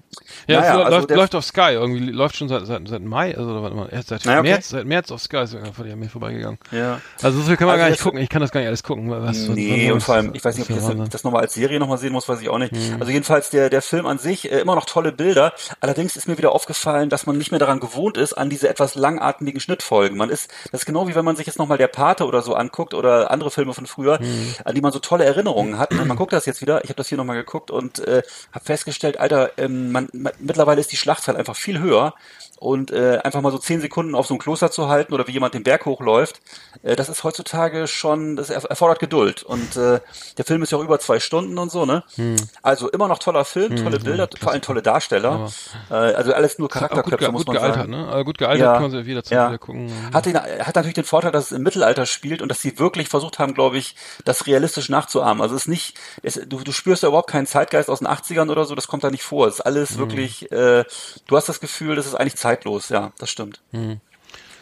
Ja, 0.46 0.60
Naja, 0.60 0.82
also 0.82 0.96
läuft, 0.96 1.10
läuft 1.10 1.34
auf 1.34 1.44
Sky, 1.44 1.70
irgendwie 1.72 2.10
läuft 2.10 2.36
schon 2.36 2.48
seit, 2.48 2.66
seit, 2.66 2.86
seit 2.86 3.02
Mai, 3.02 3.36
also 3.36 3.62
warte 3.62 3.76
mal, 3.76 3.88
erst 3.90 4.08
seit 4.08 4.22
Na 4.24 4.32
ja, 4.34 4.38
okay. 4.40 4.50
März, 4.50 4.68
seit 4.70 4.84
März 4.84 5.10
auf 5.10 5.20
Sky 5.22 5.38
ist 5.38 5.54
an 5.54 5.98
mir 5.98 6.08
vorbeigegangen. 6.08 6.58
Ja. 6.70 7.00
Also 7.22 7.38
so 7.40 7.46
viel 7.46 7.56
kann 7.56 7.66
man 7.66 7.74
Also 7.74 7.84
gar 7.84 7.90
nicht 7.90 8.02
gucken, 8.02 8.20
ich 8.20 8.28
kann 8.28 8.40
das 8.42 8.50
gar 8.50 8.60
nicht 8.60 8.68
alles 8.68 8.82
gucken. 8.82 9.08
weil 9.10 9.22
Was, 9.22 9.48
Nee, 9.48 9.86
was- 9.88 9.94
und 9.94 10.00
vor 10.02 10.14
allem, 10.16 10.34
ich 10.34 10.44
weiß 10.44 10.56
nicht, 10.58 10.70
ob 10.70 10.76
ich 10.76 10.84
das, 10.84 11.08
das 11.10 11.24
nochmal 11.24 11.42
als 11.42 11.54
Serie 11.54 11.78
nochmal 11.78 11.98
sehen 11.98 12.12
muss, 12.12 12.28
weiß 12.28 12.40
ich 12.40 12.48
auch 12.48 12.58
nicht. 12.58 12.74
Also 13.00 13.12
jedenfalls 13.12 13.50
der, 13.50 13.70
der 13.70 13.82
Film 13.82 14.06
an 14.06 14.18
sich, 14.18 14.50
äh, 14.50 14.58
immer 14.60 14.74
noch 14.74 14.84
tolle 14.84 15.12
Bilder. 15.12 15.52
Allerdings 15.80 16.16
ist 16.16 16.28
mir 16.28 16.36
wieder 16.36 16.52
aufgefallen, 16.52 17.08
dass 17.08 17.26
man 17.26 17.38
nicht 17.38 17.50
mehr 17.50 17.60
daran 17.60 17.80
gewohnt 17.80 18.16
ist, 18.16 18.34
an 18.34 18.50
diese 18.50 18.68
etwas 18.68 18.94
langatmigen 18.94 19.60
Schnittfolgen. 19.60 20.16
Man 20.18 20.28
ist, 20.30 20.50
das 20.72 20.82
ist 20.82 20.86
genau 20.86 21.08
wie 21.08 21.14
wenn 21.14 21.24
man 21.24 21.36
sich 21.36 21.46
jetzt 21.46 21.58
nochmal 21.58 21.78
der 21.78 21.88
Pate 21.88 22.26
oder 22.26 22.42
so 22.42 22.54
anguckt 22.54 22.94
oder 22.94 23.30
andere 23.30 23.50
Filme 23.50 23.72
von 23.74 23.86
früher, 23.86 24.18
an 24.64 24.74
die 24.74 24.80
man 24.80 24.92
so 24.92 24.98
tolle 24.98 25.24
Erinnerungen 25.24 25.78
hat. 25.78 25.92
Man 25.92 26.16
guckt 26.16 26.32
das 26.32 26.46
jetzt 26.46 26.60
wieder, 26.60 26.82
ich 26.84 26.90
habe 26.90 26.96
das 26.96 27.08
hier 27.08 27.18
nochmal 27.18 27.36
geguckt 27.36 27.70
und 27.70 28.00
äh, 28.00 28.22
habe 28.52 28.64
festgestellt, 28.64 29.18
Alter, 29.20 29.52
ähm, 29.58 29.92
man 29.92 30.01
man, 30.12 30.32
mittlerweile 30.38 30.80
ist 30.80 30.92
die 30.92 30.96
Schlachtzeit 30.96 31.36
einfach 31.36 31.56
viel 31.56 31.78
höher 31.78 32.14
und 32.62 32.90
äh, 32.92 33.18
einfach 33.24 33.40
mal 33.40 33.50
so 33.52 33.58
zehn 33.58 33.80
Sekunden 33.80 34.14
auf 34.14 34.26
so 34.26 34.34
ein 34.34 34.38
Kloster 34.38 34.70
zu 34.70 34.88
halten 34.88 35.12
oder 35.12 35.26
wie 35.26 35.32
jemand 35.32 35.54
den 35.54 35.64
Berg 35.64 35.84
hochläuft, 35.84 36.40
äh, 36.82 36.94
das 36.96 37.08
ist 37.08 37.24
heutzutage 37.24 37.86
schon, 37.88 38.36
das 38.36 38.50
er- 38.50 38.64
erfordert 38.64 39.00
Geduld. 39.00 39.42
Und 39.42 39.76
äh, 39.76 40.00
der 40.38 40.44
Film 40.44 40.62
ist 40.62 40.70
ja 40.72 40.78
auch 40.78 40.82
über 40.84 40.98
zwei 41.00 41.18
Stunden 41.20 41.58
und 41.58 41.70
so, 41.72 41.84
ne? 41.86 42.04
Hm. 42.14 42.36
Also 42.62 42.88
immer 42.90 43.08
noch 43.08 43.18
toller 43.18 43.44
Film, 43.44 43.76
tolle 43.76 43.98
Bilder, 43.98 44.28
vor 44.40 44.52
allem 44.52 44.62
tolle 44.62 44.80
Darsteller. 44.82 45.50
äh, 45.90 45.94
also 45.94 46.32
alles 46.32 46.58
nur 46.58 46.68
gut, 46.68 46.74
Charakterköpfe, 46.78 47.16
ge 47.18 47.28
muss 47.32 47.40
gut 47.40 47.48
man 47.48 47.56
gealtert, 47.56 47.76
sagen. 47.80 47.90
ne? 47.90 48.06
Aber 48.08 48.24
gut 48.24 48.38
gealtert 48.38 48.60
Ja, 48.64 48.72
kann 48.78 48.90
man 48.92 49.06
wieder 49.06 49.24
zu 49.24 49.34
ja. 49.34 49.48
wieder 49.48 49.58
gucken. 49.58 49.90
Hat, 50.14 50.26
den, 50.26 50.36
hat 50.36 50.74
natürlich 50.76 50.94
den 50.94 51.04
Vorteil, 51.04 51.32
dass 51.32 51.46
es 51.46 51.52
im 51.52 51.62
Mittelalter 51.62 52.06
spielt 52.06 52.42
und 52.42 52.48
dass 52.48 52.60
sie 52.62 52.78
wirklich 52.78 53.08
versucht 53.08 53.38
haben, 53.40 53.54
glaube 53.54 53.76
ich, 53.78 53.96
das 54.24 54.46
realistisch 54.46 54.88
nachzuahmen. 54.88 55.42
Also 55.42 55.56
es 55.56 55.62
ist 55.62 55.68
nicht, 55.68 55.98
es, 56.22 56.40
du, 56.46 56.60
du 56.60 56.70
spürst 56.72 57.02
ja 57.02 57.08
überhaupt 57.08 57.30
keinen 57.30 57.46
Zeitgeist 57.46 57.90
aus 57.90 57.98
den 57.98 58.08
80ern 58.08 58.50
oder 58.50 58.64
so, 58.64 58.74
das 58.74 58.86
kommt 58.86 59.02
da 59.04 59.10
nicht 59.10 59.24
vor. 59.24 59.48
Es 59.48 59.54
ist 59.54 59.60
alles 59.62 59.98
wirklich, 59.98 60.50
äh, 60.52 60.84
du 61.26 61.36
hast 61.36 61.48
das 61.48 61.58
Gefühl, 61.60 61.96
das 61.96 62.06
ist 62.06 62.14
eigentlich 62.14 62.36
zeitlos, 62.52 62.88
ja, 62.90 63.12
das 63.18 63.30
stimmt. 63.30 63.60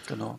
Genau. 0.07 0.37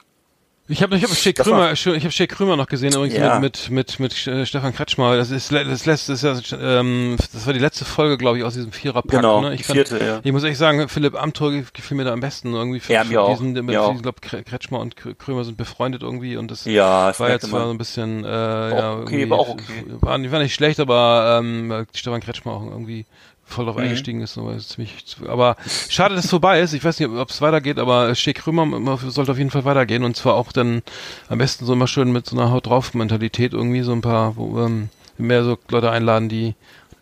Ich 0.68 0.82
habe 0.82 0.96
ich 0.96 1.04
hab 1.04 1.10
Schick 1.14 1.36
Krümer, 1.38 1.74
ich 1.74 1.86
habe 1.86 2.12
Schick 2.12 2.30
Krümer 2.32 2.56
noch 2.56 2.68
gesehen 2.68 2.94
übrigens 2.94 3.18
Ja. 3.18 3.40
mit 3.40 3.70
mit 3.72 4.00
mit, 4.00 4.26
mit 4.26 4.28
äh, 4.28 4.46
Stefan 4.46 4.74
Kretschmer. 4.74 5.18
Das 5.18 5.30
ist 5.30 5.52
das 5.52 5.86
letzte 5.86 6.14
das 6.14 6.24
ist 6.24 6.52
ja 6.52 6.80
ähm, 6.80 7.18
das 7.34 7.46
war 7.46 7.52
die 7.52 7.60
letzte 7.60 7.84
Folge, 7.84 8.18
glaube 8.18 8.38
ich, 8.38 8.46
aus 8.46 8.54
diesem 8.54 8.72
Viererpack. 8.72 9.12
Genau, 9.12 9.42
ne? 9.42 9.54
Ich 9.54 9.64
die 9.68 9.74
vierte, 9.74 9.98
ja. 10.02 10.22
Ich 10.24 10.32
muss 10.32 10.44
echt 10.46 10.58
sagen, 10.58 10.88
Philipp 10.88 11.22
Amthor 11.22 11.52
gefiel 11.52 11.98
mir 11.98 12.06
da 12.06 12.14
am 12.14 12.22
besten 12.22 12.54
irgendwie. 12.54 12.80
Für, 12.80 12.94
Ja, 12.94 13.04
mir 13.04 13.22
auch, 13.22 13.32
diesen, 13.38 13.66
mir 13.66 13.82
auch. 13.82 13.96
Ich 13.96 14.02
glaube, 14.02 14.22
Kretschmer 14.22 14.80
und 14.80 14.96
Krü- 14.96 15.14
Krümer 15.16 15.44
sind 15.44 15.58
befreundet 15.58 16.04
irgendwie 16.04 16.38
und 16.38 16.50
das 16.52 16.64
Ja, 16.64 17.08
das 17.08 17.20
war 17.20 17.32
jetzt 17.32 17.48
zwar 17.50 17.60
man. 17.62 17.68
so 17.68 17.74
ein 17.74 17.78
bisschen 17.78 18.24
äh, 18.24 18.30
ja, 18.30 18.94
okay, 18.98 19.30
war 19.30 19.40
auch 19.40 19.50
okay. 19.50 19.84
War, 20.00 20.18
nicht- 20.20 20.32
war 20.32 20.40
nicht 20.40 20.54
schlecht, 20.54 20.80
aber 20.80 21.38
ähm, 21.42 21.86
Stefan 21.94 22.22
Kretschmer 22.22 22.54
auch 22.54 22.64
irgendwie 22.66 23.06
voll 23.52 23.66
Mhm. 23.66 23.70
drauf 23.70 23.78
eingestiegen 23.78 24.22
ist, 24.22 24.38
aber 24.38 24.58
ziemlich, 24.58 24.96
aber 25.28 25.56
schade, 25.90 26.16
dass 26.16 26.26
es 26.26 26.30
vorbei 26.30 26.62
ist. 26.62 26.74
Ich 26.74 26.84
weiß 26.84 27.00
nicht, 27.00 27.10
ob 27.10 27.30
es 27.30 27.42
weitergeht, 27.42 27.78
aber 27.80 28.14
Schick 28.16 28.38
Krümer 28.40 28.64
m- 28.64 28.98
sollte 29.10 29.32
auf 29.32 29.38
jeden 29.38 29.52
Fall 29.52 29.66
weitergehen 29.66 30.04
und 30.04 30.16
zwar 30.16 30.36
auch 30.36 30.52
dann 30.52 30.82
am 31.30 31.38
besten 31.38 31.66
so 31.66 31.74
immer 31.74 31.88
schön 31.88 32.12
mit 32.12 32.26
so 32.26 32.38
einer 32.40 32.52
Haut 32.52 32.66
drauf 32.68 32.94
Mentalität 32.94 33.54
irgendwie 33.54 33.82
so 33.82 33.92
ein 33.92 34.02
paar, 34.02 34.36
wo, 34.38 34.60
ähm, 34.62 34.90
mehr 35.18 35.44
so 35.44 35.58
Leute 35.70 35.92
einladen, 35.92 36.30
die, 36.30 36.56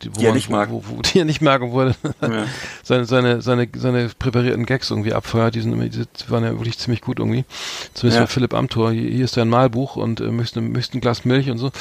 wo 0.07 0.19
Die 0.19 0.25
er 0.25 0.29
man- 0.29 0.35
nicht 0.35 0.49
mag. 0.49 0.69
Wo, 0.71 0.83
wo, 0.87 1.01
die 1.01 1.19
er 1.19 1.25
nicht 1.25 1.41
mag, 1.41 1.61
obwohl 1.61 1.95
er 2.21 2.29
Ja. 2.29 2.45
seine, 2.83 3.05
seine, 3.05 3.41
seine, 3.41 3.67
seine 3.75 4.09
präparierten 4.17 4.65
Gags 4.65 4.89
irgendwie 4.89 5.13
abfeuert. 5.13 5.55
Die, 5.55 5.61
sind, 5.61 5.73
immer- 5.73 5.85
die 5.87 6.05
waren 6.29 6.43
ja 6.43 6.51
wirklich 6.51 6.77
ziemlich 6.77 7.01
gut 7.01 7.19
irgendwie. 7.19 7.45
Zumindest 7.93 8.19
Ja. 8.19 8.25
bei 8.25 8.27
Philipp 8.27 8.53
Amthor. 8.53 8.91
Hier, 8.91 9.09
hier 9.09 9.25
ist 9.25 9.37
dein 9.37 9.49
Malbuch 9.49 9.95
und 9.95 10.19
äh, 10.21 10.31
möchtest, 10.31 10.57
möchtest 10.61 10.95
ein 10.95 11.01
Glas 11.01 11.25
Milch 11.25 11.49
und 11.49 11.57
so. 11.57 11.71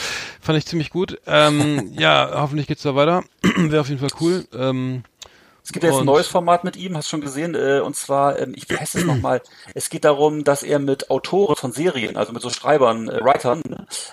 Fand 0.40 0.58
ich 0.58 0.66
ziemlich 0.66 0.90
gut. 0.90 1.18
Ähm, 1.26 1.92
ja, 1.98 2.30
hoffentlich 2.34 2.66
geht's 2.66 2.82
da 2.82 2.94
weiter. 2.94 3.22
Wäre 3.56 3.80
auf 3.80 3.88
jeden 3.88 4.00
Fall 4.00 4.10
cool. 4.20 4.44
Ähm, 4.56 5.02
Es 5.68 5.72
gibt 5.72 5.84
jetzt 5.84 5.96
ein 5.96 6.00
Und- 6.00 6.06
neues 6.06 6.26
Format 6.28 6.64
mit 6.64 6.76
ihm, 6.76 6.96
hast 6.96 7.08
du 7.08 7.10
schon 7.10 7.20
gesehen, 7.20 7.54
äh, 7.54 7.80
und 7.84 7.94
zwar, 7.94 8.38
ähm, 8.38 8.54
ich 8.56 8.70
wie 8.70 8.78
heißt 8.78 8.94
es 8.94 9.04
nochmal? 9.04 9.42
Es 9.74 9.90
geht 9.90 10.06
darum, 10.06 10.42
dass 10.42 10.62
er 10.62 10.78
mit 10.78 11.10
Autoren 11.10 11.56
von 11.56 11.72
Serien, 11.72 12.16
also 12.16 12.32
mit 12.32 12.40
so 12.40 12.48
Schreibern, 12.48 13.10
äh, 13.10 13.20
Writern, 13.22 13.60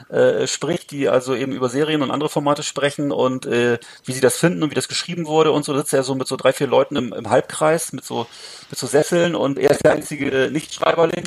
äh, 0.10 0.48
spricht, 0.48 0.92
die 0.92 1.08
also 1.08 1.34
eben 1.34 1.54
über 1.54 1.70
Serien 1.70 2.02
und 2.02 2.12
andere 2.12 2.28
Formate 2.28 2.62
sprechen 2.62 3.14
und 3.14 3.46
äh, 3.46 3.80
wie 4.04 4.12
sie 4.12 4.20
das 4.20 4.38
finden 4.38 4.64
und 4.64 4.72
wie 4.72 4.76
das 4.76 4.90
geschrieben 4.90 5.28
wurde 5.28 5.54
und 5.54 5.64
so. 5.64 5.74
Sitzt 5.78 5.94
er 5.94 6.04
so 6.04 6.14
mit 6.14 6.28
so 6.28 6.36
drei, 6.36 6.52
vier 6.52 6.68
Leuten 6.68 6.98
im, 6.98 7.14
im 7.14 7.30
Halbkreis, 7.30 7.94
mit 7.94 8.04
so, 8.04 8.28
mit 8.70 8.78
so 8.78 8.86
Sesseln 8.86 9.34
und 9.34 9.58
er 9.58 9.72
ist 9.72 9.86
der 9.86 9.94
einzige 9.94 10.50
Nicht-Schreiberling. 10.52 11.24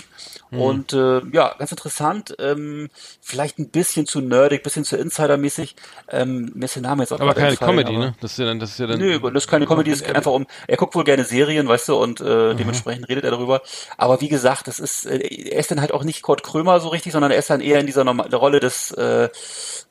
Hm. 0.51 0.61
Und 0.61 0.93
äh, 0.93 1.21
ja, 1.33 1.55
ganz 1.59 1.71
interessant, 1.71 2.35
ähm, 2.39 2.89
vielleicht 3.21 3.59
ein 3.59 3.69
bisschen 3.69 4.07
zu 4.07 4.21
nerdig, 4.21 4.63
bisschen 4.63 4.85
zu 4.85 4.97
Insidermäßig. 4.97 5.77
Ähm, 6.09 6.53
mir 6.55 6.65
ist 6.65 6.75
der 6.75 6.83
Name 6.83 7.03
jetzt 7.03 7.13
auch 7.13 7.21
aber 7.21 7.35
keine 7.35 7.51
entfallen, 7.51 7.77
Comedy, 7.77 7.97
aber- 7.97 8.07
ne? 8.07 8.15
Das 8.21 8.33
ist 8.33 8.39
ja 8.39 8.47
dann, 8.47 8.59
das 8.59 8.71
ist 8.71 8.79
ja 8.79 8.87
dann. 8.87 8.99
Nö, 8.99 9.19
das 9.19 9.45
ist 9.45 9.51
keine 9.51 9.67
Comedy, 9.67 9.91
es 9.91 10.03
geht 10.03 10.17
einfach 10.17 10.33
um, 10.33 10.47
er 10.67 10.77
guckt 10.77 10.95
wohl 10.95 11.05
gerne 11.05 11.25
Serien, 11.25 11.69
weißt 11.69 11.89
du, 11.89 11.97
und 11.97 12.21
äh, 12.21 12.55
dementsprechend 12.55 13.09
redet 13.09 13.25
er 13.25 13.31
darüber. 13.33 13.61
Aber 13.97 14.21
wie 14.21 14.29
gesagt, 14.29 14.69
das 14.69 14.81
ist, 14.81 15.05
äh, 15.07 15.19
er 15.19 15.59
ist 15.61 15.71
dann 15.71 15.81
halt 15.81 15.93
auch 15.93 16.05
nicht 16.05 16.23
Kurt 16.23 16.43
Krömer 16.43 16.81
so 16.81 16.89
richtig, 16.89 17.13
sondern 17.13 17.31
er 17.31 17.39
ist 17.39 17.51
dann 17.51 17.61
eher 17.61 17.81
in 17.81 17.87
dieser 17.87 18.05
norma 18.05 18.29
der 18.29 18.39
Rolle 18.39 18.61
des, 18.61 18.91
äh, 18.93 19.29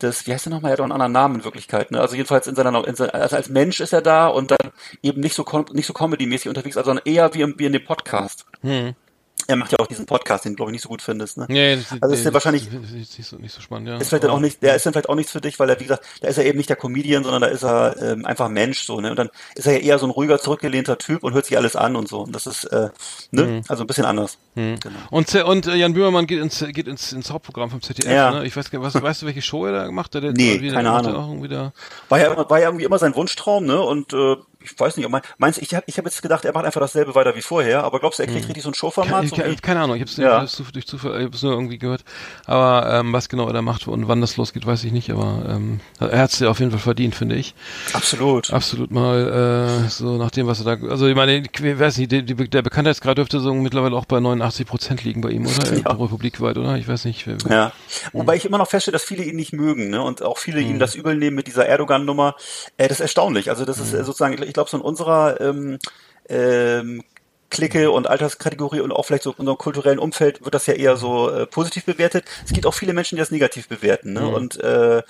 des, 0.02 0.26
wie 0.28 0.34
heißt 0.34 0.48
er 0.48 0.50
nochmal, 0.52 0.72
er 0.72 0.74
hat 0.74 0.80
auch 0.80 0.84
einen 0.86 0.92
anderen 0.94 1.12
Namen 1.12 1.36
in 1.36 1.44
Wirklichkeit, 1.44 1.92
ne? 1.92 2.00
Also 2.02 2.16
jedenfalls 2.16 2.48
in 2.48 2.56
seiner, 2.56 2.88
in 2.88 2.96
seiner 2.96 3.14
also 3.14 3.36
als 3.36 3.50
Mensch 3.50 3.80
ist 3.80 3.94
er 3.94 4.02
da 4.02 4.28
und 4.28 4.52
dann 4.52 4.72
eben 5.04 5.22
nicht 5.22 5.36
so, 5.36 5.46
nicht 5.74 5.86
so 5.86 5.94
Comedy-mäßig 5.94 6.50
unterwegs, 6.50 6.76
sondern 6.76 7.02
eher 7.06 7.34
wie, 7.34 7.42
im, 7.42 7.56
wie 7.58 7.66
in 7.66 7.74
dem 7.74 7.86
Podcast. 7.86 8.46
Er 9.48 9.56
macht 9.56 9.72
ja 9.72 9.80
auch 9.80 9.88
diesen 9.88 10.06
Podcast, 10.06 10.46
den 10.46 10.52
du, 10.54 10.58
glaube 10.58 10.72
ich 10.72 10.74
nicht 10.74 10.82
so 10.84 10.90
gut 10.90 11.02
findest, 11.02 11.38
ne? 11.38 11.46
Nee, 11.48 11.78
das, 11.78 11.86
Also 12.02 12.16
ist 12.16 12.26
ja 12.26 12.34
wahrscheinlich- 12.34 12.70
das 12.70 12.92
ist 12.92 13.18
nicht 13.18 13.28
so, 13.28 13.38
nicht 13.38 13.54
so 13.54 13.62
spannend, 13.62 13.88
ja. 13.88 13.98
ist 13.98 14.10
vielleicht 14.10 14.26
dann 14.26 14.32
auch 14.32 14.40
nicht, 14.40 14.62
der 14.62 14.76
ist 14.76 14.86
dann 14.86 14.94
vielleicht 14.94 15.10
auch 15.10 15.16
nichts 15.16 15.32
für 15.32 15.40
dich, 15.42 15.58
weil 15.60 15.70
er, 15.70 15.80
wie 15.80 15.84
gesagt, 15.86 16.04
da 16.22 16.28
ist 16.28 16.38
er 16.38 16.46
eben 16.46 16.58
nicht 16.58 16.70
der 16.70 16.76
Comedian, 16.76 17.24
sondern 17.24 17.42
da 17.42 17.48
ist 17.48 17.64
er 17.64 17.96
ähm, 18.02 18.26
einfach 18.26 18.50
Mensch 18.50 18.82
so, 18.84 19.00
ne? 19.00 19.10
Und 19.12 19.18
dann 19.20 19.30
ist 19.56 19.66
er 19.68 19.74
ja 19.74 19.80
eher 19.80 20.00
so 20.00 20.06
ein 20.06 20.12
ruhiger, 20.12 20.40
zurückgelehnter 20.40 20.98
Typ 20.98 21.24
und 21.24 21.34
hört 21.34 21.46
sich 21.46 21.58
alles 21.58 21.76
an 21.76 21.96
und 21.96 22.08
so. 22.08 22.22
Und 22.22 22.36
das 22.36 22.46
ist, 22.48 22.66
äh, 22.66 22.90
ne? 23.32 23.62
Also 23.70 23.84
ein 23.84 23.88
bisschen 23.88 24.06
anders. 24.06 24.38
Genau. 24.56 24.78
Und, 25.12 25.34
und 25.36 25.68
äh, 25.68 25.76
Jan 25.76 25.94
Böhmermann 25.94 26.28
geht 26.28 26.42
ins, 26.42 26.66
geht 26.74 26.88
ins, 26.88 27.14
ins 27.14 27.32
Hauptprogramm 27.32 27.70
vom 27.70 27.82
ZDF, 27.82 28.12
Ja. 28.12 28.32
ne? 28.32 28.46
Ich 28.46 28.56
weiß 28.58 28.70
gar 28.70 28.80
nicht, 28.80 28.94
was, 28.94 29.02
weißt 29.02 29.22
du, 29.22 29.26
welche 29.28 29.42
Show 29.42 29.66
er 29.66 29.72
da 29.72 29.86
gemacht 29.86 30.14
hat? 30.16 30.24
Der, 30.24 30.32
Nee, 30.34 30.58
keine 30.72 30.92
Ahnung. 30.92 31.48
War 32.10 32.20
ja, 32.20 32.50
war 32.50 32.60
ja 32.60 32.66
irgendwie 32.68 32.86
immer 32.86 33.00
sein 33.00 33.16
Wunschtraum, 33.16 33.66
ne? 33.66 33.82
Und 33.82 34.14
äh, 34.14 34.36
ich 34.62 34.80
weiß 34.80 34.98
nicht, 34.98 35.06
ob 35.06 35.12
mein, 35.12 35.22
meinst 35.38 35.62
ich 35.62 35.74
habe 35.76 35.84
ich 35.88 35.98
hab 35.98 36.06
jetzt 36.06 36.22
gedacht, 36.22 36.46
er 36.46 36.54
macht 36.54 36.66
einfach 36.66 36.82
dasselbe 36.82 37.16
weiter 37.16 37.36
wie 37.36 37.42
vorher, 37.42 37.84
aber 37.84 38.00
glaubst 38.00 38.20
du, 38.20 38.24
er 38.24 38.28
kriegt 38.30 38.48
richtig 38.48 38.64
so 38.64 38.70
ein 38.70 38.74
Showformat? 38.74 39.32
Keine, 39.32 39.50
So 39.52 39.56
keine, 39.62 39.80
Ahnung, 39.82 39.96
ich 40.02 40.18
Ja. 40.18 40.42
hab's 40.42 40.54
zu- 40.54 40.64
durch 40.72 40.88
Zufall, 40.88 41.20
ich 41.20 41.26
hab's 41.28 41.44
nur 41.44 41.54
irgendwie 41.54 41.78
gehört. 41.78 42.04
Aber 42.46 42.92
ähm, 43.00 43.14
was 43.14 43.30
genau 43.30 43.48
er 43.48 43.54
da 43.54 43.62
macht 43.62 43.88
und 43.88 44.08
wann 44.08 44.22
das 44.22 44.38
losgeht, 44.38 44.66
weiß 44.66 44.84
ich 44.84 44.92
nicht. 44.92 45.10
Aber 45.12 45.44
ähm, 45.50 45.80
er 46.00 46.20
hat's 46.20 46.40
ja 46.40 46.50
auf 46.50 46.60
jeden 46.60 46.72
Fall 46.72 46.80
verdient, 46.80 47.16
finde 47.16 47.36
ich. 47.36 47.54
absolut. 47.94 48.52
Absolut 48.52 48.92
mal 48.92 49.84
äh, 49.86 49.90
so 49.90 50.18
nach 50.18 50.32
dem, 50.32 50.48
was 50.48 50.60
er 50.66 50.76
da. 50.78 50.88
Also 50.90 51.08
ich 51.08 51.16
meine, 51.16 51.38
ich 51.38 51.80
weiß 51.80 51.98
nicht, 51.98 52.12
die, 52.12 52.24
die, 52.24 52.36
der 52.50 52.62
Bekanntheitsgrad 52.62 53.18
dürfte 53.18 53.40
so 53.40 53.54
mittlerweile 53.54 53.96
auch 53.96 54.06
bei 54.06 54.20
89 54.20 54.66
Prozent 54.68 55.04
liegen 55.04 55.22
bei 55.22 55.30
ihm, 55.30 55.46
oder? 55.46 55.58
Ja. 55.78 55.92
Republikweit, 55.92 56.58
oder? 56.58 56.76
Ich 56.78 56.88
weiß 56.88 57.06
nicht. 57.06 57.28
wer- 57.28 57.38
Ja. 57.50 57.72
Wobei 58.14 58.36
ich 58.36 58.46
immer 58.46 58.58
noch 58.58 58.68
feststelle, 58.70 58.94
dass 58.94 59.04
viele 59.04 59.24
ihn 59.24 59.36
nicht 59.36 59.54
mögen, 59.54 59.90
ne? 59.90 60.02
Und 60.02 60.22
auch 60.24 60.38
viele 60.38 60.62
Mhm. 60.62 60.72
ihm 60.72 60.80
das 60.80 60.96
übel 60.96 61.16
nehmen 61.16 61.36
mit 61.36 61.48
dieser 61.48 61.66
Erdogan-Nummer. 61.68 62.36
Äh, 62.78 62.88
das 62.88 62.98
ist 62.98 63.02
erstaunlich. 63.02 63.50
Also 63.50 63.66
das 63.66 63.78
ist 63.80 63.94
äh, 63.94 64.04
sozusagen, 64.04 64.38
ich 64.48 64.54
glaube, 64.54 64.70
so 64.70 64.78
in 64.78 64.84
unserer 64.84 65.40
ähm, 65.42 65.78
ähm, 66.30 67.04
Clique 67.50 67.90
und 67.92 68.08
Alterskategorie 68.08 68.82
und 68.82 68.92
auch 68.92 69.04
vielleicht 69.06 69.24
so 69.24 69.32
in 69.32 69.38
unserem 69.38 69.58
kulturellen 69.58 70.00
Umfeld 70.00 70.44
wird 70.44 70.54
das 70.54 70.66
ja 70.66 70.74
eher 70.74 70.98
so 70.98 71.30
äh, 71.30 71.46
positiv 71.46 71.86
bewertet. 71.86 72.26
Es 72.46 72.52
gibt 72.52 72.66
auch 72.66 72.74
viele 72.74 72.92
Menschen, 72.94 73.16
die 73.16 73.22
das 73.22 73.32
negativ 73.32 73.70
bewerten, 73.70 74.12
ne? 74.14 74.28
Und 74.28 74.60
äh, 74.62 75.02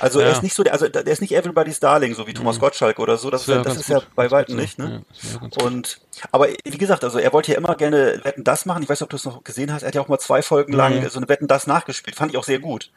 also 0.00 0.20
er 0.20 0.24
Mhm. 0.24 0.28
Ja. 0.28 0.30
Mhm. 0.30 0.32
ist 0.38 0.42
nicht 0.42 0.54
so, 0.54 0.62
der, 0.64 0.72
also 0.72 0.88
der 0.88 1.06
ist 1.06 1.20
nicht 1.20 1.32
everybody's 1.34 1.78
darling, 1.78 2.14
so 2.14 2.26
wie 2.26 2.32
Thomas 2.32 2.58
Gottschalk 2.58 2.98
oder 2.98 3.18
so. 3.18 3.28
Das, 3.30 3.42
ist, 3.42 3.48
ja, 3.48 3.56
wär 3.56 3.62
das 3.64 3.76
ist 3.76 3.88
ja 3.90 4.00
bei 4.14 4.30
weitem 4.30 4.56
nicht, 4.56 4.78
ne? 4.78 5.04
Ja, 5.22 5.48
das. 5.50 5.62
Und 5.62 6.00
aber 6.32 6.48
wie 6.64 6.78
gesagt, 6.78 7.04
also 7.04 7.18
er 7.18 7.32
wollte 7.34 7.52
ja 7.52 7.58
immer 7.58 7.74
gerne 7.74 8.20
Wetten 8.24 8.42
das 8.42 8.64
machen. 8.64 8.82
Ich 8.82 8.88
weiß 8.88 8.98
nicht, 9.00 9.04
ob 9.04 9.10
du 9.10 9.16
es 9.16 9.24
noch 9.26 9.44
gesehen 9.44 9.70
hast. 9.70 9.82
Er 9.82 9.88
hat 9.88 9.94
ja 9.94 10.00
auch 10.00 10.08
mal 10.08 10.18
zwei 10.18 10.40
Folgen 10.40 10.72
lang 10.72 11.02
Mhm. 11.02 11.08
so 11.10 11.18
eine 11.18 11.28
Wetten 11.28 11.46
das 11.46 11.66
nachgespielt. 11.66 12.16
Fand 12.16 12.32
ich 12.32 12.38
auch 12.38 12.44
sehr 12.44 12.58
gut. 12.58 12.90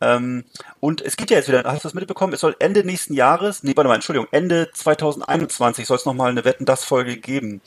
Ähm, 0.00 0.44
und 0.80 1.00
es 1.00 1.16
gibt 1.16 1.30
ja 1.30 1.36
jetzt 1.38 1.48
wieder, 1.48 1.62
hast 1.64 1.84
du 1.84 1.88
das 1.88 1.94
mitbekommen? 1.94 2.32
Es 2.32 2.40
soll 2.40 2.54
Ende 2.58 2.84
nächsten 2.84 3.14
Jahres, 3.14 3.62
nee, 3.62 3.72
warte 3.76 3.88
mal, 3.88 3.94
Entschuldigung, 3.94 4.28
Ende 4.32 4.68
2021 4.74 5.86
soll 5.86 5.96
es 5.96 6.04
nochmal 6.04 6.30
eine 6.30 6.44
Wetten 6.44 6.64
das 6.64 6.84
Folge 6.84 7.16
geben. 7.16 7.60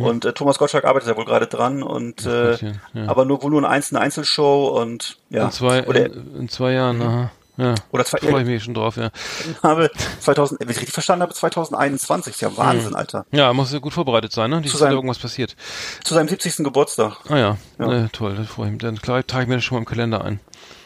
Und 0.00 0.24
äh, 0.24 0.32
Thomas 0.32 0.58
Gottschalk 0.58 0.84
arbeitet 0.84 1.08
ja 1.08 1.16
wohl 1.16 1.24
gerade 1.24 1.46
dran 1.46 1.82
und 1.82 2.26
äh, 2.26 2.56
Mhm. 2.60 2.80
ja. 2.94 3.08
aber 3.08 3.24
nur 3.24 3.42
wohl 3.42 3.50
nur 3.50 3.60
eine 3.60 3.68
einzelne 3.68 4.00
Einzelshow 4.00 4.68
und 4.80 5.18
ja. 5.30 5.44
In 5.46 5.50
zwei, 5.52 5.86
oder, 5.86 6.06
in, 6.06 6.36
in 6.36 6.48
zwei 6.48 6.72
Jahren, 6.72 7.00
aha. 7.02 7.30
Ja. 7.56 7.74
Oder 7.90 8.04
zwei- 8.04 8.18
Freue 8.18 8.42
ich 8.42 8.46
mich 8.46 8.62
schon 8.62 8.74
drauf, 8.74 8.96
ja. 8.96 9.10
habe 9.64 9.90
2000, 10.20 10.60
wenn 10.60 10.68
ich 10.70 10.76
richtig 10.76 10.92
verstanden 10.94 11.22
habe, 11.22 11.34
2021. 11.34 12.34
Ist 12.34 12.40
ja 12.40 12.56
Wahnsinn, 12.56 12.94
Alter. 12.94 13.26
Ja, 13.32 13.52
muss 13.52 13.72
ja 13.72 13.80
gut 13.80 13.92
vorbereitet 13.92 14.30
sein, 14.32 14.50
ne? 14.50 14.60
Nicht, 14.60 14.72
dass 14.72 14.78
da 14.80 14.86
seinem- 14.86 14.94
irgendwas 14.96 15.18
passiert. 15.18 15.56
Zu 16.04 16.14
seinem 16.14 16.28
70. 16.28 16.62
Geburtstag. 16.64 17.16
Ah 17.28 17.36
ja, 17.36 17.56
Ja. 17.80 17.86
Ne, 17.86 18.10
toll, 18.12 18.36
das 18.36 18.46
freue 18.46 18.66
ich 18.66 18.72
mich. 18.74 18.82
Dann 18.82 19.00
klar, 19.02 19.26
trage 19.26 19.42
ich 19.44 19.48
mir 19.48 19.56
das 19.56 19.64
schon 19.64 19.74
mal 19.76 19.80
im 19.80 19.86
Kalender 19.86 20.24
ein. 20.24 20.38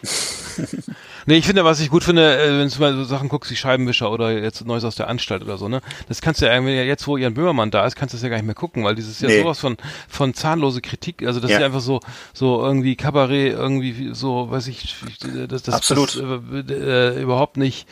nee, 1.27 1.37
ich 1.37 1.47
finde, 1.47 1.65
was 1.65 1.81
ich 1.81 1.91
gut 1.91 2.05
finde, 2.05 2.37
äh, 2.43 2.59
wenn 2.59 2.69
du 2.69 2.79
mal 2.81 2.95
so 2.95 3.05
Sachen 3.05 3.29
guckst 3.29 3.51
wie 3.51 3.57
Scheibenwischer 3.57 4.11
oder 4.11 4.33
jetzt 4.33 4.65
Neues 4.67 4.85
aus 4.85 4.95
der 4.97 5.09
Anstalt 5.09 5.43
oder 5.43 5.59
so, 5.59 5.69
ne? 5.69 5.81
Das 6.09 6.21
kannst 6.21 6.41
du 6.41 6.47
ja 6.47 6.53
irgendwie, 6.55 6.75
jetzt 6.75 7.07
wo 7.07 7.17
Jan 7.17 7.35
Böhmermann 7.35 7.71
da 7.71 7.87
ist, 7.87 7.97
kannst 7.97 8.13
du 8.15 8.17
das 8.17 8.23
ja 8.23 8.29
gar 8.29 8.37
nicht 8.37 8.47
mehr 8.47 8.55
gucken, 8.55 8.85
weil 8.85 8.95
dieses 8.95 9.21
ja 9.21 9.29
Nee. 9.29 9.41
sowas 9.41 9.59
von, 9.59 9.77
von 10.09 10.35
zahnlose 10.35 10.81
Kritik, 10.81 11.23
also 11.27 11.41
das 11.41 11.51
Ja. 11.51 11.57
ist 11.57 11.61
ja 11.61 11.67
einfach 11.67 11.81
so, 11.81 12.01
so 12.33 12.63
irgendwie 12.63 12.97
Kabarett, 12.97 13.53
irgendwie 13.55 14.11
so, 14.15 14.51
weiß 14.51 14.69
ich, 14.69 14.97
das, 15.49 15.63
das, 15.63 15.75
Absolut. 15.75 16.17
das 16.17 16.71
äh, 16.71 16.73
äh, 17.19 17.23
überhaupt 17.23 17.57
nicht, 17.57 17.87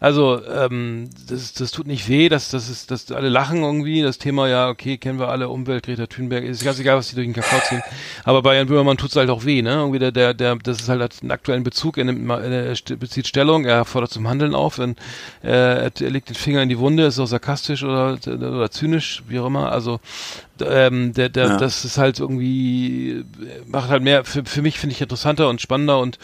also 0.00 0.40
ähm, 0.44 1.10
das, 1.28 1.54
das 1.54 1.70
tut 1.70 1.86
nicht 1.86 2.08
weh, 2.08 2.28
dass 2.28 2.50
das 2.50 2.68
ist, 2.68 2.90
dass 2.90 3.10
alle 3.12 3.28
lachen 3.28 3.62
irgendwie. 3.62 4.02
Das 4.02 4.18
Thema 4.18 4.48
ja, 4.48 4.68
okay, 4.68 4.98
kennen 4.98 5.18
wir 5.18 5.28
alle, 5.28 5.48
Umwelt, 5.48 5.86
Greta 5.86 6.06
Thunberg, 6.06 6.44
ist 6.44 6.64
ganz 6.64 6.78
egal, 6.78 6.96
was 6.96 7.08
die 7.08 7.14
durch 7.14 7.26
den 7.26 7.34
Kakao 7.34 7.60
ziehen. 7.60 7.82
Aber 8.24 8.42
bei 8.42 8.56
Jan 8.56 8.66
Böhmermann 8.66 8.96
tut's 8.96 9.16
halt 9.16 9.30
auch 9.30 9.44
weh, 9.44 9.62
ne? 9.62 9.72
Irgendwie 9.72 9.98
der, 9.98 10.12
der, 10.12 10.34
der, 10.34 10.56
das 10.56 10.80
ist 10.80 10.88
halt 10.88 11.14
einen 11.22 11.30
aktuellen 11.30 11.62
Bezug, 11.62 11.98
er 11.98 12.04
nimmt 12.04 12.24
mal, 12.24 12.42
er 12.42 12.74
bezieht 12.96 13.26
Stellung, 13.26 13.64
er 13.64 13.84
fordert 13.84 14.10
zum 14.10 14.28
Handeln 14.28 14.54
auf, 14.54 14.78
wenn, 14.78 14.96
äh, 15.42 15.50
er, 15.50 15.92
er 16.00 16.10
legt 16.10 16.28
den 16.28 16.36
Finger 16.36 16.62
in 16.62 16.68
die 16.68 16.78
Wunde, 16.78 17.06
ist 17.06 17.18
auch 17.18 17.26
sarkastisch 17.26 17.82
oder, 17.82 18.18
oder 18.26 18.70
zynisch, 18.70 19.22
wie 19.28 19.38
auch 19.38 19.46
immer. 19.46 19.72
Also 19.72 20.00
ähm, 20.60 21.12
der, 21.12 21.28
der, 21.28 21.46
Ja. 21.46 21.56
das 21.58 21.84
ist 21.84 21.98
halt 21.98 22.18
irgendwie 22.18 23.24
macht 23.66 23.90
halt 23.90 24.02
mehr 24.02 24.24
für, 24.24 24.44
für 24.44 24.62
mich 24.62 24.78
finde 24.78 24.94
ich 24.94 25.02
interessanter 25.02 25.48
und 25.48 25.60
spannender 25.60 25.98
und 26.00 26.18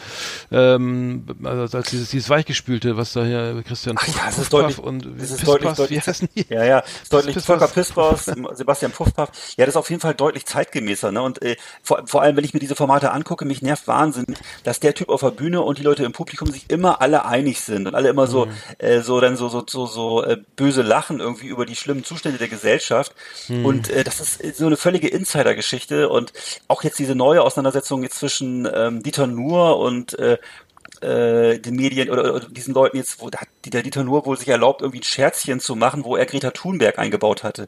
ähm, 0.51 1.23
also 1.43 1.77
als 1.77 1.89
dieses, 1.91 2.09
dieses 2.09 2.29
weichgespülte, 2.29 2.97
was 2.97 3.13
da 3.13 3.23
hier 3.23 3.62
Christian 3.63 3.97
Ach 3.99 4.07
ja, 4.07 4.29
es 4.29 4.37
ist 4.37 4.51
deutlich, 4.53 4.77
und 4.79 5.05
es 5.19 5.31
ist 5.31 5.45
Pisspass, 5.45 5.77
deutlich, 5.77 6.03
deutlich, 6.03 6.49
ja, 6.49 6.63
ja, 6.63 6.83
deutlich. 7.09 7.37
Volker 7.43 7.67
Pispers, 7.67 8.25
Sebastian 8.53 8.91
Puffpaff, 8.91 9.29
ja, 9.57 9.65
das 9.65 9.73
ist 9.73 9.77
auf 9.77 9.89
jeden 9.89 10.01
Fall 10.01 10.13
deutlich 10.13 10.45
zeitgemäßer, 10.45 11.11
ne, 11.11 11.21
und 11.21 11.41
äh, 11.41 11.55
vor, 11.81 12.03
vor 12.05 12.21
allem, 12.21 12.35
wenn 12.35 12.43
ich 12.43 12.53
mir 12.53 12.59
diese 12.59 12.75
Formate 12.75 13.11
angucke, 13.11 13.45
mich 13.45 13.61
nervt 13.61 13.87
wahnsinnig, 13.87 14.37
dass 14.63 14.79
der 14.79 14.93
Typ 14.93 15.09
auf 15.09 15.21
der 15.21 15.31
Bühne 15.31 15.61
und 15.61 15.77
die 15.77 15.83
Leute 15.83 16.03
im 16.03 16.11
Publikum 16.11 16.51
sich 16.51 16.69
immer 16.69 17.01
alle 17.01 17.25
einig 17.25 17.61
sind 17.61 17.87
und 17.87 17.95
alle 17.95 18.09
immer 18.09 18.27
so, 18.27 18.45
Mhm. 18.45 18.51
äh, 18.79 19.01
so 19.01 19.19
dann 19.19 19.37
so, 19.37 19.49
so, 19.49 19.63
so, 19.67 19.85
so 19.85 20.23
äh, 20.23 20.37
böse 20.55 20.81
lachen 20.81 21.19
irgendwie 21.19 21.47
über 21.47 21.65
die 21.65 21.75
schlimmen 21.75 22.03
Zustände 22.03 22.37
der 22.37 22.47
Gesellschaft 22.49 23.13
Mhm. 23.49 23.65
und 23.65 23.89
äh, 23.89 24.03
das 24.03 24.19
ist 24.19 24.57
so 24.57 24.65
eine 24.65 24.77
völlige 24.77 25.07
Insider-Geschichte 25.07 26.09
und 26.09 26.33
auch 26.67 26.83
jetzt 26.83 26.99
diese 26.99 27.15
neue 27.15 27.41
Auseinandersetzung 27.41 28.03
jetzt 28.03 28.19
zwischen 28.19 28.67
ähm, 28.73 29.03
Dieter 29.03 29.27
Nuhr 29.27 29.77
und 29.79 30.17
äh, 30.19 30.37
äh, 31.03 31.59
den 31.59 31.75
Medien 31.75 32.09
oder, 32.09 32.33
oder 32.35 32.49
diesen 32.49 32.73
Leuten 32.73 32.97
jetzt, 32.97 33.21
wo 33.21 33.27
hat 33.27 33.47
der 33.65 33.83
Dieter 33.83 34.03
Nuhr 34.03 34.25
wohl 34.25 34.37
sich 34.37 34.47
erlaubt, 34.47 34.81
irgendwie 34.81 34.99
ein 34.99 35.03
Scherzchen 35.03 35.59
zu 35.59 35.75
machen, 35.75 36.03
wo 36.03 36.15
er 36.15 36.25
Greta 36.25 36.51
Thunberg 36.51 36.99
eingebaut 36.99 37.43
hatte. 37.43 37.67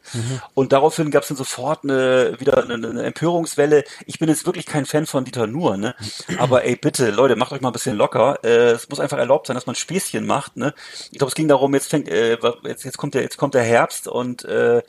Und 0.54 0.72
daraufhin 0.72 1.12
gab 1.12 1.24
es 1.24 1.30
dann 1.30 1.38
sofort 1.38 1.84
eine, 1.84 2.40
wieder 2.40 2.64
eine, 2.64 2.74
eine 2.74 3.04
Empörungswelle. 3.04 3.84
Ich 4.06 4.20
bin 4.20 4.30
jetzt 4.30 4.46
wirklich 4.46 4.66
kein 4.66 4.86
Fan 4.86 5.06
von 5.06 5.26
Dieter 5.26 5.48
Nuhr, 5.48 5.78
ne? 5.78 5.96
Aber 6.38 6.64
ey, 6.66 6.76
bitte, 6.76 7.12
Leute, 7.12 7.36
macht 7.36 7.52
euch 7.52 7.62
mal 7.62 7.70
ein 7.70 7.74
bisschen 7.74 7.96
locker. 7.96 8.40
Äh, 8.44 8.72
es 8.72 8.90
muss 8.90 9.00
einfach 9.00 9.18
erlaubt 9.18 9.48
sein, 9.48 9.56
dass 9.56 9.66
man 9.66 9.76
Späßchen 9.76 10.26
macht, 10.26 10.58
ne? 10.58 10.74
Ich 11.12 11.18
glaube, 11.18 11.30
es 11.30 11.36
ging 11.36 11.48
darum, 11.48 11.74
jetzt 11.74 11.90
fängt, 11.90 12.10
äh, 12.10 12.38
jetzt, 12.64 12.84
jetzt 12.84 12.98
kommt 12.98 13.14
der, 13.14 13.22
jetzt 13.22 13.38
kommt 13.38 13.54
der 13.54 13.64
Herbst 13.64 14.08
und 14.08 14.46
äh, 14.46 14.82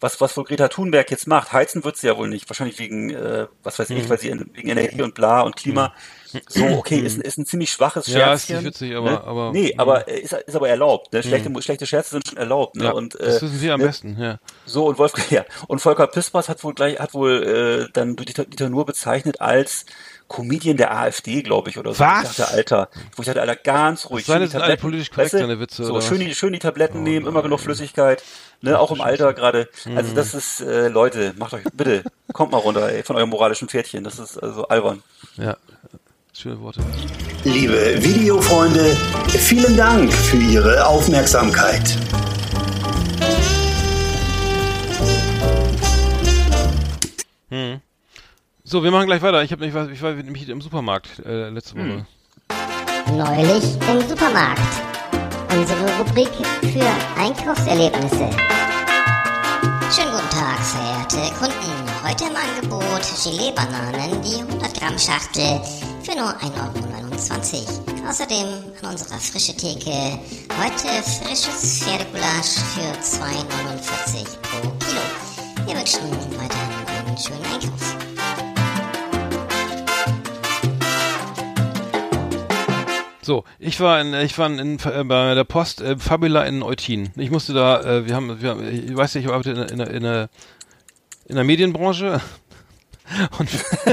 was, 0.00 0.20
was 0.20 0.36
wohl 0.36 0.44
Greta 0.44 0.68
Thunberg 0.68 1.10
jetzt 1.10 1.26
macht. 1.26 1.52
Heizen 1.52 1.82
wird 1.84 1.96
sie 1.96 2.06
ja 2.06 2.16
wohl 2.16 2.28
nicht. 2.28 2.48
Wahrscheinlich 2.48 2.78
wegen, 2.78 3.10
äh, 3.10 3.46
was 3.64 3.78
weiß 3.78 3.90
ich, 3.90 4.08
weil 4.08 4.18
sie 4.18 4.28
in, 4.28 4.48
wegen 4.54 4.68
Energie 4.68 5.02
und 5.02 5.14
bla 5.14 5.40
und 5.42 5.56
Klima. 5.56 5.92
So, 6.48 6.64
okay, 6.66 6.98
ist, 6.98 7.16
ein- 7.18 7.22
ist 7.22 7.38
ein 7.38 7.46
ziemlich 7.46 7.70
schwaches 7.72 8.06
Ja, 8.06 8.34
ist 8.34 8.42
Scherzchen. 8.46 8.56
nicht 8.56 8.66
witzig, 8.66 8.94
aber- 8.94 9.10
ne? 9.10 9.24
aber- 9.24 9.52
Nee, 9.52 9.74
aber 9.78 10.06
äh, 10.08 10.20
ist, 10.20 10.32
ist 10.34 10.54
aber 10.54 10.68
erlaubt. 10.68 11.12
Ne? 11.12 11.22
Schlechte, 11.22 11.50
schlechte 11.62 11.86
Scherze 11.86 12.10
sind 12.10 12.28
schon 12.28 12.36
erlaubt. 12.36 12.76
Ne? 12.76 12.84
Ja, 12.84 12.90
und, 12.92 13.18
äh, 13.18 13.24
das 13.24 13.42
wissen 13.42 13.60
wir 13.62 13.74
am 13.74 13.80
ne? 13.80 13.86
besten, 13.86 14.16
ja. 14.20 14.38
So, 14.66 14.86
und 14.86 14.98
Wolfgang, 14.98 15.28
ja. 15.30 15.44
Und 15.68 15.80
Volker 15.80 16.06
Pispers 16.06 16.48
hat 16.48 16.62
wohl 16.64 16.74
gleich, 16.74 16.98
hat 17.00 17.14
wohl 17.14 17.88
äh, 17.88 17.92
dann 17.92 18.14
Dieter, 18.14 18.44
Dieter 18.44 18.68
Nuhr 18.68 18.84
bezeichnet 18.86 19.40
als 19.40 19.86
Comedian 20.28 20.76
der 20.76 20.94
AfD, 20.94 21.42
glaube 21.42 21.70
ich, 21.70 21.78
oder 21.78 21.94
so. 21.94 22.00
Was? 22.00 22.30
Ich 22.30 22.36
dachte, 22.36 22.52
Alter, 22.52 22.88
wo 23.16 23.22
ich 23.22 23.26
dachte, 23.26 23.40
Alter, 23.40 23.56
ganz 23.56 24.10
ruhig. 24.10 24.26
Das 24.26 24.26
seien 24.26 24.36
schön 24.36 24.42
jetzt 24.42 24.52
die 24.54 24.62
alle 24.62 24.76
politisch 24.76 25.10
korrekt, 25.10 25.32
weißt 25.32 25.42
du? 25.42 25.46
deine 25.46 25.60
Witze, 25.60 25.84
So, 25.84 25.92
oder 25.94 26.02
schön 26.02 26.20
die, 26.20 26.34
schön 26.34 26.52
die 26.52 26.58
Tabletten 26.58 27.02
nehmen, 27.02 27.26
immer 27.26 27.42
genug 27.42 27.60
Flüssigkeit. 27.60 28.22
Ne, 28.60 28.78
auch 28.78 28.90
im 28.90 29.00
Alter 29.00 29.32
gerade. 29.34 29.68
Mhm. 29.84 29.96
Also 29.96 30.14
das 30.14 30.34
ist, 30.34 30.60
äh, 30.60 30.88
Leute, 30.88 31.32
macht 31.38 31.54
euch, 31.54 31.64
bitte, 31.72 32.02
kommt 32.32 32.52
mal 32.52 32.58
runter, 32.58 32.88
ey, 32.90 33.02
von 33.04 33.16
eurem 33.16 33.30
moralischen 33.30 33.68
Pferdchen. 33.68 34.04
Das 34.04 34.18
ist 34.18 34.36
also 34.36 34.66
albern. 34.68 35.02
Ja. 35.36 35.56
Schöne 36.36 36.60
Worte. 36.60 36.80
Liebe 37.44 38.02
Videofreunde, 38.02 38.96
vielen 39.28 39.76
Dank 39.76 40.12
für 40.12 40.36
Ihre 40.36 40.86
Aufmerksamkeit. 40.86 41.96
So, 48.70 48.84
wir 48.84 48.90
machen 48.90 49.06
gleich 49.06 49.22
weiter. 49.22 49.42
Ich 49.42 49.50
habe 49.50 49.64
nicht, 49.64 49.74
ich 49.74 50.02
war 50.02 50.12
nämlich 50.12 50.46
im 50.46 50.60
Supermarkt 50.60 51.24
äh, 51.24 51.48
letzte 51.48 51.74
Woche. 51.76 52.04
Neulich 53.16 53.64
im 53.64 54.06
Supermarkt. 54.06 54.60
Unsere 55.56 55.80
Rubrik 55.96 56.28
für 56.60 56.84
Einkaufserlebnisse. 57.18 58.28
Schönen 59.88 60.12
guten 60.12 60.28
Tag, 60.28 60.60
verehrte 60.60 61.34
Kunden. 61.38 61.72
Heute 62.04 62.24
im 62.24 62.36
Angebot 62.36 63.00
Gelee-Bananen, 63.24 64.20
die 64.20 64.42
100 64.42 64.78
Gramm 64.78 64.98
Schachtel 64.98 65.62
für 66.02 66.18
nur 66.18 66.28
1,29 66.36 67.54
Euro. 67.64 68.10
Außerdem 68.10 68.48
an 68.82 68.90
unserer 68.90 69.18
frische 69.18 69.56
Theke 69.56 70.18
heute 70.60 71.02
frisches 71.24 71.84
Pferdegulasch 71.84 72.58
für 72.74 72.92
2,49 73.00 74.36
pro 74.42 74.68
Kilo. 74.84 75.00
Wir 75.64 75.74
wünschen 75.74 76.10
weiterhin 76.36 77.06
einen 77.06 77.16
schönen 77.16 77.44
Einkauf. 77.44 78.07
So, 83.28 83.44
ich 83.58 83.78
war 83.80 84.00
in, 84.00 84.14
ich 84.14 84.38
war 84.38 84.46
in, 84.48 84.78
äh, 84.78 85.04
bei 85.04 85.34
der 85.34 85.44
Post 85.44 85.82
äh, 85.82 85.98
Fabula 85.98 86.44
in 86.44 86.62
Eutin. 86.62 87.10
Ich 87.16 87.30
musste 87.30 87.52
da, 87.52 87.82
äh, 87.82 88.06
wir 88.06 88.16
haben, 88.16 88.40
wir 88.40 88.48
haben, 88.48 88.66
ich 88.66 88.96
weiß 88.96 89.14
nicht, 89.16 89.26
ich 89.26 89.30
arbeite 89.30 89.50
in, 89.50 89.56
der- 89.58 89.70
in, 89.90 89.96
in, 89.96 90.02
der- 90.02 90.28
in 91.26 91.34
der 91.34 91.44
Medienbranche 91.44 92.22
und, 93.38 93.50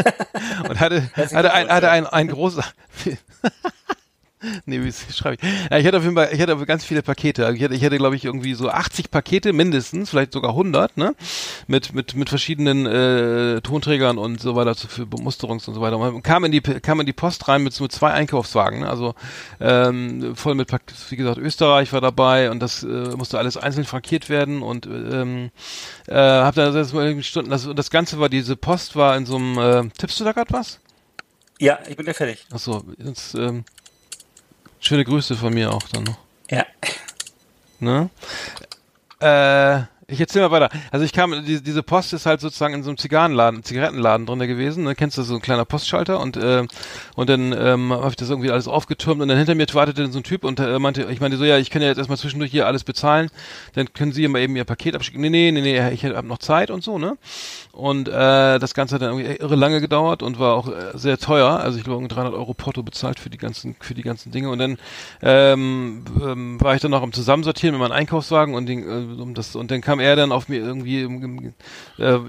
und 0.69 0.79
hatte, 0.79 1.09
hatte 1.17 1.51
ein, 1.53 1.67
hatte 1.67 1.91
ein, 1.91 2.07
ein 2.07 2.29
großer, 2.29 2.63
Nee, 4.65 4.83
wie 4.83 4.91
schreibe 4.91 5.37
ich? 5.41 5.69
Ja, 5.71 5.77
ich 5.77 5.85
hatte 5.85 5.97
auf 5.97 6.03
jeden 6.03 6.15
Fall, 6.15 6.29
ich 6.31 6.41
hatte 6.41 6.55
ganz 6.65 6.83
viele 6.85 7.01
Pakete. 7.01 7.45
Also 7.45 7.57
Ich 7.57 7.63
hatte, 7.63 7.73
ich 7.75 7.83
hatte 7.83 7.97
glaube 7.97 8.15
ich, 8.15 8.25
irgendwie 8.25 8.53
so 8.53 8.69
80 8.69 9.11
Pakete 9.11 9.53
mindestens, 9.53 10.09
vielleicht 10.09 10.33
sogar 10.33 10.51
100, 10.51 10.97
ne? 10.97 11.15
Mit, 11.67 11.93
mit, 11.93 12.15
mit 12.15 12.29
verschiedenen 12.29 12.85
äh, 12.85 13.61
Tonträgern 13.61 14.17
und 14.17 14.39
so 14.41 14.55
weiter 14.55 14.75
zu- 14.75 14.87
für 14.87 15.05
Musterungs 15.05 15.67
und 15.67 15.73
so 15.73 15.81
weiter. 15.81 15.97
Man 15.97 16.21
kam 16.23 16.43
in 16.45 16.51
die, 16.51 16.61
kam 16.61 16.99
in 16.99 17.05
die 17.05 17.13
Post 17.13 17.47
rein 17.47 17.63
mit 17.63 17.73
so 17.73 17.87
zwei 17.87 18.11
Einkaufswagen, 18.11 18.81
ne? 18.81 18.89
Also 18.89 19.15
ähm, 19.59 20.35
voll 20.35 20.55
mit, 20.55 20.71
wie 21.09 21.15
gesagt, 21.15 21.37
Österreich 21.37 21.93
war 21.93 22.01
dabei 22.01 22.51
und 22.51 22.59
das 22.59 22.83
äh, 22.83 22.87
musste 23.15 23.37
alles 23.39 23.57
einzeln 23.57 23.85
frankiert 23.85 24.29
werden 24.29 24.61
und 24.61 24.85
ähm, 24.85 25.51
äh, 26.07 26.15
hab 26.15 26.55
da 26.55 26.71
sechs 26.71 26.93
mal 26.93 27.21
Stunden, 27.23 27.49
das, 27.51 27.67
das 27.75 27.89
Ganze 27.89 28.19
war, 28.19 28.29
diese 28.29 28.55
Post 28.55 28.95
war 28.95 29.15
in 29.17 29.25
so 29.25 29.35
einem, 29.37 29.57
äh, 29.57 29.89
tippst 29.97 30.19
du 30.19 30.23
da 30.23 30.31
gerade 30.31 30.51
was? 30.53 30.79
Ja, 31.59 31.79
ich 31.87 31.95
bin 31.95 32.03
gleich 32.05 32.17
fertig. 32.17 32.45
Achso, 32.51 32.83
jetzt, 32.97 33.33
ähm, 33.35 33.63
schöne 34.85 35.03
Grüße 35.03 35.35
von 35.35 35.53
mir 35.53 35.73
auch 35.73 35.83
dann 35.91 36.03
noch. 36.03 36.17
Ja. 36.49 36.65
Ne? 37.79 38.09
Äh, 39.19 39.83
ich 40.07 40.19
erzähl 40.19 40.41
mal 40.41 40.51
weiter. 40.51 40.69
Also 40.91 41.05
ich 41.05 41.13
kam, 41.13 41.45
die, 41.45 41.61
diese 41.61 41.83
Post 41.83 42.13
ist 42.13 42.25
halt 42.25 42.41
sozusagen 42.41 42.73
in 42.73 42.83
so 42.83 42.89
einem 42.89 42.97
Zigarrenladen, 42.97 43.63
Zigarettenladen 43.63 44.25
drin 44.25 44.39
gewesen. 44.39 44.83
Ne? 44.83 44.95
Kennst 44.95 45.17
du 45.17 45.23
so 45.23 45.35
ein 45.35 45.41
kleiner 45.41 45.65
Postschalter 45.65 46.19
und 46.19 46.37
äh, 46.37 46.65
und 47.15 47.29
dann 47.29 47.53
ähm, 47.57 47.91
habe 47.91 48.09
ich 48.09 48.15
das 48.15 48.29
irgendwie 48.29 48.51
alles 48.51 48.67
aufgetürmt 48.67 49.21
und 49.21 49.27
dann 49.27 49.37
hinter 49.37 49.55
mir 49.55 49.65
wartete 49.73 50.03
dann 50.03 50.11
so 50.11 50.19
ein 50.19 50.23
Typ 50.23 50.43
und 50.43 50.59
äh, 50.59 50.79
meinte, 50.79 51.07
ich 51.11 51.19
meinte 51.21 51.37
so, 51.37 51.43
ja, 51.43 51.57
ich 51.57 51.69
kann 51.69 51.81
ja 51.81 51.87
jetzt 51.87 51.97
erstmal 51.97 52.17
zwischendurch 52.17 52.51
hier 52.51 52.67
alles 52.67 52.83
bezahlen, 52.83 53.29
dann 53.73 53.93
können 53.93 54.11
Sie 54.11 54.27
mal 54.27 54.39
eben 54.39 54.55
Ihr 54.55 54.63
Paket 54.63 54.95
abschicken. 54.95 55.21
Nee, 55.21 55.29
nee, 55.29 55.51
nee, 55.51 55.61
nee, 55.61 55.89
ich 55.91 56.05
habe 56.05 56.27
noch 56.27 56.37
Zeit 56.37 56.71
und 56.71 56.83
so, 56.83 56.97
ne? 56.97 57.17
Und 57.71 58.07
äh, 58.07 58.59
das 58.59 58.73
Ganze 58.73 58.95
hat 58.95 59.01
dann 59.01 59.17
irgendwie 59.17 59.35
irre 59.35 59.55
lange 59.55 59.81
gedauert 59.81 60.23
und 60.23 60.39
war 60.39 60.55
auch 60.55 60.69
äh, 60.69 60.97
sehr 60.97 61.17
teuer. 61.17 61.59
Also 61.59 61.77
ich 61.77 61.83
glaube, 61.83 61.97
irgendwie 61.97 62.15
300 62.15 62.33
Euro 62.33 62.53
Porto 62.53 62.83
bezahlt 62.83 63.19
für 63.19 63.29
die 63.29 63.37
ganzen 63.37 63.75
für 63.79 63.93
die 63.93 64.01
ganzen 64.01 64.31
Dinge. 64.31 64.49
Und 64.49 64.59
dann 64.59 64.77
ähm, 65.21 66.03
ähm, 66.23 66.61
war 66.61 66.75
ich 66.75 66.81
dann 66.81 66.91
noch 66.91 67.01
am 67.01 67.11
Zusammensortieren 67.11 67.75
mit 67.75 67.81
meinem 67.81 67.97
Einkaufswagen 67.97 68.55
und, 68.55 68.67
den, 68.67 68.83
äh, 68.83 69.21
um 69.21 69.33
das, 69.33 69.55
und 69.55 69.71
dann 69.71 69.81
kam 69.81 69.94
er 69.99 70.15
dann 70.15 70.31
auf 70.31 70.49
mir 70.49 70.59
irgendwie, 70.59 71.01
äh, 71.97 72.19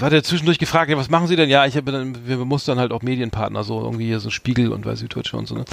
hat 0.00 0.12
er 0.12 0.22
zwischendurch 0.22 0.58
gefragt, 0.58 0.90
ja, 0.90 0.96
was 0.96 1.10
machen 1.10 1.26
Sie 1.26 1.36
denn? 1.36 1.50
Ja, 1.50 1.66
ich 1.66 1.76
habe 1.76 1.92
dann, 1.92 2.26
wir 2.26 2.36
mustern 2.38 2.78
halt 2.78 2.92
auch 2.92 3.02
Medienpartner, 3.02 3.64
so 3.64 3.80
irgendwie 3.80 4.06
hier 4.06 4.20
so 4.20 4.30
Spiegel 4.30 4.72
und 4.72 4.84
weiß 4.84 5.00
Süddeutsche 5.00 5.36
und 5.36 5.46
so, 5.46 5.54
ne? 5.54 5.64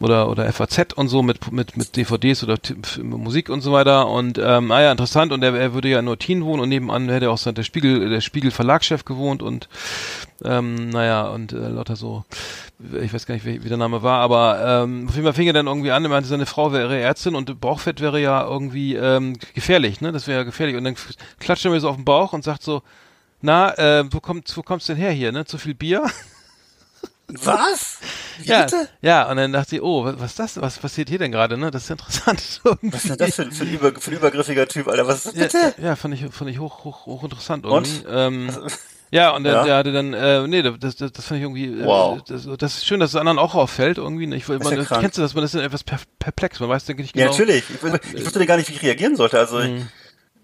Oder, 0.00 0.28
oder 0.28 0.50
FAZ 0.52 0.92
und 0.94 1.08
so 1.08 1.22
mit, 1.22 1.52
mit, 1.52 1.76
mit 1.76 1.96
DVDs 1.96 2.42
oder 2.44 2.56
Musik 3.02 3.48
und 3.48 3.60
so 3.60 3.72
weiter. 3.72 4.08
Und 4.08 4.38
ähm, 4.38 4.68
naja, 4.68 4.90
interessant. 4.90 5.32
Und 5.32 5.42
er, 5.42 5.54
er 5.54 5.74
würde 5.74 5.88
ja 5.88 5.98
in 6.00 6.04
Neutin 6.04 6.44
wohnen 6.44 6.60
und 6.60 6.68
nebenan 6.68 7.08
hätte 7.08 7.30
auch 7.30 7.38
so 7.38 7.52
der 7.52 7.62
Spiegel, 7.62 8.08
der 8.08 8.20
Spiegel 8.20 8.50
Verlagschef 8.50 9.04
gewohnt 9.04 9.42
und 9.42 9.68
ähm, 10.44 10.88
naja, 10.88 11.28
und 11.28 11.52
äh, 11.52 11.68
lauter 11.68 11.96
so, 11.96 12.24
ich 13.00 13.12
weiß 13.12 13.26
gar 13.26 13.34
nicht, 13.34 13.44
wie, 13.44 13.62
wie 13.62 13.68
der 13.68 13.76
Name 13.76 14.02
war, 14.02 14.20
aber 14.20 14.82
ähm, 14.84 15.06
auf 15.08 15.14
jeden 15.14 15.24
Fall 15.24 15.34
fing 15.34 15.46
er 15.46 15.52
dann 15.52 15.66
irgendwie 15.66 15.90
an, 15.90 16.04
er 16.04 16.08
meinte, 16.08 16.28
seine 16.28 16.46
Frau 16.46 16.72
wäre 16.72 16.98
Ärztin 16.98 17.34
und 17.34 17.60
Bauchfett 17.60 18.00
wäre 18.00 18.20
ja 18.20 18.42
irgendwie 18.46 18.94
ähm, 18.94 19.38
gefährlich, 19.54 20.00
ne? 20.00 20.12
Das 20.12 20.26
wäre 20.26 20.40
ja 20.40 20.44
gefährlich. 20.44 20.76
Und 20.76 20.84
dann 20.84 20.96
klatscht 21.38 21.64
er 21.64 21.70
mir 21.70 21.80
so 21.80 21.88
auf 21.88 21.96
den 21.96 22.04
Bauch 22.04 22.32
und 22.32 22.44
sagt 22.44 22.62
so, 22.62 22.82
na, 23.42 23.76
äh, 23.78 24.04
wo 24.10 24.20
kommt, 24.20 24.54
wo 24.56 24.62
kommst 24.62 24.88
du 24.88 24.94
denn 24.94 25.02
her 25.02 25.12
hier, 25.12 25.32
ne? 25.32 25.44
Zu 25.44 25.58
viel 25.58 25.74
Bier? 25.74 26.04
Was? 27.28 27.98
Ja, 28.42 28.64
bitte? 28.64 28.88
ja, 29.02 29.30
und 29.30 29.36
dann 29.36 29.52
dachte 29.52 29.76
ich, 29.76 29.82
oh, 29.82 30.04
was, 30.04 30.18
was 30.18 30.30
ist 30.30 30.38
das? 30.38 30.60
Was 30.60 30.78
passiert 30.78 31.08
hier 31.08 31.18
denn 31.18 31.30
gerade, 31.30 31.56
ne? 31.56 31.70
Das 31.70 31.84
ist 31.84 31.90
interessant. 31.90 32.60
Irgendwie. 32.64 32.92
Was 32.92 33.04
ist 33.04 33.10
denn 33.10 33.18
das 33.18 33.34
für, 33.36 33.52
für, 33.52 33.64
ein, 33.64 33.72
über, 33.72 33.92
für 33.92 34.10
ein 34.10 34.16
übergriffiger 34.16 34.66
Typ, 34.66 34.88
Alter? 34.88 35.06
Was 35.06 35.26
ist 35.26 35.26
das 35.26 35.34
bitte? 35.34 35.74
Ja, 35.78 35.88
ja 35.90 35.96
fand 35.96 36.14
ich, 36.14 36.24
fand 36.34 36.50
ich 36.50 36.58
hoch, 36.58 36.84
hoch, 36.84 37.06
hoch 37.06 37.22
interessant 37.22 37.66
Und? 37.66 37.86
irgendwie. 37.86 38.08
Ähm, 38.10 38.50
ja, 39.10 39.30
und 39.30 39.44
der, 39.44 39.52
Ja? 39.52 39.64
der 39.64 39.76
hatte 39.76 39.92
dann, 39.92 40.12
äh, 40.14 40.46
nee, 40.46 40.62
das, 40.62 40.96
das, 40.96 41.12
das 41.12 41.24
fand 41.24 41.38
ich 41.38 41.42
irgendwie, 41.44 41.66
äh, 41.66 41.84
Wow. 41.84 42.22
das, 42.26 42.48
das 42.58 42.76
ist 42.78 42.86
schön, 42.86 43.00
dass 43.00 43.10
es 43.10 43.16
anderen 43.16 43.38
auch 43.38 43.54
auffällt 43.54 43.98
irgendwie. 43.98 44.26
ne? 44.26 44.36
Ich, 44.36 44.46
man, 44.48 44.60
ja 44.60 44.84
kennst 44.84 45.18
du 45.18 45.22
das, 45.22 45.34
man 45.34 45.44
ist 45.44 45.54
dann 45.54 45.62
etwas 45.62 45.82
per, 45.84 45.98
perplex, 46.18 46.60
man 46.60 46.68
weiß 46.68 46.84
denke 46.84 47.02
ich 47.02 47.14
Ja, 47.14 47.26
genau. 47.26 47.30
natürlich. 47.32 47.64
Ich, 47.70 48.14
ich 48.14 48.24
wusste 48.24 48.44
gar 48.46 48.56
nicht, 48.56 48.68
wie 48.68 48.74
ich 48.74 48.82
reagieren 48.82 49.16
sollte. 49.16 49.38
Also, 49.38 49.58
Mhm. 49.58 49.88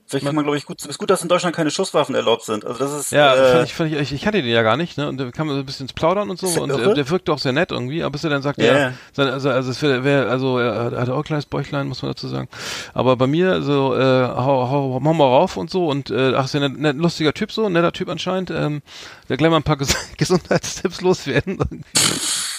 Ich, 0.06 0.10
vielleicht 0.10 0.26
kann 0.26 0.34
man, 0.34 0.44
glaube 0.44 0.56
ich, 0.56 0.66
gut, 0.66 0.80
es 0.80 0.86
ist 0.86 0.98
gut, 0.98 1.10
dass 1.10 1.22
in 1.22 1.28
Deutschland 1.28 1.54
keine 1.54 1.70
Schusswaffen 1.70 2.14
erlaubt 2.14 2.44
sind. 2.44 2.64
Also, 2.64 2.78
das 2.78 2.92
ist, 2.92 3.12
Ja, 3.12 3.34
äh, 3.34 3.52
fand 3.52 3.64
ich, 3.64 3.74
fand 3.74 3.92
ich, 3.92 4.12
ich, 4.12 4.22
kannte 4.22 4.42
den 4.42 4.50
ja 4.50 4.62
gar 4.62 4.76
nicht, 4.76 4.96
ne? 4.96 5.08
Und 5.08 5.18
da 5.18 5.30
kam 5.30 5.48
so 5.48 5.54
ein 5.56 5.66
bisschen 5.66 5.84
ins 5.84 5.92
Plaudern 5.92 6.30
und 6.30 6.38
so 6.38 6.46
und 6.60 6.70
irre? 6.70 6.94
der 6.94 7.10
wirkte 7.10 7.32
auch 7.32 7.38
sehr 7.38 7.52
nett 7.52 7.72
irgendwie, 7.72 8.02
aber 8.02 8.12
bis 8.12 8.24
er 8.24 8.30
dann 8.30 8.42
sagt, 8.42 8.60
Ja, 8.60 8.78
ja, 8.78 8.92
also, 9.16 9.50
also 9.50 9.70
es 9.70 9.82
wäre, 9.82 10.04
wär, 10.04 10.28
also 10.28 10.58
er 10.58 10.92
hatte 11.00 11.12
auch 11.12 11.18
ein 11.18 11.24
kleines 11.24 11.46
Bäuchlein, 11.46 11.88
muss 11.88 12.02
man 12.02 12.12
dazu 12.12 12.28
sagen. 12.28 12.48
Aber 12.94 13.16
bei 13.16 13.26
mir 13.26 13.62
so, 13.62 13.94
äh, 13.96 14.00
hau, 14.00 14.70
hau, 14.70 15.00
hau 15.02 15.12
mal 15.12 15.24
rauf 15.24 15.56
und 15.56 15.70
so 15.70 15.88
und 15.88 16.10
äh, 16.10 16.34
ach, 16.34 16.44
ist 16.44 16.54
ja 16.54 16.60
ein 16.60 16.74
net, 16.74 16.96
lustiger 16.96 17.34
Typ 17.34 17.52
so, 17.52 17.68
netter 17.68 17.92
Typ 17.92 18.08
anscheinend, 18.08 18.50
ähm, 18.50 18.82
der 19.28 19.36
gleich 19.36 19.50
mal 19.50 19.56
ein 19.56 19.62
paar 19.62 19.76
Ges 19.76 19.94
Gesundheitstipps 20.16 21.00
loswerden. 21.00 21.58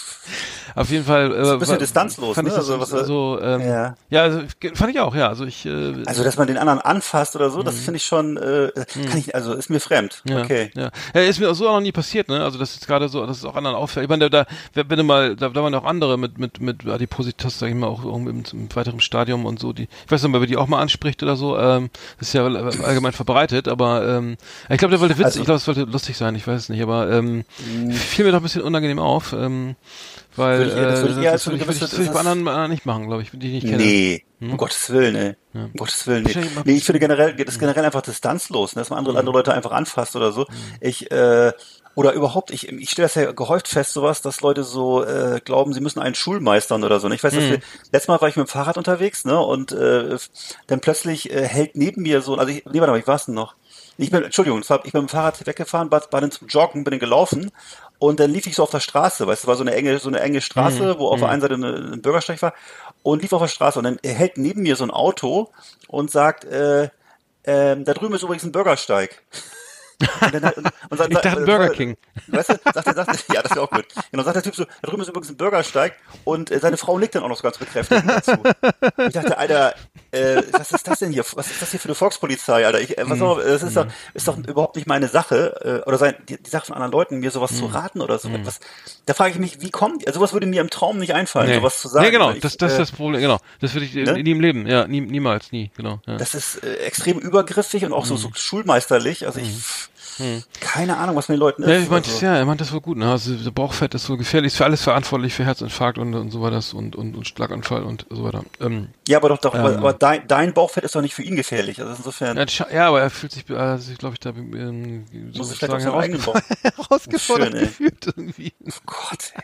Auf 0.76 0.90
jeden 0.92 1.06
Fall. 1.06 1.32
Äh, 1.32 1.42
Ist 1.42 1.50
ein 1.50 1.60
bisschen 1.60 1.72
war- 1.74 1.80
distanzlos, 1.80 2.36
fand 2.36 2.48
ne? 2.48 2.54
Ich 2.54 2.58
das 2.60 2.70
Also, 2.70 2.80
was- 2.80 2.94
also, 2.94 3.40
ähm, 3.42 3.62
Ja. 3.62 3.96
ja. 4.10 4.22
also, 4.24 4.42
fand 4.76 4.92
ich 4.92 5.00
auch, 5.00 5.16
ja. 5.16 5.28
Also 5.28 5.46
ich. 5.46 5.66
Äh, 5.66 6.04
Also, 6.06 6.24
dass 6.24 6.38
man 6.38 6.48
den 6.48 6.58
anderen 6.58 6.80
anfasst 6.82 7.36
oder 7.36 7.50
so, 7.50 7.63
das 7.63 7.76
finde 7.80 7.98
ich 7.98 8.04
schon, 8.06 8.38
äh, 8.38 8.72
kann 9.10 9.18
ich, 9.18 9.34
also 9.34 9.54
ist 9.54 9.70
mir 9.70 9.80
fremd. 9.80 10.22
Mhm. 10.26 10.32
Ja, 10.32 10.42
Okay. 10.44 10.72
ja. 10.76 10.90
ja, 11.16 11.22
ist 11.22 11.40
mir 11.40 11.50
auch 11.50 11.56
so 11.56 11.68
auch 11.68 11.74
noch 11.74 11.82
nie 11.82 11.92
passiert, 11.92 12.28
ne? 12.30 12.44
Also 12.44 12.60
das 12.60 12.76
ist 12.76 12.86
gerade 12.88 13.10
so, 13.10 13.26
dass 13.26 13.38
es 13.38 13.46
auch 13.46 13.56
anderen 13.56 13.76
auffällt. 13.76 14.04
Ich 14.04 14.10
meine, 14.10 14.30
da, 14.30 14.46
da 14.74 14.84
wenn 14.90 14.98
du 14.98 15.04
mal, 15.04 15.36
da, 15.36 15.50
da 15.50 15.63
waren 15.63 15.74
auch 15.74 15.86
andere 15.86 16.18
mit 16.18 16.38
mit 16.38 16.62
mit 16.62 16.86
Adipositas, 16.88 17.58
sag 17.58 17.70
ich 17.70 17.76
mal, 17.76 17.88
auch 17.88 18.04
im, 18.06 18.28
im, 18.28 18.76
weiteren 18.76 19.00
Stadium 19.00 19.46
und 19.46 19.60
so. 19.60 19.74
Die, 19.74 19.84
ich 20.06 20.12
weiß 20.12 20.22
nicht, 20.24 20.36
ob 20.36 20.42
er 20.42 20.48
die 20.48 20.58
auch 20.58 20.68
mal 20.68 20.80
anspricht 20.82 21.24
oder 21.24 21.36
so. 21.36 21.58
Ähm, 21.58 21.90
das 22.20 22.28
ist 22.30 22.34
ja 22.34 22.46
allgemein 22.46 23.13
verbreitet, 23.13 23.67
aber 23.67 24.08
ähm, 24.08 24.38
ich 24.69 24.78
glaube, 24.78 24.92
der 24.92 25.00
wollte 25.00 25.13
witzig, 25.15 25.25
Also- 25.25 25.40
ich 25.40 25.46
glaube, 25.46 25.58
es 25.58 25.67
wollte 25.67 25.82
lustig 25.84 26.17
sein, 26.17 26.36
ich 26.36 26.46
weiß 26.46 26.62
es 26.63 26.69
nicht, 26.69 26.82
aber 26.84 27.10
ähm, 27.12 27.46
fiel 27.92 28.25
mir 28.25 28.32
doch 28.32 28.40
ein 28.40 28.44
bisschen 28.44 28.62
unangenehm 28.62 29.00
auf, 29.00 29.34
ähm, 29.34 29.75
weil 30.38 30.60
Würde 30.60 30.69
ich 30.71 30.75
das 30.75 31.00
äh, 31.00 31.04
würde 31.04 31.19
ich 31.19 31.25
eher 31.25 31.31
als 31.31 31.44
das 31.44 31.44
so 31.46 31.52
würde 31.52 31.63
eine 31.63 31.73
ich, 31.73 31.81
würde 31.81 31.98
bei 32.06 32.13
das- 32.13 32.25
anderen 32.27 32.65
äh, 32.65 32.67
nicht 32.67 32.85
machen, 32.85 33.08
glaube 33.08 33.21
ich, 33.23 33.31
die 33.33 33.48
ich 33.48 33.63
nicht 33.63 33.65
kenne. 33.65 33.77
Nee, 33.83 34.25
um 34.40 34.58
Gottes 34.58 34.90
Willen, 34.90 35.15
ey. 35.15 35.35
Um 35.54 35.73
Gottes 35.73 36.06
Willen, 36.08 36.23
nee. 36.23 36.35
Nee. 36.65 36.73
Ich 36.77 36.85
finde 36.85 37.00
generell, 37.00 37.35
das 37.35 37.56
ist 37.56 37.60
generell 37.60 37.83
einfach 37.85 38.02
distanzlos, 38.02 38.75
ne, 38.75 38.81
dass 38.81 38.90
man 38.90 39.00
andere, 39.00 39.17
andere 39.17 39.35
Leute 39.35 39.54
einfach 39.54 39.71
anfasst 39.71 40.15
oder 40.15 40.31
so. 40.31 40.46
Ich, 40.81 41.10
äh, 41.12 41.52
oder 41.96 42.13
überhaupt, 42.13 42.52
ich, 42.52 42.71
ich 42.71 42.92
stelle 42.92 43.06
das 43.08 43.15
ja 43.15 43.31
gehäuft 43.31 43.67
fest, 43.67 43.94
sowas, 43.94 44.21
dass 44.21 44.42
Leute 44.42 44.63
so 44.63 45.04
äh, 45.04 45.42
glauben, 45.44 45.73
sie 45.73 45.81
müssen 45.81 46.00
einen 46.00 46.13
Schulmeistern 46.13 46.83
oder 46.83 47.00
so. 47.00 47.08
Ne? 47.08 47.15
Ich 47.15 47.23
weiß, 47.23 47.33
dass 47.33 47.44
wir, 47.44 47.60
letztes 47.92 48.08
Mal 48.08 48.21
war 48.21 48.27
ich 48.29 48.35
mit 48.35 48.46
dem 48.46 48.50
Fahrrad 48.52 48.77
unterwegs, 48.77 49.25
ne, 49.25 49.40
und 49.40 49.71
äh, 49.71 50.15
dann 50.67 50.79
plötzlich 50.79 51.31
äh, 51.33 51.48
hält 51.48 51.75
neben 51.75 52.04
mir 52.04 52.21
so, 52.21 52.35
also 52.35 52.52
ich, 52.52 52.63
nee, 52.65 52.79
warte 52.79 52.92
mal, 52.92 53.00
ich 53.00 53.08
war's 53.08 53.25
denn 53.25 53.33
noch? 53.33 53.56
Ich 53.98 54.12
bin, 54.12 54.23
Entschuldigung, 54.23 54.62
war, 54.69 54.85
ich 54.85 54.92
bin 54.92 55.02
mit 55.02 55.10
dem 55.10 55.12
Fahrrad 55.12 55.48
weggefahren, 55.48 55.90
war, 55.90 56.04
war 56.12 56.21
dann 56.21 56.29
zum 56.29 56.48
Joggen, 56.48 56.83
bin 56.83 56.92
dann 56.92 57.00
gelaufen 57.00 57.50
und 58.00 58.19
dann 58.19 58.31
lief 58.31 58.45
ich 58.48 58.56
so 58.56 58.63
auf 58.63 58.69
der 58.71 58.79
Straße, 58.79 59.25
weißt 59.27 59.43
du, 59.43 59.48
war 59.48 59.56
so 59.56 59.62
eine 59.63 59.73
enge, 59.73 59.98
so 60.00 60.10
eine 60.10 60.19
enge 60.19 60.41
Straße, 60.41 61.00
wo 61.00 61.08
auf 61.10 61.19
der 61.19 61.29
einen 61.29 61.41
Seite 61.41 61.54
eine, 61.56 61.91
ein 61.93 62.02
Bürgersteig 62.02 62.41
war 62.41 62.54
und 63.04 63.21
lief 63.21 63.33
auf 63.33 63.41
der 63.41 63.48
Straße 63.48 63.79
und 63.79 63.85
dann 63.85 64.00
hält 64.04 64.37
neben 64.37 64.62
mir 64.63 64.75
so 64.75 64.83
ein 64.83 64.91
Auto 64.91 65.52
und 65.87 66.12
sagt, 66.12 66.45
äh, 66.45 66.89
ähm, 67.45 67.85
da 67.85 67.93
drüben 67.93 68.13
ist 68.15 68.23
übrigens 68.23 68.43
ein 68.43 68.52
Bürgersteig. 68.52 69.23
Und 70.21 70.31
dann, 70.31 70.43
und, 70.54 70.67
und 70.91 70.98
sagt- 71.00 71.12
Ich 71.12 71.17
dachte, 71.17 71.41
Burger 71.43 71.69
King. 71.69 71.98
Weißt 72.27 72.50
du, 72.50 72.60
sagt 72.71 72.95
sagt 72.95 73.33
ja, 73.33 73.41
das 73.41 73.52
wäre 73.56 73.63
auch 73.63 73.71
gut. 73.71 73.87
Genau, 74.12 74.21
sagt 74.21 74.35
der 74.35 74.43
Typ 74.43 74.56
so, 74.56 74.63
da 74.65 74.87
drüben 74.89 75.02
ist 75.02 75.08
übrigens 75.08 75.29
ein 75.31 75.37
Bürgersteig 75.37 75.95
und 76.23 76.52
äh, 76.52 76.60
seine 76.60 76.77
Frau 76.77 77.00
nickt 77.00 77.15
dann 77.15 77.23
auch 77.23 77.29
noch 77.29 77.37
so 77.37 77.41
ganz 77.41 77.58
bekräftigend 77.58 78.08
dazu. 78.08 78.33
Ich 79.08 79.13
dachte, 79.13 79.35
Alter, 79.39 79.73
äh, 80.12 80.41
was 80.51 80.71
ist 80.71 80.87
das 80.87 80.99
denn 80.99 81.12
hier? 81.12 81.23
Was 81.35 81.51
ist 81.51 81.62
das 81.62 81.71
hier 81.71 81.79
für 81.79 81.87
eine 81.89 81.95
Volkspolizei, 81.95 82.65
Alter? 82.65 82.79
Ich, 82.81 82.97
äh, 82.97 83.03
Mhm. 83.03 83.10
was 83.10 83.21
auch, 83.21 83.37
das 83.39 83.63
ist 83.63 83.75
doch, 83.77 83.87
ist 84.13 84.27
doch 84.27 84.37
überhaupt 84.37 84.75
nicht 84.75 84.87
meine 84.87 85.08
Sache, 85.08 85.81
äh, 85.83 85.87
oder 85.87 85.97
sein, 85.97 86.15
die, 86.29 86.41
die 86.41 86.49
Sache 86.49 86.65
von 86.67 86.75
anderen 86.75 86.91
Leuten, 86.91 87.19
mir 87.19 87.31
sowas 87.31 87.51
Mhm. 87.51 87.55
zu 87.58 87.65
raten 87.67 88.01
oder 88.01 88.17
so. 88.19 88.29
Was, 88.43 88.60
da 89.05 89.13
frage 89.13 89.31
ich 89.31 89.39
mich, 89.39 89.62
wie 89.62 89.69
kommt, 89.69 90.05
also 90.08 90.19
sowas 90.19 90.33
würde 90.33 90.45
mir 90.47 90.62
im 90.62 90.69
Traum 90.69 90.97
nicht 90.97 91.13
einfallen, 91.13 91.53
sowas 91.53 91.81
zu 91.81 91.87
sagen. 91.87 92.05
Nee, 92.05 92.12
genau, 92.12 92.31
ich, 92.31 92.39
das, 92.41 92.58
das 92.58 92.71
ist 92.73 92.77
äh, 92.77 92.81
das 92.81 92.91
Problem, 92.91 93.21
genau. 93.21 93.39
Das 93.62 93.73
würde 93.73 93.85
ich 93.85 93.95
äh, 93.95 94.03
ne? 94.03 94.13
nie 94.23 94.31
im 94.31 94.39
Leben, 94.41 94.67
ja, 94.67 94.87
nie, 94.87 95.01
niemals, 95.01 95.51
nie, 95.51 95.71
genau. 95.75 95.99
Ja. 96.05 96.17
Das 96.17 96.35
ist 96.35 96.63
äh, 96.63 96.75
extrem 96.77 97.19
übergriffig 97.19 97.83
und 97.85 97.93
auch 97.93 98.05
so, 98.05 98.13
Mhm. 98.15 98.19
so 98.19 98.29
schulmeisterlich. 98.33 99.25
Also 99.25 99.39
ich, 99.39 99.49
keine 100.60 100.98
Ahnung, 100.98 101.15
was 101.15 101.30
mit 101.30 101.36
den 101.38 101.40
Leuten 101.40 101.63
ist. 101.63 101.70
Ja, 101.70 101.78
ich 101.78 101.90
meinte 101.90 102.08
also. 102.10 102.18
es 102.18 102.22
ja, 102.22 102.36
er 102.36 102.46
meint 102.46 102.60
das 102.62 102.72
wohl 102.72 102.82
gut. 102.82 102.98
Ne? 102.98 103.10
Also 103.10 103.36
der 103.36 103.52
Bauchfett 103.52 103.94
ist 103.94 104.10
wohl 104.10 104.18
gefährlich, 104.18 104.54
ist 104.54 104.58
für 104.58 104.65
alles 104.65 104.82
verantwortlich, 104.84 105.34
für 105.34 105.46
Herzinfarkt 105.46 105.98
und, 105.98 106.13
und 106.15 106.32
so 106.32 106.42
weiter 106.42 106.62
und, 106.74 106.96
und, 106.96 107.15
und 107.15 107.28
Schlaganfall 107.28 107.84
und 107.84 108.06
so 108.10 108.24
weiter. 108.24 108.44
Ähm, 108.60 108.90
Ja, 109.08 109.18
aber 109.18 109.30
doch, 109.30 109.38
doch, 109.40 109.54
aber, 109.54 109.74
Ähm. 109.74 109.78
aber 109.80 109.94
dein, 109.94 110.28
dein 110.28 110.54
Bauchfett 110.54 110.84
ist 110.84 110.96
doch 110.96 111.02
nicht 111.02 111.13
für 111.15 111.24
ihn 111.24 111.36
gefährlich. 111.36 111.80
Also 111.82 111.94
insofern 111.96 112.38
ja, 112.38 112.46
ja, 112.74 112.88
aber 112.88 113.02
er 113.02 113.10
fühlt 113.10 113.32
sich, 113.32 113.50
also 113.50 113.94
glaube, 113.96 114.13
ich 114.15 114.20
da 114.20 114.30
ähm, 114.30 115.06
muss 115.36 115.54
vielleicht 115.54 115.74
auch 115.74 115.80
sozusagen 115.80 116.22
Bauch. 116.22 116.40
herausgefordert 116.63 117.52
Schön, 117.52 117.60
gefühlt 117.60 118.08
irgendwie. 118.08 118.54
Gott, 118.86 119.34
ey. 119.36 119.44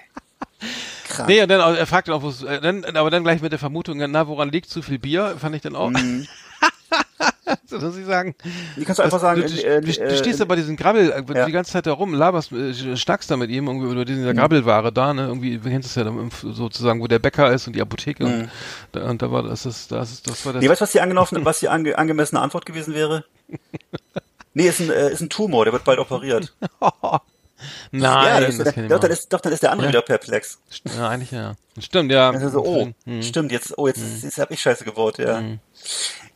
Krank. 1.10 1.30
Nee, 1.30 1.42
und 1.42 1.50
dann, 1.50 1.62
auch- 1.62 1.76
er 1.76 1.86
fragt 1.86 2.08
dann 2.08 2.16
auch, 2.16 2.44
äh, 2.44 2.62
dann, 2.62 2.84
aber 2.96 3.12
dann 3.12 3.24
gleich 3.24 3.42
mit 3.42 3.52
der 3.52 3.60
Vermutung, 3.60 3.98
na, 4.00 4.28
woran 4.28 4.50
liegt 4.50 4.70
zu 4.70 4.82
viel 4.82 5.00
Bier, 5.00 5.36
fand 5.40 5.56
ich 5.56 5.62
dann 5.62 5.76
auch. 5.76 5.90
Mhm. 5.90 6.28
so 7.66 7.80
muss 7.80 7.98
ich 7.98 8.06
sagen. 8.06 8.36
Wie 8.76 8.86
kannst 8.86 9.00
du 9.00 9.04
einfach 9.04 9.20
sagen, 9.20 9.42
du, 9.42 9.48
du, 9.48 9.64
äh, 9.64 9.82
du, 9.82 9.90
äh, 9.90 10.10
du 10.10 10.18
stehst 10.18 10.40
da 10.40 10.46
bei 10.46 10.56
diesem 10.56 10.76
Grabbel, 10.76 11.12
äh, 11.12 11.34
ja. 11.38 11.46
die 11.46 11.52
ganze 11.52 11.72
Zeit 11.72 11.86
da 11.86 11.94
rum, 11.94 12.14
laberst, 12.14 12.52
äh, 12.52 12.96
schnackst 12.96 13.30
da 13.32 13.38
mit 13.38 13.50
ihm 13.50 13.68
irgendwie 13.68 13.86
über 13.92 14.02
Mhm. 14.02 14.06
diese 14.06 14.34
Grabbelware 14.34 14.92
da, 14.92 15.14
ne, 15.14 15.28
irgendwie, 15.28 15.58
du 15.58 15.70
kennst 15.70 15.90
es 15.90 15.96
ja 15.96 16.04
dann 16.04 16.30
sozusagen, 16.42 17.02
wo 17.02 17.08
der 17.08 17.20
Bäcker 17.20 17.52
ist 17.52 17.68
und 17.68 17.74
die 17.76 17.82
Apotheke 17.82 18.26
und, 18.26 18.50
da, 18.92 19.10
und 19.10 19.22
da 19.22 19.32
war 19.32 19.44
das, 19.44 19.64
das, 19.64 19.88
das, 19.88 20.22
das 20.24 20.46
war 20.46 20.54
das. 20.54 20.62
Mhm. 20.62 20.66
Nee, 20.66 20.70
weißt 20.70 20.82
du, 20.82 20.84
was 20.84 20.92
die 20.92 21.02
angenommen, 21.02 21.28
was 21.46 21.60
die 21.60 21.70
ange, 21.70 21.98
angemessene 21.98 22.42
Antwort 22.42 22.66
gewesen 22.66 22.94
wäre? 22.94 23.26
Nee, 24.54 24.68
ist 24.68 24.80
ein, 24.80 24.90
äh, 24.90 25.12
ist 25.12 25.22
ein 25.22 25.30
Tumor, 25.30 25.66
der 25.66 25.74
wird 25.74 25.84
bald 25.84 26.00
operiert. 26.00 26.54
Nein, 27.92 28.26
ja, 28.28 28.42
das, 28.42 28.58
das, 28.58 28.74
doch, 28.90 29.00
dann 29.00 29.12
ist, 29.12 29.32
doch, 29.32 29.40
dann 29.40 29.54
ist 29.54 29.64
der 29.64 29.72
andere 29.72 29.88
Ja. 29.88 29.92
wieder 29.94 30.02
perplex. 30.02 30.60
Ja, 30.98 31.08
eigentlich 31.10 31.32
ja. 31.32 31.54
Stimmt, 31.80 32.12
ja. 32.12 32.30
Also 32.30 32.50
so, 32.50 32.66
oh, 32.66 32.88
Hm. 33.06 33.22
stimmt, 33.24 33.52
jetzt, 33.54 33.78
oh, 33.78 33.88
jetzt, 33.88 34.02
jetzt 34.22 34.38
hab 34.38 34.52
ich 34.52 34.62
Scheiße 34.62 34.84
gebaut, 34.84 35.18
ja. 35.18 35.42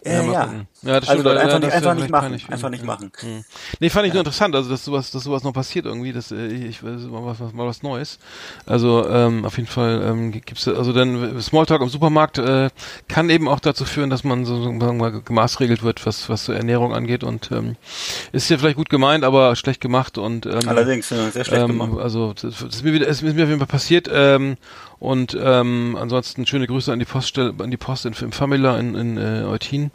Ja, 0.06 0.12
Ja, 0.14 0.24
mal 0.24 0.34
ja. 0.34 0.66
Ja, 0.84 1.00
das 1.00 1.10
also 1.10 1.22
stimmt, 1.22 1.26
Leute, 1.26 1.38
ja, 1.38 1.42
einfach, 1.42 1.60
das 1.60 1.62
nicht, 1.62 1.74
einfach 1.74 1.96
nicht 1.96 2.10
machen, 2.10 2.22
peinlich. 2.22 2.50
einfach 2.50 2.70
nicht 2.70 2.84
machen. 2.86 3.12
Hm. 3.20 3.44
Nee, 3.80 3.90
fand 3.90 4.06
ich 4.06 4.14
nur 4.14 4.22
interessant, 4.22 4.56
also 4.56 4.70
dass 4.70 4.86
sowas, 4.86 5.10
dass 5.10 5.24
sowas 5.24 5.44
noch 5.44 5.54
passiert 5.54 5.88
irgendwie, 5.88 6.14
dass 6.14 6.32
äh, 6.32 6.48
ich 6.48 6.84
weiß 6.84 7.02
mal 7.02 7.26
was, 7.26 7.40
mal 7.54 7.66
was 7.66 7.82
Neues. 7.82 8.20
Also 8.68 9.10
ähm, 9.10 9.44
auf 9.44 9.58
jeden 9.58 9.68
Fall 9.68 10.04
ähm, 10.06 10.32
gibt's 10.32 10.68
also 10.68 10.94
dann 10.94 11.42
Smalltalk 11.42 11.82
im 11.82 11.90
Supermarkt 11.90 12.38
äh, 12.38 12.70
kann 13.08 13.30
eben 13.32 13.48
auch 13.48 13.60
dazu 13.60 13.86
führen, 13.86 14.12
dass 14.12 14.24
man 14.24 14.46
so 14.46 14.64
sagen 14.64 14.80
wir 14.80 14.94
mal 14.94 15.22
gemaßregelt 15.22 15.82
wird, 15.82 16.06
was 16.06 16.30
was 16.30 16.46
so 16.46 16.54
Ernährung 16.54 16.94
angeht 16.94 17.24
und 17.24 17.52
ähm, 17.52 17.76
ist 18.32 18.50
ja 18.50 18.60
vielleicht 18.60 18.78
gut 18.78 18.90
gemeint, 18.90 19.24
aber 19.24 19.56
schlecht 19.56 19.82
gemacht 19.82 20.20
und 20.20 20.46
ähm, 20.46 20.60
Allerdings, 20.68 21.10
ja, 21.10 21.32
sehr 21.32 21.44
schlecht 21.44 21.64
ähm, 21.64 21.80
gemacht. 21.80 22.00
Also 22.00 22.34
das, 22.34 22.42
das 22.60 22.62
ist 22.62 22.84
mir 22.84 22.94
wieder, 22.94 23.08
ist 23.08 23.24
mir 23.24 23.32
auf 23.32 23.38
jeden 23.38 23.58
Fall 23.58 23.68
passiert. 23.68 24.08
Ähm, 24.12 24.58
und 25.00 25.38
ähm, 25.40 25.98
ansonsten 26.00 26.46
schöne 26.46 26.68
Grüße 26.68 26.92
an 26.92 27.00
die 27.00 27.06
Poststelle, 27.06 27.54
an 27.60 27.72
die 27.72 27.78
Post 27.78 28.06
in, 28.06 28.14
im 28.14 28.32
Famila 28.32 28.78
in, 28.80 28.96
in 28.96 29.18
äh, 29.18 29.44
Eutin. 29.46 29.92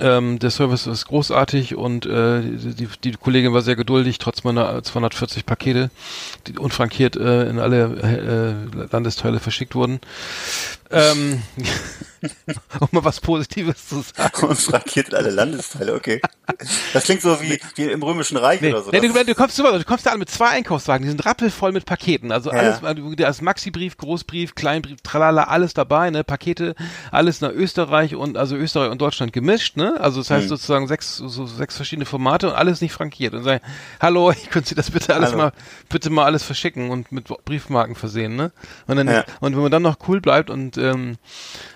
Ähm, 0.00 0.38
der 0.38 0.50
Service 0.50 0.86
ist 0.86 1.06
großartig 1.06 1.76
und 1.76 2.06
äh, 2.06 2.40
die, 2.40 2.74
die, 2.86 3.10
die 3.10 3.12
Kollegin 3.12 3.52
war 3.52 3.60
sehr 3.60 3.76
geduldig, 3.76 4.18
trotz 4.18 4.42
meiner 4.42 4.82
240 4.82 5.44
Pakete, 5.44 5.90
die 6.46 6.58
unfrankiert 6.58 7.16
äh, 7.16 7.48
in 7.48 7.58
alle 7.58 8.66
äh, 8.72 8.86
Landesteile 8.90 9.38
verschickt 9.38 9.74
wurden. 9.74 10.00
Ähm, 10.90 11.42
um 12.80 12.88
mal 12.92 13.04
was 13.04 13.20
Positives 13.20 13.88
zu 13.88 14.02
sagen. 14.02 14.46
Und 14.46 14.58
frankiert 14.58 15.14
alle 15.14 15.30
Landesteile, 15.30 15.94
okay. 15.94 16.20
Das 16.92 17.04
klingt 17.04 17.22
so 17.22 17.40
wie, 17.40 17.60
wie 17.76 17.84
im 17.84 18.02
Römischen 18.02 18.36
Reich 18.36 18.60
Nee, 18.60 18.70
oder 18.72 18.82
so. 18.82 18.90
nee, 18.90 19.00
du, 19.00 19.12
du 19.12 19.34
kommst 19.34 19.58
du 19.58 19.84
kommst 19.84 20.06
da 20.06 20.10
an 20.10 20.18
mit 20.18 20.30
zwei 20.30 20.48
Einkaufswagen, 20.50 21.04
die 21.04 21.08
sind 21.10 21.24
rappelvoll 21.24 21.72
mit 21.72 21.84
Paketen. 21.86 22.32
Also 22.32 22.50
Ja. 22.52 22.58
alles, 22.58 22.82
also 22.84 23.14
da 23.14 23.28
ist 23.28 23.42
Maxi-Brief, 23.42 23.96
Großbrief, 23.96 24.54
Kleinbrief, 24.54 25.00
tralala, 25.02 25.44
alles 25.44 25.74
dabei, 25.74 26.10
ne, 26.10 26.24
Pakete, 26.24 26.74
alles 27.10 27.40
nach 27.40 27.50
Österreich 27.50 28.14
und 28.14 28.36
also 28.36 28.56
Österreich 28.56 28.90
und 28.90 29.00
Deutschland 29.00 29.32
gemischt, 29.32 29.76
ne? 29.76 30.00
Also 30.00 30.20
das 30.20 30.30
Hm. 30.30 30.36
heißt 30.36 30.48
sozusagen 30.48 30.86
sechs, 30.88 31.16
so 31.16 31.46
sechs 31.46 31.76
verschiedene 31.76 32.06
Formate 32.06 32.48
und 32.48 32.54
alles 32.54 32.80
nicht 32.80 32.92
frankiert. 32.92 33.34
Und 33.34 33.42
sagen, 33.44 33.62
hallo, 34.00 34.30
ich 34.42 34.50
könnte 34.50 34.68
Sie 34.68 34.74
das 34.74 34.90
bitte 34.90 35.14
alles 35.14 35.30
Hallo. 35.30 35.38
mal, 35.44 35.52
bitte 35.88 36.10
mal 36.10 36.24
alles 36.24 36.42
verschicken 36.42 36.90
und 36.90 37.10
mit 37.12 37.26
Briefmarken 37.44 37.94
versehen, 37.94 38.36
ne? 38.36 38.52
Und 38.86 38.96
dann, 38.96 39.08
Ja. 39.08 39.24
und 39.40 39.54
wenn 39.54 39.62
man 39.62 39.70
dann 39.72 39.82
noch 39.82 39.96
cool 40.08 40.20
bleibt 40.20 40.50
und 40.50 40.76
ähm, 40.78 41.16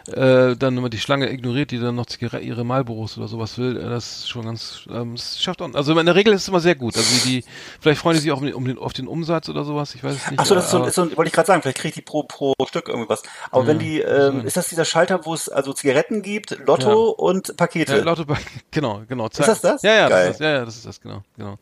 äh, 0.08 0.56
dann 0.56 0.76
immer 0.76 0.88
die 0.88 0.98
Schlange 0.98 1.30
ignoriert, 1.30 1.70
die 1.70 1.78
dann 1.78 1.94
noch 1.96 2.06
Zigarette, 2.06 2.44
ihre 2.44 2.64
Marlboros 2.64 3.18
oder 3.18 3.28
sowas 3.28 3.58
will, 3.58 3.76
äh, 3.76 3.88
das 3.88 4.18
ist 4.18 4.28
schon 4.28 4.44
ganz, 4.44 4.82
ähm, 4.90 5.14
es 5.14 5.42
schafft 5.42 5.62
auch, 5.62 5.72
also 5.74 5.98
in 5.98 6.06
der 6.06 6.14
Regel 6.14 6.32
ist 6.34 6.42
es 6.42 6.48
immer 6.48 6.60
sehr 6.60 6.74
gut. 6.74 6.96
Also 6.96 7.08
die, 7.24 7.40
die 7.40 7.44
vielleicht 7.80 8.00
freuen 8.00 8.14
die 8.16 8.20
sich 8.22 8.30
auch 8.32 8.38
um 8.38 8.44
den, 8.46 8.54
um 8.54 8.64
den, 8.64 8.78
auf 8.78 8.92
den 8.92 9.08
Umsatz 9.08 9.48
oder 9.48 9.64
sowas, 9.64 9.94
ich 9.94 10.04
weiß 10.04 10.14
es 10.14 10.30
nicht. 10.30 10.40
Ach 10.40 10.46
so, 10.46 10.54
das 10.54 10.66
ist 10.66 10.70
so, 10.70 10.84
ist 10.84 10.94
so 10.94 11.16
wollte 11.16 11.28
ich 11.28 11.32
gerade 11.32 11.46
sagen, 11.46 11.62
vielleicht 11.62 11.78
kriegt 11.78 11.96
die 11.96 12.02
pro, 12.02 12.22
pro 12.22 12.54
Stück 12.68 12.88
irgendwie 12.88 13.08
was. 13.08 13.22
Aber 13.50 13.66
wenn 13.66 13.78
die, 13.78 14.00
ähm, 14.00 14.46
ist 14.46 14.56
das 14.56 14.68
dieser 14.68 14.84
Schalter, 14.84 15.24
wo 15.24 15.34
es 15.34 15.48
also 15.48 15.72
Zigaretten 15.72 16.22
gibt, 16.22 16.56
Lotto 16.66 17.14
Ja. 17.18 17.24
und 17.24 17.56
Pakete? 17.56 17.98
ja, 17.98 18.14
Ba- 18.14 18.38
genau, 18.70 19.02
genau. 19.08 19.26
Ist 19.26 19.40
das 19.40 19.60
das? 19.60 19.82
Ja, 19.82 19.94
ja, 19.94 20.08
Geil. 20.08 20.26
das 20.28 20.34
ist 20.36 20.40
das, 20.40 20.44
ja, 20.46 20.52
ja, 20.52 20.64
das 20.64 20.76
ist 20.76 20.86
das, 20.86 21.00
genau, 21.00 21.22
genau. 21.36 21.58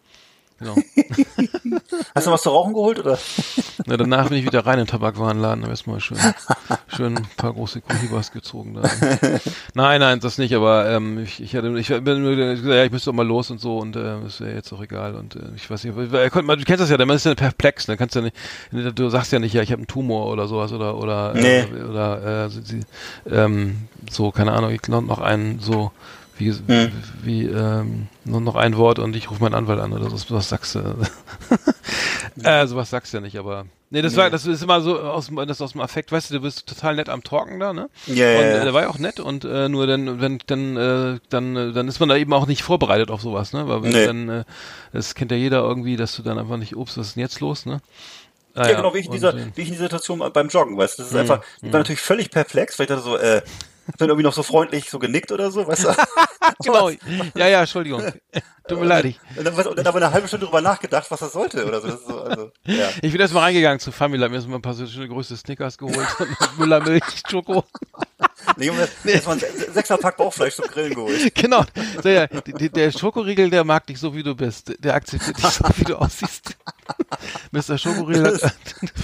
Genau. 0.58 0.76
Hast 2.14 2.26
du 2.26 2.30
was 2.30 2.42
zu 2.42 2.50
rauchen 2.50 2.74
geholt 2.74 3.00
oder? 3.00 3.18
Na, 3.86 3.96
danach 3.96 4.28
bin 4.28 4.38
ich 4.38 4.44
wieder 4.44 4.64
rein 4.64 4.78
in 4.78 4.84
den 4.84 4.90
Tabakwarenladen, 4.90 5.62
habe 5.64 5.72
erstmal 5.72 6.00
schön, 6.00 6.16
schön 6.88 7.18
ein 7.18 7.26
paar 7.36 7.52
große 7.52 7.80
Cohibas 7.80 8.30
gezogen. 8.30 8.74
Da. 8.74 8.82
Nein, 9.74 10.00
nein, 10.00 10.20
das 10.20 10.38
nicht, 10.38 10.54
aber 10.54 10.88
ähm, 10.88 11.18
ich, 11.18 11.42
ich 11.42 11.56
hatte, 11.56 11.76
ich 11.78 11.88
bin 11.88 12.22
nur 12.22 12.36
gesagt, 12.36 12.66
ja, 12.66 12.84
ich 12.84 12.92
müsste 12.92 13.10
doch 13.10 13.16
mal 13.16 13.26
los 13.26 13.50
und 13.50 13.60
so 13.60 13.78
und 13.78 13.96
äh, 13.96 14.24
ist 14.26 14.40
ja 14.40 14.46
jetzt 14.46 14.72
auch 14.72 14.80
egal 14.80 15.16
und 15.16 15.34
äh, 15.36 15.40
ich 15.56 15.68
weiß 15.68 15.84
nicht, 15.84 15.96
weil, 15.96 16.30
man, 16.44 16.58
du 16.58 16.64
kennst 16.64 16.82
das 16.82 16.90
ja, 16.90 16.96
der 16.96 17.06
Mann 17.06 17.16
ist 17.16 17.26
ja 17.26 17.34
perplex, 17.34 17.88
ne, 17.88 17.96
kannst 17.96 18.14
ja 18.14 18.22
nicht, 18.22 18.36
du 18.70 19.08
sagst 19.08 19.32
ja 19.32 19.40
nicht, 19.40 19.54
ja, 19.54 19.62
ich 19.62 19.72
habe 19.72 19.80
einen 19.80 19.88
Tumor 19.88 20.26
oder 20.26 20.46
sowas 20.46 20.72
oder 20.72 20.96
oder 20.96 21.34
Nee. 21.34 21.60
äh, 21.62 21.82
oder 21.82 22.44
äh, 22.44 22.50
sie, 22.50 22.62
sie, 22.62 22.80
ähm, 23.30 23.88
so 24.10 24.30
keine 24.30 24.52
Ahnung, 24.52 24.70
ich 24.70 24.82
glaube 24.82 25.06
noch 25.06 25.18
einen 25.20 25.58
so 25.58 25.90
wie, 26.36 26.50
Hm. 26.52 26.92
wie 27.22 27.44
ähm, 27.46 28.08
nur 28.24 28.40
noch 28.40 28.56
ein 28.56 28.76
Wort 28.76 28.98
und 28.98 29.14
ich 29.16 29.30
rufe 29.30 29.42
meinen 29.42 29.54
Anwalt 29.54 29.80
an 29.80 29.92
oder 29.92 30.10
so, 30.10 30.34
was 30.34 30.48
sagst 30.48 30.74
du? 30.74 30.80
äh, 32.42 32.66
sowas 32.66 32.90
sagst 32.90 33.12
du 33.12 33.18
ja 33.18 33.20
nicht, 33.20 33.36
aber 33.38 33.66
nee, 33.90 34.02
das 34.02 34.16
war, 34.16 34.30
das 34.30 34.46
ist 34.46 34.62
immer 34.62 34.80
so 34.80 34.98
aus, 35.00 35.26
dem- 35.26 35.36
das 35.46 35.60
aus 35.60 35.72
dem 35.72 35.80
Affekt, 35.80 36.10
weißt 36.12 36.30
du, 36.30 36.34
du 36.34 36.40
bist 36.40 36.66
total 36.66 36.96
nett 36.96 37.08
am 37.08 37.22
Talken 37.22 37.60
da, 37.60 37.72
ne? 37.72 37.88
Ja, 38.06 38.14
ja, 38.14 38.38
und 38.40 38.46
äh, 38.46 38.64
der 38.64 38.74
war 38.74 38.82
ja 38.82 38.88
auch 38.88 38.98
nett 38.98 39.20
und 39.20 39.44
äh, 39.44 39.68
nur 39.68 39.86
dann, 39.86 40.20
wenn 40.20 40.38
dann, 40.46 40.76
äh, 40.76 41.18
dann, 41.28 41.56
äh, 41.56 41.72
dann 41.72 41.88
ist 41.88 42.00
man 42.00 42.08
da 42.08 42.16
eben 42.16 42.32
auch 42.32 42.46
nicht 42.46 42.62
vorbereitet 42.62 43.10
auf 43.10 43.20
sowas, 43.22 43.52
ne? 43.52 43.68
Weil 43.68 43.82
wenn 43.82 43.92
Nee. 43.92 44.06
dann, 44.06 44.28
äh, 44.28 44.44
das 44.92 45.14
kennt 45.14 45.30
ja 45.30 45.36
jeder 45.36 45.58
irgendwie, 45.60 45.96
dass 45.96 46.16
du 46.16 46.22
dann 46.22 46.38
einfach 46.38 46.56
nicht, 46.56 46.76
ups, 46.76 46.96
was 46.98 47.08
ist 47.08 47.16
denn 47.16 47.22
jetzt 47.22 47.40
los, 47.40 47.66
ne? 47.66 47.80
Ja, 48.56 48.68
ja, 48.68 48.76
genau, 48.76 48.94
wie 48.94 48.98
ich, 48.98 49.06
in 49.06 49.12
dieser, 49.12 49.32
den- 49.32 49.52
wie 49.56 49.62
ich 49.62 49.68
in 49.68 49.74
dieser 49.74 49.84
Situation 49.86 50.22
beim 50.32 50.48
Joggen, 50.48 50.76
weißt 50.78 50.98
du, 50.98 51.02
das 51.02 51.10
ist 51.12 51.16
einfach, 51.16 51.42
ich 51.62 51.72
war 51.72 51.80
natürlich 51.80 52.00
völlig 52.00 52.30
perplex, 52.30 52.78
weil 52.78 52.84
ich 52.84 52.88
dachte 52.88 53.02
so, 53.02 53.16
äh, 53.16 53.42
hab 53.86 53.98
dann 53.98 54.08
irgendwie 54.08 54.24
noch 54.24 54.32
so 54.32 54.42
freundlich 54.42 54.90
so 54.90 54.98
genickt 54.98 55.32
oder 55.32 55.50
so, 55.50 55.66
weißt 55.66 55.84
du? 55.84 55.94
Genau. 56.62 56.90
Ja, 57.34 57.48
ja, 57.48 57.60
Entschuldigung. 57.60 58.02
Tut 58.68 58.78
mir 58.78 58.84
leid. 58.84 59.14
Und 59.36 59.44
dann, 59.44 59.54
und 59.54 59.78
dann 59.78 59.86
aber 59.86 59.96
eine 59.96 60.12
halbe 60.12 60.28
Stunde 60.28 60.46
drüber 60.46 60.60
nachgedacht, 60.60 61.10
was 61.10 61.20
das 61.20 61.32
sollte 61.32 61.66
oder 61.66 61.80
so. 61.80 61.88
Das 61.88 62.04
so 62.06 62.20
also, 62.20 62.50
ja. 62.64 62.88
ich 63.00 63.12
bin 63.12 63.20
erst 63.20 63.34
mal 63.34 63.40
reingegangen 63.40 63.78
zu 63.78 63.92
Family, 63.92 64.22
hab 64.22 64.30
mir 64.30 64.36
erst 64.36 64.48
mal 64.48 64.56
ein 64.56 64.62
paar 64.62 64.74
so 64.74 64.86
schöne 64.86 65.08
größte 65.08 65.36
Snickers 65.36 65.78
geholt 65.78 65.96
und 66.18 66.58
Müllermilch, 66.58 67.04
Schoko. 67.28 67.64
Nee, 68.56 68.66
Junge, 68.66 68.86
das 69.04 69.26
war 69.26 69.32
ein 69.32 69.38
Se- 69.40 69.72
Sechserpack 69.72 70.16
Bauchfleisch 70.16 70.54
zum 70.56 70.66
Grillen 70.66 70.94
geholt. 70.94 71.34
Genau. 71.34 71.64
Die- 72.04 72.52
die- 72.52 72.68
der 72.68 72.92
Schokoriegel, 72.92 73.48
der 73.50 73.64
mag 73.64 73.86
dich 73.86 73.98
so, 73.98 74.14
wie 74.14 74.22
du 74.22 74.34
bist. 74.34 74.74
Der 74.84 74.94
akzeptiert 74.94 75.38
dich 75.38 75.44
so, 75.46 75.64
wie 75.76 75.84
du 75.84 75.96
aussiehst. 75.96 76.56
Mr. 77.52 77.78
Schokoriegel 77.78 78.26
hat... 78.34 78.54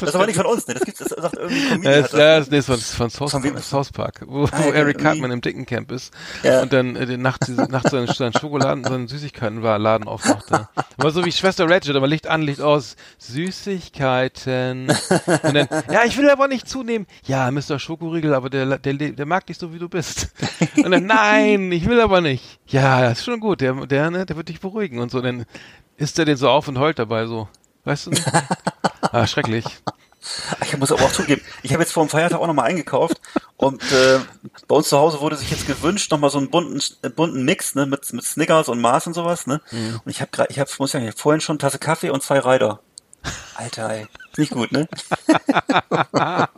Das 0.00 0.08
ist 0.10 0.14
aber 0.14 0.26
nicht 0.26 0.36
von 0.36 0.44
uns, 0.46 0.66
ne? 0.66 0.74
Das 0.74 0.84
gibt's, 0.84 1.00
das 1.00 1.08
sagt 1.10 1.36
irgendwie 1.36 1.68
Comedian. 1.68 2.02
das, 2.02 2.10
das. 2.10 2.20
das, 2.20 2.50
nee, 2.50 2.56
das 2.58 2.68
war 2.68 2.76
von 2.78 3.10
South, 3.10 3.30
Von 3.30 3.44
ist 3.44 3.70
South 3.70 3.90
Park, 3.92 4.20
wo, 4.26 4.44
Ah, 4.44 4.50
wo 4.62 4.70
Eric. 4.72 4.98
Cartman 4.98 5.30
im 5.30 5.40
Dickencamp 5.40 5.90
ist 5.90 6.12
Ja. 6.42 6.60
und 6.62 6.72
dann 6.72 6.94
äh, 6.96 7.16
nachts, 7.16 7.48
nachts 7.48 7.90
seinen, 7.90 8.06
seinen 8.08 8.34
Schokoladen, 8.34 8.84
seinen 8.84 9.08
Süßigkeitenladen 9.08 10.06
aufmachte. 10.06 10.68
Aber 10.98 11.10
so 11.10 11.24
wie 11.24 11.32
Schwester 11.32 11.68
Ratchet, 11.68 11.96
aber 11.96 12.06
Licht 12.06 12.26
an, 12.26 12.42
Licht 12.42 12.60
aus, 12.60 12.96
Süßigkeiten. 13.18 14.90
Und 15.42 15.54
dann, 15.54 15.68
ja, 15.90 16.04
ich 16.04 16.16
will 16.18 16.28
aber 16.30 16.48
nicht 16.48 16.68
zunehmen. 16.68 17.06
Ja, 17.24 17.50
Mr. 17.50 17.78
Schokoriegel, 17.78 18.34
aber 18.34 18.50
der, 18.50 18.78
der, 18.78 18.94
der 18.94 19.09
mag 19.26 19.46
dich 19.46 19.58
so, 19.58 19.72
wie 19.72 19.78
du 19.78 19.88
bist. 19.88 20.28
Und 20.76 20.90
dann, 20.90 21.06
nein, 21.06 21.72
ich 21.72 21.86
will 21.88 22.00
aber 22.00 22.20
nicht. 22.20 22.58
Ja, 22.66 23.02
das 23.02 23.18
ist 23.18 23.24
schon 23.24 23.40
gut, 23.40 23.61
der, 23.61 23.86
der, 23.86 24.11
ne, 24.11 24.26
der 24.26 24.36
wird 24.36 24.48
dich 24.48 24.61
beruhigen 24.61 24.98
und 24.98 25.11
so. 25.11 25.20
Dann 25.20 25.46
isst 25.96 26.18
er 26.18 26.24
den 26.24 26.36
so 26.36 26.48
auf 26.48 26.68
und 26.68 26.78
heult 26.78 26.98
dabei 26.98 27.26
so. 27.26 27.48
Weißt 27.84 28.06
du? 28.06 28.11
Ah, 29.12 29.26
schrecklich. 29.26 29.64
Ich 30.62 30.76
muss 30.76 30.92
aber 30.92 31.02
auch 31.02 31.12
zugeben, 31.12 31.40
ich 31.62 31.72
habe 31.72 31.82
jetzt 31.82 31.92
vor 31.92 32.04
dem 32.04 32.11
Feiertag 32.11 32.38
auch 32.38 32.46
nochmal 32.46 32.66
eingekauft 32.66 33.18
und 33.56 33.82
äh, 33.90 34.20
bei 34.68 34.76
uns 34.76 34.90
zu 34.90 34.98
Hause 34.98 35.20
wurde 35.20 35.36
sich 35.36 35.50
jetzt 35.50 35.66
gewünscht, 35.66 36.11
nochmal 36.12 36.30
so 36.30 36.38
einen 36.38 36.50
bunten, 36.50 36.80
äh, 37.02 37.08
bunten 37.08 37.44
Mix, 37.44 37.74
ne, 37.74 37.86
mit, 37.86 38.12
mit 38.12 38.24
Snickers 38.24 38.68
und 38.68 38.80
Mars 38.80 39.06
und 39.06 39.14
sowas, 39.14 39.46
ne? 39.46 39.62
Mhm. 39.70 40.00
Und 40.04 40.11
ich 40.11 40.20
habe 40.20 40.30
gerade, 40.30 40.52
ich 40.52 40.58
habe, 40.58 40.70
muss 40.78 40.92
sagen, 40.92 41.06
ich 41.06 41.12
hab 41.12 41.18
vorhin 41.18 41.40
schon 41.40 41.54
eine 41.54 41.61
Tasse 41.61 41.78
Kaffee 41.78 42.11
und 42.11 42.22
zwei 42.22 42.38
Reiter. 42.38 42.80
Alter, 43.54 43.90
ey. 43.90 44.06
Nicht 44.36 44.52
gut, 44.52 44.72
ne? 44.72 44.88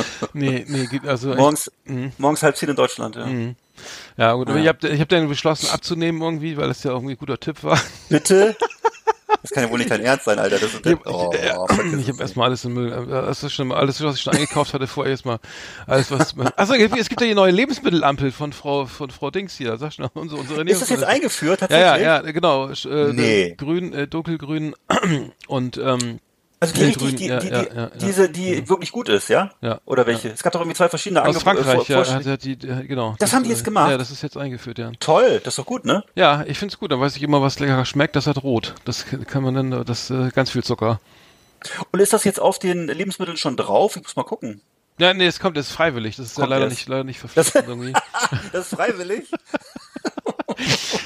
Nee, 0.32 0.64
nee, 0.68 0.86
geht- 0.86 1.06
also. 1.06 1.34
Morgens, 1.34 1.70
Mhm. 1.84 2.12
morgens 2.18 2.42
halb 2.42 2.56
zehn 2.56 2.68
in 2.70 2.76
Deutschland, 2.76 3.16
ja. 3.16 3.26
Ja, 4.16 4.32
gut, 4.34 4.48
aber 4.48 4.58
ich 4.58 4.68
habe 4.68 4.88
ich 4.88 5.00
hab 5.00 5.08
dann 5.08 5.28
beschlossen 5.28 5.68
abzunehmen 5.70 6.20
irgendwie, 6.22 6.56
weil 6.56 6.68
das 6.68 6.82
ja 6.84 6.92
irgendwie 6.92 7.14
ein 7.14 7.18
guter 7.18 7.38
Tipp 7.40 7.62
war. 7.64 7.80
Bitte? 8.08 8.56
Das 9.40 9.50
kann 9.50 9.64
ja 9.64 9.70
wohl 9.70 9.78
nicht 9.78 9.90
dein 9.90 10.02
Ernst 10.02 10.26
sein, 10.26 10.38
Alter. 10.38 10.58
Das 10.58 10.72
ist, 10.72 10.86
Ich, 10.86 10.96
oh, 11.06 11.30
ich, 11.32 11.40
äh, 11.40 11.96
ich 12.00 12.08
habe 12.08 12.20
erstmal 12.20 12.48
alles 12.48 12.64
im 12.64 12.74
Müll, 12.74 12.90
das 13.10 13.42
ist 13.42 13.52
schon 13.52 13.72
alles, 13.72 14.00
was 14.04 14.14
ich 14.16 14.20
schon 14.20 14.34
eingekauft 14.34 14.72
hatte, 14.72 14.86
vorher 14.86 15.10
erstmal 15.10 15.40
alles, 15.88 16.10
was. 16.12 16.36
Achso, 16.56 16.74
es 16.74 17.08
gibt 17.08 17.20
ja 17.22 17.26
die 17.26 17.34
neue 17.34 17.50
Lebensmittelampel 17.50 18.30
von 18.30 18.52
Frau 18.52 18.86
von 18.86 19.10
Frau 19.10 19.30
Dings 19.32 19.56
hier, 19.56 19.76
sag 19.78 19.94
schon, 19.94 20.06
unsere, 20.14 20.40
unsere 20.42 20.62
Ist 20.64 20.82
das 20.82 20.90
jetzt 20.90 21.02
eingeführt, 21.04 21.62
Ja, 21.70 21.76
ja, 21.76 21.96
ja, 21.96 22.20
genau. 22.30 22.68
Äh, 22.68 23.12
Nee. 23.12 23.54
Grün, 23.58 23.92
äh, 23.94 24.06
dunkelgrün 24.06 24.74
und 25.48 25.76
ähm, 25.78 26.20
Also 26.62 26.74
die 26.74 26.84
richtig, 26.84 27.16
die, 27.16 27.26
ja, 27.26 27.38
die, 27.40 27.48
ja, 27.48 27.62
die, 27.62 27.68
ja, 27.74 27.82
ja. 27.82 27.90
diese, 28.00 28.28
die 28.30 28.68
wirklich 28.68 28.92
gut 28.92 29.08
ist, 29.08 29.28
ja? 29.28 29.50
Ja. 29.60 29.80
Oder 29.84 30.06
welche? 30.06 30.28
Es 30.30 30.42
gab 30.44 30.52
doch 30.52 30.60
irgendwie 30.60 30.76
zwei 30.76 30.88
verschiedene 30.88 31.20
aus 31.22 31.36
Angebote- 31.36 31.40
Frankreich, 31.64 31.86
Vor- 31.86 32.04
ja, 32.04 32.32
hat, 32.32 32.44
die, 32.44 32.52
äh, 32.52 32.86
genau. 32.86 33.16
Das 33.18 33.32
haben 33.32 33.42
die 33.42 33.50
jetzt 33.50 33.62
äh, 33.62 33.64
gemacht? 33.64 33.90
Ja, 33.90 33.98
das 33.98 34.10
ist 34.12 34.22
jetzt 34.22 34.36
eingeführt, 34.36 34.78
ja. 34.78 34.92
Toll, 35.00 35.40
das 35.42 35.54
ist 35.54 35.58
doch 35.58 35.66
gut, 35.66 35.84
ne? 35.84 36.04
Ja, 36.14 36.44
ich 36.46 36.58
find's 36.58 36.78
gut, 36.78 36.92
dann 36.92 37.00
weiß 37.00 37.16
ich 37.16 37.22
immer, 37.22 37.42
was 37.42 37.58
leckerer 37.58 37.84
schmeckt, 37.84 38.14
das 38.14 38.26
hat 38.28 38.42
rot. 38.44 38.74
Das 38.84 39.06
kann 39.26 39.42
man 39.42 39.54
dann, 39.54 39.84
das 39.84 40.08
äh, 40.10 40.30
ganz 40.34 40.50
viel 40.50 40.62
Zucker. 40.62 41.00
Und 41.90 41.98
ist 42.00 42.12
das 42.12 42.22
jetzt 42.24 42.40
auf 42.40 42.58
den 42.60 42.86
Lebensmitteln 42.86 43.36
schon 43.36 43.56
drauf? 43.56 43.96
Ich 43.96 44.02
muss 44.04 44.14
mal 44.16 44.22
gucken. 44.22 44.60
Ja, 44.98 45.14
nee, 45.14 45.26
es 45.26 45.40
kommt 45.40 45.56
jetzt 45.56 45.72
freiwillig. 45.72 46.16
Das 46.16 46.26
ist 46.26 46.36
ja 46.36 46.42
Kommt 46.42 46.50
leider 46.50 46.64
erst. 46.66 46.76
nicht, 46.76 46.88
leider 46.88 47.04
nicht 47.04 47.20
Das, 47.34 47.50
verpflichtend 47.50 47.68
irgendwie. 47.68 47.92
das 48.52 48.66
ist 48.70 48.74
freiwillig? 48.76 49.30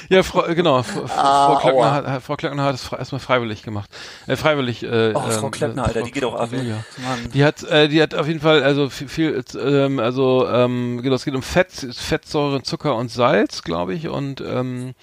Ja, 0.09 0.23
Frau, 0.23 0.45
äh, 0.45 0.55
genau. 0.55 0.83
Frau, 0.83 1.03
Ah, 1.15 1.47
Frau, 1.47 1.57
Klöckner 1.59 1.91
hat, 1.91 2.07
hat- 2.07 2.23
Frau 2.23 2.35
Klöckner 2.35 2.63
hat 2.63 2.75
es 2.75 2.91
erstmal 2.91 3.19
freiwillig 3.19 3.63
gemacht. 3.63 3.89
Äh, 4.27 4.35
freiwillig. 4.35 4.83
Äh, 4.83 5.13
Oh, 5.15 5.19
Frau 5.21 5.45
ähm, 5.47 5.51
Klöckner, 5.51 5.83
äh, 5.83 5.85
Alter, 5.87 5.99
Frau- 5.99 6.05
die 6.05 6.11
geht 6.11 6.23
auch 6.23 6.35
ab. 6.35 6.49
Mann. 6.51 7.29
Die 7.33 7.43
hat, 7.43 7.63
äh, 7.63 7.87
die 7.89 8.01
hat 8.01 8.15
auf 8.15 8.27
jeden 8.27 8.39
Fall, 8.39 8.63
also 8.63 8.89
viel, 8.89 9.07
viel 9.07 9.43
ähm, 9.61 9.99
also 9.99 10.47
ähm, 10.47 11.01
genau, 11.03 11.15
es 11.15 11.25
geht 11.25 11.35
um 11.35 11.41
Fett, 11.41 11.71
Fettsäuren, 11.71 12.63
Zucker 12.63 12.95
und 12.95 13.11
Salz, 13.11 13.63
glaube 13.63 13.93
ich. 13.93 14.07
Und 14.07 14.41
ähm, 14.41 14.93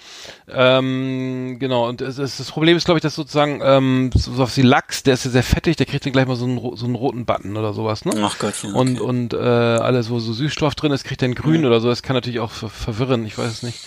ähm, 0.48 1.56
genau. 1.58 1.88
Und 1.88 2.00
es, 2.00 2.18
es, 2.18 2.36
das 2.38 2.50
Problem 2.50 2.76
ist, 2.76 2.84
glaube 2.84 2.98
ich, 2.98 3.02
dass 3.02 3.14
sozusagen 3.14 3.60
ähm, 3.62 4.10
so 4.14 4.42
auf 4.42 4.54
die 4.54 4.62
Lachs, 4.62 5.02
der 5.02 5.14
ist 5.14 5.24
ja 5.24 5.30
sehr 5.30 5.42
fettig, 5.42 5.76
der 5.76 5.86
kriegt 5.86 6.04
dann 6.06 6.12
gleich 6.12 6.26
mal 6.26 6.36
so 6.36 6.44
einen, 6.46 6.76
so 6.76 6.84
einen 6.86 6.94
roten 6.94 7.24
Button 7.24 7.56
oder 7.56 7.72
sowas, 7.72 8.04
ne? 8.04 8.12
Ach 8.22 8.38
Gottchen. 8.38 8.70
Okay. 8.70 8.78
Und, 8.78 9.00
und 9.00 9.34
äh, 9.34 9.36
alles, 9.38 10.10
wo 10.10 10.18
so 10.18 10.32
Süßstoff 10.32 10.74
drin 10.74 10.92
ist, 10.92 11.04
kriegt 11.04 11.22
dann 11.22 11.34
grün 11.34 11.64
oder 11.64 11.80
so. 11.80 11.88
Das 11.88 12.02
kann 12.02 12.14
natürlich 12.14 12.40
auch 12.40 12.50
ver 12.50 12.68
verwirren, 12.68 13.24
ich 13.26 13.36
weiß 13.38 13.50
es 13.50 13.62
nicht. 13.62 13.78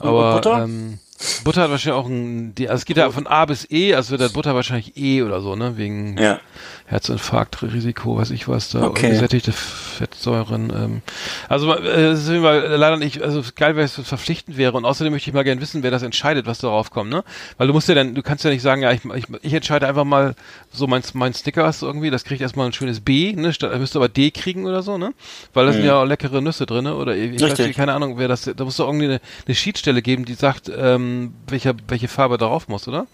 Aber 0.00 0.34
Butter? 0.34 0.64
Ähm, 0.64 0.98
Butter 1.44 1.62
hat 1.62 1.70
wahrscheinlich 1.70 2.00
auch 2.00 2.06
ein, 2.06 2.54
die, 2.54 2.68
also 2.68 2.80
es 2.80 2.84
geht 2.84 2.96
ja 2.96 3.10
von 3.10 3.26
A 3.26 3.44
bis 3.44 3.68
E, 3.70 3.94
also 3.94 4.12
wird 4.12 4.20
der 4.20 4.28
Butter 4.28 4.54
wahrscheinlich 4.54 4.96
E 4.96 5.22
oder 5.22 5.40
so, 5.40 5.56
ne? 5.56 5.76
Wegen 5.76 6.16
ja. 6.16 6.40
Herzinfarktrisiko, 6.88 8.16
weiß 8.16 8.30
ich 8.30 8.48
was 8.48 8.70
da, 8.70 8.84
Okay. 8.84 9.10
gesättigte 9.10 9.52
Fettsäuren. 9.52 10.72
Ähm. 10.74 11.02
Also 11.48 11.72
äh, 11.74 12.06
es 12.06 12.20
ist 12.22 12.28
immer 12.30 12.54
leider 12.54 12.96
nicht, 12.96 13.22
also 13.22 13.42
geil 13.54 13.76
wäre 13.76 13.84
es, 13.84 13.98
wenn 13.98 14.02
es 14.02 14.08
verpflichtend 14.08 14.56
wäre 14.56 14.72
und 14.72 14.86
außerdem 14.86 15.12
möchte 15.12 15.28
ich 15.28 15.34
mal 15.34 15.44
gerne 15.44 15.60
wissen, 15.60 15.82
wer 15.82 15.90
das 15.90 16.02
entscheidet, 16.02 16.46
was 16.46 16.58
darauf 16.58 16.90
kommt, 16.90 17.10
ne? 17.10 17.24
Weil 17.58 17.66
du 17.66 17.74
musst 17.74 17.88
ja 17.88 17.94
dann, 17.94 18.14
du 18.14 18.22
kannst 18.22 18.42
ja 18.44 18.50
nicht 18.50 18.62
sagen, 18.62 18.82
ja, 18.82 18.92
ich, 18.92 19.04
ich, 19.04 19.24
ich 19.42 19.52
entscheide 19.52 19.86
einfach 19.86 20.04
mal 20.04 20.34
so 20.72 20.86
mein, 20.86 21.02
mein 21.12 21.34
Stickers 21.34 21.82
irgendwie, 21.82 22.10
das 22.10 22.24
kriegt 22.24 22.40
erstmal 22.40 22.66
ein 22.66 22.72
schönes 22.72 23.00
B, 23.00 23.34
ne? 23.34 23.52
Statt, 23.52 23.70
er 23.70 23.78
müsste 23.78 23.98
aber 23.98 24.08
D 24.08 24.30
kriegen 24.30 24.64
oder 24.64 24.82
so, 24.82 24.96
ne? 24.96 25.12
Weil 25.52 25.66
da 25.66 25.72
sind 25.72 25.84
ja 25.84 26.00
auch 26.00 26.06
leckere 26.06 26.40
Nüsse 26.40 26.64
drin, 26.64 26.84
ne? 26.84 26.94
Oder 26.94 27.14
ich 27.16 27.34
weiß 27.34 27.42
Richtig. 27.50 27.66
nicht, 27.66 27.76
keine 27.76 27.92
Ahnung, 27.92 28.18
wer 28.18 28.28
das, 28.28 28.50
da 28.56 28.64
muss 28.64 28.76
doch 28.76 28.86
irgendwie 28.86 29.06
eine, 29.06 29.20
eine 29.46 29.54
Sheetstelle 29.54 30.00
geben, 30.00 30.24
die 30.24 30.34
sagt, 30.34 30.70
ähm, 30.74 31.34
welcher, 31.48 31.74
welche 31.88 32.08
Farbe 32.08 32.38
darauf 32.38 32.68
muss, 32.68 32.88
oder? 32.88 33.06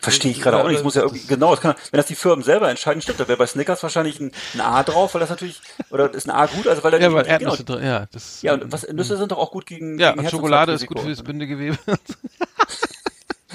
Verstehe 0.00 0.30
ich 0.30 0.40
gerade 0.40 0.58
auch 0.58 0.66
nicht. 0.68 0.78
Es 0.78 0.82
muss 0.84 0.94
ja 0.94 1.02
irgendwie, 1.02 1.20
Das- 1.20 1.28
genau, 1.28 1.50
das 1.52 1.60
kann, 1.60 1.74
wenn 1.90 1.98
das 1.98 2.06
die 2.06 2.14
Firmen 2.14 2.44
selber 2.44 2.68
entscheiden, 2.68 3.00
stimmt, 3.02 3.20
da 3.20 3.28
wäre 3.28 3.38
bei 3.38 3.46
Snickers 3.46 3.82
wahrscheinlich 3.82 4.20
ein, 4.20 4.32
ein 4.54 4.60
A 4.60 4.82
drauf, 4.82 5.14
weil 5.14 5.20
das 5.20 5.30
natürlich, 5.30 5.60
oder 5.90 6.12
ist 6.12 6.26
ein 6.28 6.30
A 6.30 6.46
gut, 6.46 6.66
also 6.68 6.82
weil 6.84 6.90
da 6.90 6.98
Ja, 6.98 7.08
nicht- 7.08 7.16
weil 7.16 7.22
genau, 7.24 7.32
Erdnüsse 7.52 7.64
drin, 7.64 7.84
ja, 7.84 8.06
das. 8.12 8.42
Ja, 8.42 8.54
und 8.54 8.70
was, 8.72 8.86
Nüsse 8.88 9.16
sind 9.16 9.32
doch 9.32 9.38
auch 9.38 9.50
gut 9.50 9.66
gegen, 9.66 9.98
Ja, 9.98 10.10
gegen 10.12 10.24
und 10.24 10.30
Schokolade 10.30 10.72
ist 10.72 10.86
gut 10.86 10.98
Herzinfarktrisiko. 10.98 11.14
fürs 11.14 11.22
Bindegewebe. 11.26 11.78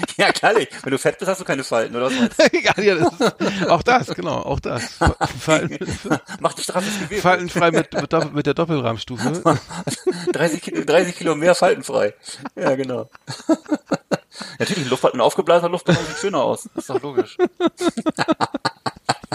Ja, 0.16 0.30
klar 0.32 0.52
nicht. 0.52 0.70
Wenn 0.84 0.92
du 0.92 0.98
fett 0.98 1.18
bist, 1.18 1.28
hast 1.28 1.40
du 1.40 1.44
keine 1.44 1.62
Falten, 1.64 1.94
oder 1.96 2.06
was 2.06 2.12
ja, 2.52 2.72
ja, 2.82 2.94
das 2.94 3.12
ist, 3.12 3.68
auch 3.68 3.82
das, 3.82 4.06
genau, 4.14 4.36
auch 4.38 4.60
das. 4.60 4.98
Falten? 5.40 5.78
Mach 6.40 6.54
dich 6.54 6.64
straffes 6.64 6.92
Gewebe. 7.00 7.20
faltenfrei 7.20 7.70
mit, 7.72 7.92
mit, 7.92 8.32
mit 8.34 8.46
der 8.46 8.54
Doppelrahmstufe. 8.54 9.58
30 10.32 10.62
Kilo, 10.62 10.84
30 10.84 11.16
Kilo 11.16 11.34
mehr 11.34 11.54
faltenfrei. 11.54 12.14
Ja, 12.56 12.74
genau. 12.76 13.08
Natürlich, 14.58 14.88
Luft, 14.90 15.04
ein 15.04 15.20
aufgeblasener 15.20 15.70
Luftballon 15.70 16.04
sieht 16.06 16.18
schöner 16.18 16.42
aus. 16.42 16.68
ist 16.74 16.90
doch 16.90 17.00
logisch. 17.02 17.36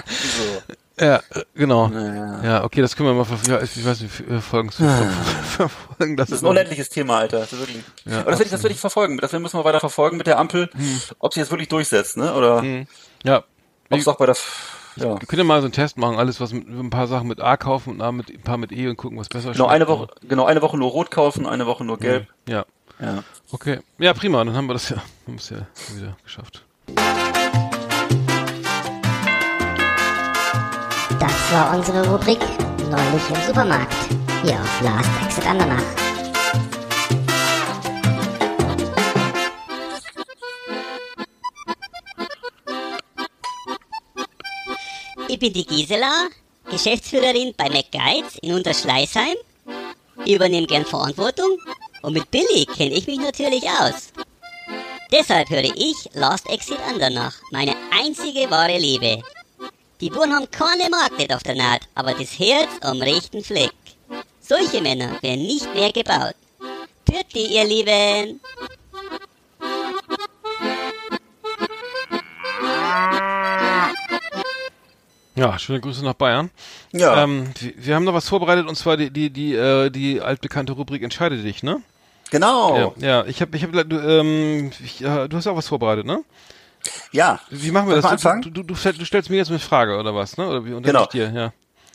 so. 0.06 1.04
Ja, 1.04 1.20
genau. 1.54 1.88
Ja, 2.42 2.62
okay, 2.62 2.80
das 2.80 2.94
können 2.94 3.08
wir 3.08 3.14
mal 3.14 3.24
ver 3.24 3.38
ja, 3.52 3.60
ich 3.62 3.84
weiß 3.84 4.00
nicht, 4.00 4.12
verfolgen. 4.14 4.70
verfolgen 4.70 6.16
das 6.16 6.28
Das 6.30 6.38
ist 6.38 6.44
ein 6.44 6.48
unendliches 6.50 6.88
Thema, 6.88 7.18
Alter. 7.18 7.40
Das 7.40 7.52
ist 7.52 7.58
wirklich. 7.58 7.82
Ja, 8.04 8.20
Aber 8.20 8.30
das 8.30 8.38
werde 8.38 8.44
ich, 8.44 8.50
das 8.52 8.62
werde 8.62 8.74
ich 8.74 8.80
verfolgen. 8.80 9.18
Das 9.18 9.32
müssen 9.32 9.58
wir 9.58 9.64
weiter 9.64 9.80
verfolgen 9.80 10.16
mit 10.18 10.26
der 10.28 10.38
Ampel, 10.38 10.70
ob 11.18 11.34
sie 11.34 11.40
jetzt 11.40 11.50
wirklich 11.50 11.68
durchsetzt, 11.68 12.16
ne? 12.16 12.32
Oder 12.34 12.62
Ja. 13.24 13.38
ob 13.90 13.98
es 13.98 14.06
auch 14.06 14.16
bei 14.16 14.26
der, 14.26 14.36
ja. 14.96 15.20
Wir 15.20 15.26
können 15.26 15.40
ja 15.40 15.44
mal 15.44 15.60
so 15.60 15.64
einen 15.66 15.72
Test 15.72 15.98
machen, 15.98 16.16
alles 16.16 16.40
was 16.40 16.52
mit 16.52 16.68
ein 16.68 16.90
paar 16.90 17.08
Sachen 17.08 17.26
mit 17.26 17.40
A 17.40 17.56
kaufen 17.56 17.90
und 17.94 18.00
A 18.00 18.12
mit, 18.12 18.30
ein 18.30 18.42
paar 18.42 18.56
mit 18.58 18.70
E 18.70 18.86
und 18.86 18.96
gucken, 18.96 19.18
was 19.18 19.28
besser 19.28 19.50
Genau, 19.50 19.64
schmeckt. 19.64 19.74
eine 19.74 19.88
Woche, 19.88 20.06
genau, 20.28 20.44
eine 20.44 20.62
Woche 20.62 20.78
nur 20.78 20.92
rot 20.92 21.10
kaufen, 21.10 21.44
eine 21.46 21.66
Woche 21.66 21.84
nur 21.84 21.98
gelb. 21.98 22.28
Ja. 22.48 22.64
Ja. 23.04 23.22
Okay. 23.52 23.80
Ja, 23.98 24.14
prima, 24.14 24.42
dann 24.42 24.56
haben 24.56 24.66
wir 24.66 24.72
das 24.72 24.88
ja, 24.88 24.96
haben 25.26 25.36
es 25.36 25.50
ja 25.50 25.66
wieder 25.94 26.16
geschafft. 26.24 26.64
Das 31.20 31.52
war 31.52 31.76
unsere 31.76 32.08
Rubrik 32.08 32.40
Neulich 32.90 33.28
im 33.28 33.46
Supermarkt. 33.46 33.94
Hier 34.42 34.54
auf 34.54 34.80
Last 34.82 35.10
Exit 35.24 35.46
Andernach. 35.46 35.82
Ich 45.28 45.38
bin 45.38 45.52
die 45.52 45.66
Gisela, 45.66 46.28
Geschäftsführerin 46.70 47.54
bei 47.56 47.68
McGuides 47.68 48.38
in 48.42 48.54
Unterschleißheim. 48.54 49.36
Ich 50.24 50.34
übernehme 50.34 50.66
gern 50.66 50.84
Verantwortung 50.84 51.58
und 52.04 52.12
mit 52.12 52.30
Billy 52.30 52.66
kenne 52.66 52.94
ich 52.94 53.06
mich 53.06 53.18
natürlich 53.18 53.64
aus. 53.64 54.12
Deshalb 55.10 55.48
höre 55.48 55.64
ich 55.64 56.10
Last 56.12 56.48
Exit 56.50 56.78
Andernach, 56.88 57.34
meine 57.50 57.74
einzige 57.90 58.50
wahre 58.50 58.78
Liebe. 58.78 59.22
Die 60.00 60.10
Buren 60.10 60.34
haben 60.34 60.50
keine 60.50 60.90
Magnet 60.90 61.32
auf 61.32 61.42
der 61.42 61.54
Naht, 61.54 61.82
aber 61.94 62.12
das 62.12 62.38
Herz 62.38 62.68
am 62.82 63.00
rechten 63.00 63.42
Fleck. 63.42 63.72
Solche 64.40 64.82
Männer 64.82 65.16
werden 65.22 65.46
nicht 65.46 65.72
mehr 65.74 65.92
gebaut. 65.92 66.34
Pürti, 67.04 67.46
ihr 67.46 67.64
Lieben! 67.64 68.40
Ja, 75.36 75.58
schöne 75.58 75.80
Grüße 75.80 76.04
nach 76.04 76.14
Bayern. 76.14 76.50
Ja. 76.92 77.24
Ähm, 77.24 77.50
wir, 77.58 77.72
wir 77.76 77.94
haben 77.94 78.04
noch 78.04 78.14
was 78.14 78.28
vorbereitet 78.28 78.68
und 78.68 78.76
zwar 78.76 78.96
die 78.96 79.10
die 79.10 79.30
die 79.30 79.54
äh, 79.54 79.90
die 79.90 80.20
altbekannte 80.20 80.72
Rubrik 80.72 81.02
Entscheide 81.02 81.36
dich, 81.38 81.62
ne? 81.62 81.82
Genau. 82.34 82.92
Ja, 82.98 83.06
ja, 83.20 83.24
ich 83.26 83.40
habe 83.40 83.56
ich 83.56 83.62
habe 83.62 83.84
du, 83.84 83.96
ähm, 83.96 84.72
ich, 84.84 85.02
äh, 85.04 85.28
du 85.28 85.36
hast 85.36 85.44
ja 85.44 85.52
auch 85.52 85.56
was 85.56 85.68
vorbereitet, 85.68 86.04
ne? 86.04 86.24
Ja. 87.12 87.38
Wie 87.48 87.70
machen 87.70 87.86
wir 87.88 87.92
Soll 87.92 87.98
ich 88.00 88.04
mal 88.04 88.10
das? 88.12 88.22
Du, 88.22 88.28
anfangen? 88.28 88.42
du, 88.42 88.50
du, 88.50 88.62
du, 88.64 88.74
du 88.74 89.04
stellst 89.04 89.30
mir 89.30 89.36
jetzt 89.36 89.50
eine 89.50 89.60
Frage 89.60 89.96
oder 89.96 90.14
was, 90.16 90.36
ne? 90.36 90.48
Oder 90.48 90.64
wie 90.64 90.70
Genau. 90.82 91.06
dir, 91.06 91.24
ja. 91.30 91.30
Genau, 91.30 91.52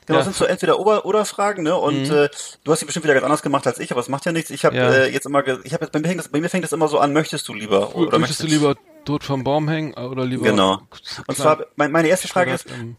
Ja. 0.07 0.15
das 0.15 0.23
sind 0.23 0.35
so 0.37 0.45
entweder 0.45 0.79
oder, 0.79 1.05
oder 1.05 1.25
Fragen, 1.25 1.63
ne? 1.63 1.75
Und 1.75 2.09
äh, 2.09 2.29
du 2.63 2.71
hast 2.71 2.79
sie 2.79 2.85
bestimmt 2.85 3.03
wieder 3.03 3.13
ganz 3.15 3.25
anders 3.25 3.41
gemacht 3.41 3.67
als 3.67 3.79
ich, 3.79 3.91
aber 3.91 3.99
es 3.99 4.07
macht 4.07 4.25
ja 4.25 4.31
nichts. 4.31 4.49
Ich 4.49 4.63
habe 4.63 4.77
Ja. 4.77 4.89
äh, 4.89 5.11
jetzt 5.11 5.25
immer, 5.25 5.43
ge- 5.43 5.59
ich 5.65 5.73
habe 5.73 5.83
jetzt 5.83 5.91
bei 5.91 5.99
mir, 5.99 6.07
fängt 6.07 6.19
das, 6.21 6.29
bei 6.29 6.39
mir 6.39 6.49
fängt 6.49 6.63
das 6.63 6.71
immer 6.71 6.87
so 6.87 6.99
an, 6.99 7.11
möchtest 7.11 7.45
du 7.49 7.53
lieber 7.53 7.93
oder 7.95 8.17
Möchtest 8.17 8.41
du 8.41 8.47
lieber 8.47 8.75
tot 9.05 9.23
vom 9.25 9.43
Baum 9.43 9.67
hängen 9.67 9.93
äh, 9.97 9.99
oder 9.99 10.23
lieber 10.25 10.45
Genau. 10.45 10.79
Und 11.27 11.35
zwar 11.37 11.65
mein, 11.75 11.91
meine 11.91 12.07
erste 12.07 12.29
Frage 12.29 12.51
ist 12.53 12.65
ähm, 12.71 12.95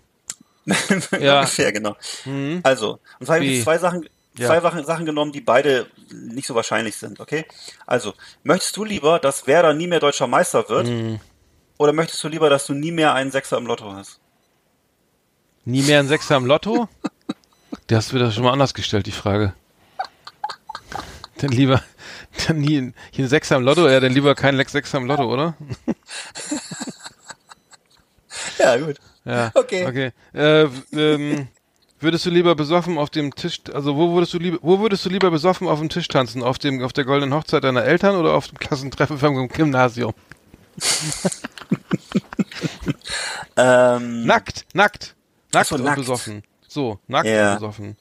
ja. 1.20 1.38
ungefähr 1.40 1.72
genau. 1.72 1.96
Also 2.62 2.98
und 3.18 3.26
zwar 3.26 3.36
habe 3.36 3.46
ich 3.46 3.62
zwei 3.64 3.78
Sachen, 3.78 4.08
Ja. 4.40 4.48
zwei 4.48 4.60
Sachen, 4.60 4.84
Sachen 4.84 5.06
genommen, 5.06 5.32
die 5.32 5.40
beide 5.40 5.86
nicht 6.10 6.46
so 6.46 6.54
wahrscheinlich 6.54 6.96
sind. 6.96 7.20
Okay. 7.20 7.44
Also 7.86 8.14
möchtest 8.42 8.76
du 8.76 8.84
lieber, 8.84 9.18
dass 9.18 9.46
Werder 9.46 9.74
nie 9.74 9.86
mehr 9.86 10.00
deutscher 10.00 10.26
Meister 10.26 10.68
wird, 10.68 11.20
oder 11.78 11.92
möchtest 11.92 12.22
du 12.24 12.28
lieber, 12.28 12.50
dass 12.50 12.66
du 12.66 12.74
nie 12.74 12.92
mehr 12.92 13.14
einen 13.14 13.30
Sechser 13.30 13.56
im 13.58 13.66
Lotto 13.66 13.92
hast? 13.92 14.18
nie 15.64 15.82
mehr 15.82 16.00
ein 16.00 16.08
Sechser 16.08 16.36
im 16.36 16.46
Lotto? 16.46 16.88
Der 17.88 17.98
hast 17.98 18.10
du 18.10 18.16
wieder 18.16 18.32
schon 18.32 18.44
mal 18.44 18.52
anders 18.52 18.74
gestellt, 18.74 19.06
die 19.06 19.12
Frage. 19.12 19.52
Dann 21.38 21.50
lieber, 21.50 21.82
dann 22.46 22.58
nie 22.58 22.78
ein, 22.80 22.94
hier 23.10 23.24
ein 23.24 23.28
Sechser 23.28 23.56
im 23.56 23.62
Lotto, 23.62 23.88
ja, 23.88 24.00
dann 24.00 24.12
lieber 24.12 24.34
kein 24.34 24.56
Lex 24.56 24.72
Sechser 24.72 24.98
im 24.98 25.06
Lotto, 25.06 25.32
oder? 25.32 25.54
Ja 28.58 28.76
gut. 28.76 28.96
Ja. 29.24 29.50
Okay. 29.54 29.86
Okay. 29.86 30.12
Äh, 30.34 30.68
ähm, 30.92 31.48
würdest 32.00 32.26
du 32.26 32.30
lieber 32.30 32.54
besoffen 32.54 32.98
auf 32.98 33.10
dem 33.10 33.34
Tisch, 33.34 33.60
also 33.72 33.96
wo 33.96 34.12
würdest 34.14 34.34
du 34.34 34.38
lieber, 34.38 34.58
wo 34.62 34.80
würdest 34.80 35.04
du 35.04 35.08
lieber 35.10 35.30
besoffen 35.30 35.68
auf 35.68 35.78
dem 35.78 35.88
Tisch 35.88 36.08
tanzen? 36.08 36.42
Auf 36.42 36.58
dem, 36.58 36.82
auf 36.82 36.92
der 36.92 37.04
goldenen 37.04 37.34
Hochzeit 37.34 37.64
deiner 37.64 37.84
Eltern 37.84 38.16
oder 38.16 38.34
auf 38.34 38.48
dem 38.48 38.58
Klassentreffen 38.58 39.18
vom 39.18 39.48
Gymnasium? 39.48 40.14
Ähm, 43.56 44.24
Nackt, 44.26 44.64
nackt, 44.74 45.14
nackt 45.52 45.68
so, 45.68 45.74
und 45.76 45.84
nackt. 45.84 45.98
besoffen. 45.98 46.42
So, 46.66 46.98
nackt 47.08 47.26
Ja. 47.28 47.52
und 47.52 47.54
besoffen. 47.60 47.96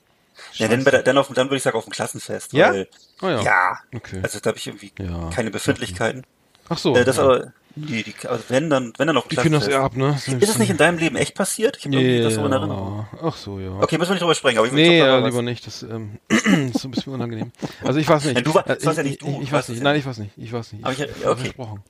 ja, 0.54 0.68
dann, 0.68 0.84
bei 0.84 0.92
der- 0.92 1.04
dann, 1.04 1.18
auf, 1.18 1.28
dann 1.34 1.48
würde 1.48 1.58
ich 1.58 1.64
sagen 1.64 1.78
auf 1.78 1.84
dem 1.86 1.92
Klassenfest. 1.92 2.54
Ja? 2.54 2.72
Weil, 2.72 2.88
Oh 3.22 3.28
ja. 3.28 3.42
ja. 3.42 3.78
Okay. 3.94 4.20
Also 4.24 4.40
da 4.40 4.50
habe 4.50 4.58
ich 4.58 4.68
irgendwie 4.68 4.92
Ja. 5.00 5.30
keine 5.34 5.52
Befindlichkeiten. 5.52 6.24
Ach 6.70 6.78
so. 6.78 6.96
Äh, 6.96 7.04
das 7.04 7.18
ja. 7.18 7.24
aber, 7.24 7.54
die, 7.76 8.04
die, 8.04 8.14
also 8.28 8.44
wenn 8.50 8.70
dann, 8.70 8.94
wenn 8.98 9.08
dann 9.08 9.16
dem 9.16 9.24
die 9.30 9.36
können 9.36 9.54
das 9.54 9.68
eher 9.68 9.82
ab, 9.82 9.96
ne? 9.96 10.16
Ist 10.16 10.28
es 10.50 10.58
nicht 10.58 10.70
in 10.70 10.78
deinem 10.78 10.98
Leben 10.98 11.16
echt 11.16 11.36
passiert? 11.36 11.78
Ich 11.78 11.86
habe 11.86 11.96
irgendwie 11.96 12.22
das 12.22 12.34
so 12.36 12.46
in. 12.46 12.52
Erinnerung. 12.52 13.08
Ach 13.22 13.36
so, 13.36 13.60
ja. 13.60 13.72
Okay, 13.80 13.98
müssen 13.98 14.10
wir 14.10 14.14
nicht 14.16 14.22
drüber 14.24 14.36
sprechen, 14.36 14.58
aber 14.58 14.68
ich 14.68 14.74
Nee, 14.74 14.98
ich 14.98 15.06
ja, 15.06 15.18
lieber 15.18 15.38
was. 15.38 15.44
nicht. 15.44 15.66
Das 15.68 15.84
ähm, 15.84 16.20
ist 16.30 16.80
so 16.80 16.88
ein 16.88 16.92
bisschen 16.92 17.14
unangenehm. 17.14 17.52
Also 17.84 18.00
ich 18.00 18.08
weiß 18.10 18.26
nicht. 18.26 18.46
Du 18.46 18.54
wa- 18.54 18.62
Äh, 18.62 18.76
das 18.76 18.86
warst 18.86 18.98
ja 18.98 19.04
ich, 19.04 19.10
nicht 19.12 19.22
du, 19.22 19.28
Ich, 19.28 19.42
ich 19.44 19.52
weiß 19.52 19.70
nicht. 19.70 19.82
Nein, 19.84 19.96
ich 19.98 20.06
weiß 20.06 20.18
nicht. 20.18 20.32
Ich 20.38 20.52
weiß 20.52 20.74
nicht. 20.74 20.84
Aber 20.84 20.94
ich- 20.94 21.00
ja, 21.00 21.06
okay. 21.30 21.36
versprochen. 21.42 21.84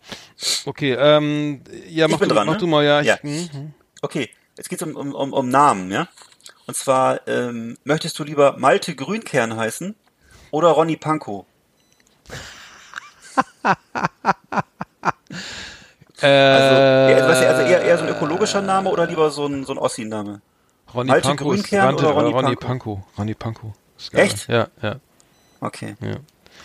Okay, 0.65 0.93
ähm, 0.93 1.61
ja, 1.87 2.07
mach, 2.07 2.19
bin 2.19 2.29
du, 2.29 2.35
dran, 2.35 2.45
mach 2.47 2.53
ne? 2.53 2.59
du 2.59 2.67
mal, 2.67 2.83
ja. 2.85 3.01
Ich, 3.01 3.07
Ja. 3.07 3.17
hm, 3.21 3.49
hm. 3.51 3.73
Okay, 4.01 4.29
jetzt 4.57 4.69
geht's 4.69 4.83
um, 4.83 4.95
um, 4.95 5.13
um, 5.15 5.33
um 5.33 5.49
Namen, 5.49 5.91
ja? 5.91 6.07
Und 6.67 6.75
zwar, 6.75 7.27
ähm, 7.27 7.77
möchtest 7.83 8.17
du 8.19 8.23
lieber 8.23 8.55
Malte 8.57 8.95
Grünkern 8.95 9.55
heißen 9.57 9.95
oder 10.51 10.67
Ronny 10.69 10.97
Pankow? 10.97 11.45
Äh, 16.21 16.27
Also, 16.27 16.75
eher, 17.19 17.27
weißt 17.29 17.41
du, 17.41 17.47
also 17.49 17.61
eher, 17.61 17.81
eher 17.81 17.97
so 17.97 18.03
ein 18.03 18.09
ökologischer 18.09 18.61
Name 18.61 18.89
oder 18.89 19.05
lieber 19.07 19.29
so 19.31 19.45
ein, 19.45 19.63
so 19.65 19.73
ein 19.73 19.77
Ossi-Name? 19.77 20.41
Ronny 20.93 21.07
Malte 21.11 21.27
Pankow 21.27 21.53
ist 21.53 21.71
Ronny 21.71 22.01
Ronny. 22.03 22.55
Ronny 23.17 23.33
Pankow. 23.35 23.73
Ist 23.97 24.11
geil. 24.11 24.25
Echt? 24.25 24.47
Ja, 24.47 24.67
ja, 24.81 24.95
Okay. 25.61 25.95
ja. 26.01 26.15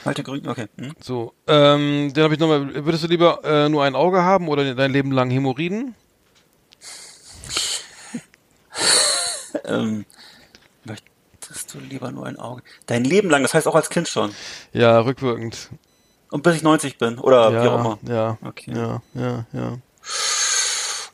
Malte 0.05 0.23
Grün, 0.23 0.47
okay. 0.49 0.67
Hm? 0.77 0.93
So, 1.01 1.33
ähm, 1.47 2.13
dann 2.15 2.25
habe 2.25 2.35
ich 2.35 2.41
nochmal, 2.41 2.85
würdest 2.85 3.05
du 3.05 3.09
lieber 3.09 3.41
äh, 3.45 3.69
nur 3.69 3.85
ein 3.85 3.95
Auge 3.95 4.23
haben 4.23 4.49
oder 4.49 4.75
dein 4.75 4.91
Leben 4.93 5.13
lang 5.13 5.31
Hämorrhoiden? 5.31 5.95
Ähm, 9.67 10.05
möchtest 10.85 11.73
du 11.73 11.79
lieber 11.79 12.11
nur 12.11 12.27
ein 12.27 12.39
Auge? 12.39 12.63
Dein 12.87 13.05
Leben 13.05 13.31
lang, 13.31 13.43
das 13.43 13.55
heißt 13.55 13.67
auch 13.69 13.75
als 13.77 13.89
Kind 13.89 14.09
schon. 14.09 14.35
Ja, 14.73 14.99
rückwirkend. 15.01 15.71
Und 16.35 16.43
bis 16.43 16.57
ich 16.57 16.62
90 16.64 16.99
bin 16.99 17.18
oder 17.20 17.53
ja, 17.53 17.62
wie 17.62 17.68
auch 17.68 17.78
immer. 17.78 17.99
Ja, 18.12 18.39
Okay. 18.43 18.72
ja, 18.74 19.01
ja, 19.14 19.47
ja. 19.53 19.78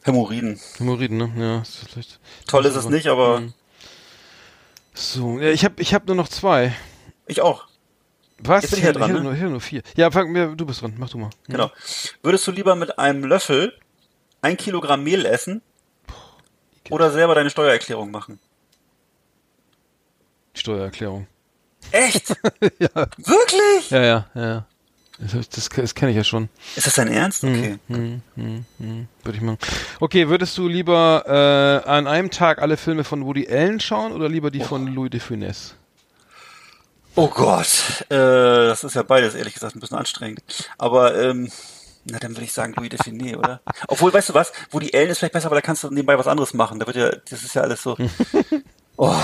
Hämorrhoiden. 0.02 0.58
Hämorrhoiden, 0.78 1.18
ne? 1.18 1.30
Ja, 1.36 1.60
ist 1.60 1.76
vielleicht. 1.90 2.18
Toll 2.46 2.64
ist 2.64 2.74
es 2.74 2.88
nicht, 2.88 3.06
aber 3.06 3.40
Mhm. 3.40 3.52
So, 4.94 5.38
ja, 5.38 5.50
ich 5.50 5.62
habe 5.66 5.74
ich 5.82 5.92
hab 5.92 6.06
nur 6.06 6.16
noch 6.16 6.28
zwei. 6.28 6.74
ich 7.26 7.42
auch. 7.42 7.66
Was? 8.38 8.62
Jetzt 8.62 8.70
bin 8.70 8.78
ich 8.78 8.86
ja 8.86 8.92
dran, 8.92 9.10
hätte 9.10 9.18
ne? 9.22 9.24
nur, 9.24 9.34
ich 9.34 9.42
nur 9.42 9.60
vier. 9.60 9.82
Ja, 9.94 10.10
fang 10.10 10.32
mir, 10.32 10.56
du 10.56 10.64
bist 10.64 10.80
dran, 10.80 10.94
mach 10.96 11.10
du 11.10 11.18
mal. 11.18 11.28
Genau. 11.48 11.70
Würdest 12.22 12.46
du 12.46 12.50
lieber 12.50 12.74
mit 12.74 12.98
einem 12.98 13.22
Löffel 13.22 13.78
ein 14.40 14.56
Kilogramm 14.56 15.04
Mehl 15.04 15.26
essen 15.26 15.60
oder 16.88 17.10
selber 17.10 17.34
deine 17.34 17.50
Steuererklärung 17.50 18.10
machen? 18.10 18.40
Steuererklärung. 20.54 21.26
Echt? 21.92 22.30
ja. 22.78 23.06
Wirklich? 23.18 23.90
Ja, 23.90 24.02
ja, 24.02 24.26
ja. 24.34 24.66
Das, 25.20 25.48
das, 25.50 25.68
das 25.68 25.94
kenne 25.94 26.12
ich 26.12 26.16
ja 26.16 26.24
schon. 26.24 26.48
Ist 26.76 26.86
das 26.86 26.94
dein 26.94 27.08
Ernst? 27.08 27.44
Okay. 27.44 27.78
Hm, 27.88 28.22
hm, 28.36 28.64
hm, 28.78 29.08
würde 29.22 29.36
ich 29.36 29.42
machen. 29.42 29.58
Okay, 30.00 30.28
würdest 30.28 30.56
du 30.56 30.66
lieber 30.66 31.24
äh, 31.84 31.88
an 31.88 32.06
einem 32.06 32.30
Tag 32.30 32.62
alle 32.62 32.78
Filme 32.78 33.04
von 33.04 33.26
Woody 33.26 33.46
Allen 33.48 33.80
schauen 33.80 34.12
oder 34.12 34.28
lieber 34.28 34.50
die 34.50 34.60
von 34.60 34.86
Louis 34.86 35.10
de 35.10 35.20
Funès? 35.20 35.74
Oh 37.16 37.28
Gott. 37.28 38.04
Äh, 38.08 38.14
das 38.14 38.82
ist 38.82 38.94
ja 38.94 39.02
beides, 39.02 39.34
ehrlich 39.34 39.52
gesagt, 39.52 39.76
ein 39.76 39.80
bisschen 39.80 39.98
anstrengend. 39.98 40.42
Aber, 40.78 41.14
ähm, 41.20 41.50
na, 42.04 42.18
dann 42.18 42.30
würde 42.30 42.44
ich 42.44 42.52
sagen 42.52 42.72
Louis 42.76 42.88
Define, 42.88 43.36
oder? 43.36 43.60
Obwohl, 43.88 44.12
weißt 44.14 44.30
du 44.30 44.34
was? 44.34 44.52
Woody 44.70 44.90
Allen 44.96 45.10
ist 45.10 45.18
vielleicht 45.18 45.34
besser, 45.34 45.46
aber 45.46 45.56
da 45.56 45.60
kannst 45.60 45.84
du 45.84 45.88
nebenbei 45.90 46.16
was 46.18 46.28
anderes 46.28 46.54
machen. 46.54 46.78
Da 46.78 46.86
wird 46.86 46.96
ja, 46.96 47.10
das 47.10 47.42
ist 47.42 47.54
ja 47.54 47.62
alles 47.62 47.82
so. 47.82 47.96
Oh, 49.02 49.16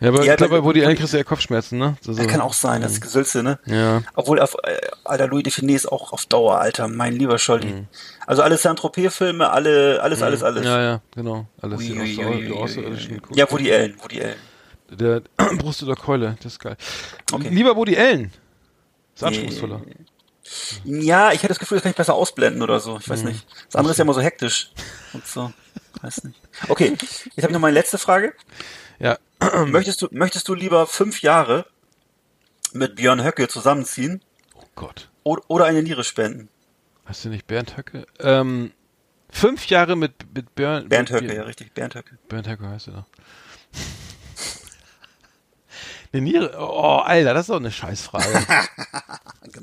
Ja, 0.00 0.08
aber 0.08 0.24
Ja, 0.24 0.32
ich 0.32 0.38
glaube, 0.38 0.58
bei 0.58 0.64
Woody 0.64 0.84
Allen 0.84 0.96
kriegst 0.96 1.12
du 1.12 1.16
eher 1.16 1.24
Kopfschmerzen, 1.24 1.78
ne? 1.78 1.96
So, 2.00 2.12
so. 2.12 2.24
kann 2.26 2.40
auch 2.40 2.52
sein, 2.52 2.82
das 2.82 3.00
Gesülze, 3.00 3.42
ne? 3.42 3.58
Ja. 3.66 4.02
Obwohl, 4.14 4.40
auf, 4.40 4.54
äh, 4.62 4.78
Alter, 5.04 5.26
Louis 5.26 5.42
Define 5.42 5.72
ist 5.72 5.90
auch 5.90 6.12
auf 6.12 6.26
Dauer, 6.26 6.58
Alter, 6.60 6.86
mein 6.88 7.14
lieber 7.14 7.38
Scholli. 7.38 7.86
Also 8.26 8.42
alle 8.42 8.56
Saint-Tropez-Filme, 8.56 9.50
alle, 9.50 10.00
alles, 10.02 10.22
alles, 10.22 10.42
alles. 10.42 10.64
Ja, 10.64 10.80
ja, 10.80 11.00
genau. 11.14 11.46
Alles 11.60 11.80
die 11.80 11.92
Ui, 11.92 12.18
ui, 12.18 12.26
ui, 12.26 12.46
die 12.46 12.52
Außerirdischen. 12.52 13.22
Ja, 13.34 13.50
Woody 13.50 13.72
Allen, 13.72 13.96
Woody 14.00 14.22
Allen. 14.22 14.36
Der 14.90 15.22
Brust 15.58 15.82
oder 15.82 15.96
Keule, 15.96 16.36
das 16.42 16.52
ist 16.52 16.60
geil. 16.60 16.76
Okay. 17.32 17.48
Lieber 17.50 17.74
Woody 17.76 17.96
Allen. 17.96 18.32
Ist 19.14 19.24
anspruchsvoller. 19.24 19.82
Ja, 20.84 21.32
ich 21.32 21.38
hätte 21.38 21.48
das 21.48 21.58
Gefühl, 21.58 21.76
das 21.76 21.82
kann 21.82 21.90
ich 21.90 21.96
besser 21.96 22.14
ausblenden 22.14 22.62
oder 22.62 22.80
so. 22.80 22.98
Ich 22.98 23.08
weiß 23.08 23.24
nicht. 23.24 23.46
Das 23.66 23.76
andere 23.76 23.92
ist 23.92 23.98
ja 23.98 24.04
immer 24.04 24.14
so 24.14 24.20
hektisch 24.20 24.70
und 25.12 25.26
so. 25.26 25.52
Weiß 26.00 26.24
nicht. 26.24 26.40
Okay, 26.68 26.96
jetzt 27.00 27.26
habe 27.38 27.48
ich 27.48 27.50
noch 27.50 27.60
meine 27.60 27.74
letzte 27.74 27.98
Frage. 27.98 28.32
Ja. 28.98 29.18
Möchtest 29.66 30.02
du, 30.02 30.08
möchtest 30.10 30.48
du 30.48 30.54
lieber 30.54 30.86
fünf 30.86 31.22
Jahre 31.22 31.66
mit 32.72 32.96
Björn 32.96 33.22
Höcke 33.24 33.48
zusammenziehen 33.48 34.22
Oh 34.54 34.62
Gott. 34.74 35.08
o- 35.24 35.38
oder 35.48 35.64
eine 35.66 35.82
Niere 35.82 36.04
spenden? 36.04 36.48
Hast 37.04 37.24
du 37.24 37.28
nicht 37.30 37.46
Bernd 37.46 37.76
Höcke? 37.76 38.06
Ähm, 38.20 38.72
fünf 39.30 39.66
Jahre 39.68 39.96
mit, 39.96 40.12
mit 40.34 40.54
Bernd. 40.54 40.88
Bernd 40.88 41.10
Höcke, 41.10 41.26
Bier- 41.26 41.34
ja 41.36 41.42
richtig, 41.44 41.72
Bernd 41.72 41.94
Höcke. 41.94 42.18
Bernd 42.28 42.48
Höcke 42.48 42.68
heißt 42.68 42.88
er 42.88 42.92
doch. 42.94 43.04
Eine 46.12 46.22
Niere. 46.22 46.54
Oh, 46.58 46.98
Alter, 47.04 47.34
das 47.34 47.42
ist 47.42 47.50
doch 47.50 47.56
eine 47.56 47.70
Scheißfrage. 47.70 48.24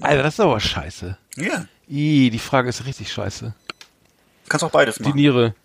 Alter, 0.02 0.24
das 0.24 0.36
ist 0.36 0.40
aber 0.40 0.60
scheiße. 0.60 1.18
Ja, 1.38 1.66
Ih, 1.88 2.30
die 2.32 2.40
Frage 2.40 2.70
ist 2.70 2.86
richtig 2.86 3.12
scheiße. 3.12 3.54
kannst 4.50 4.64
auch 4.64 4.72
beides 4.72 4.96
Die 4.96 5.04
machen. 5.04 5.16
Niere. 5.16 5.56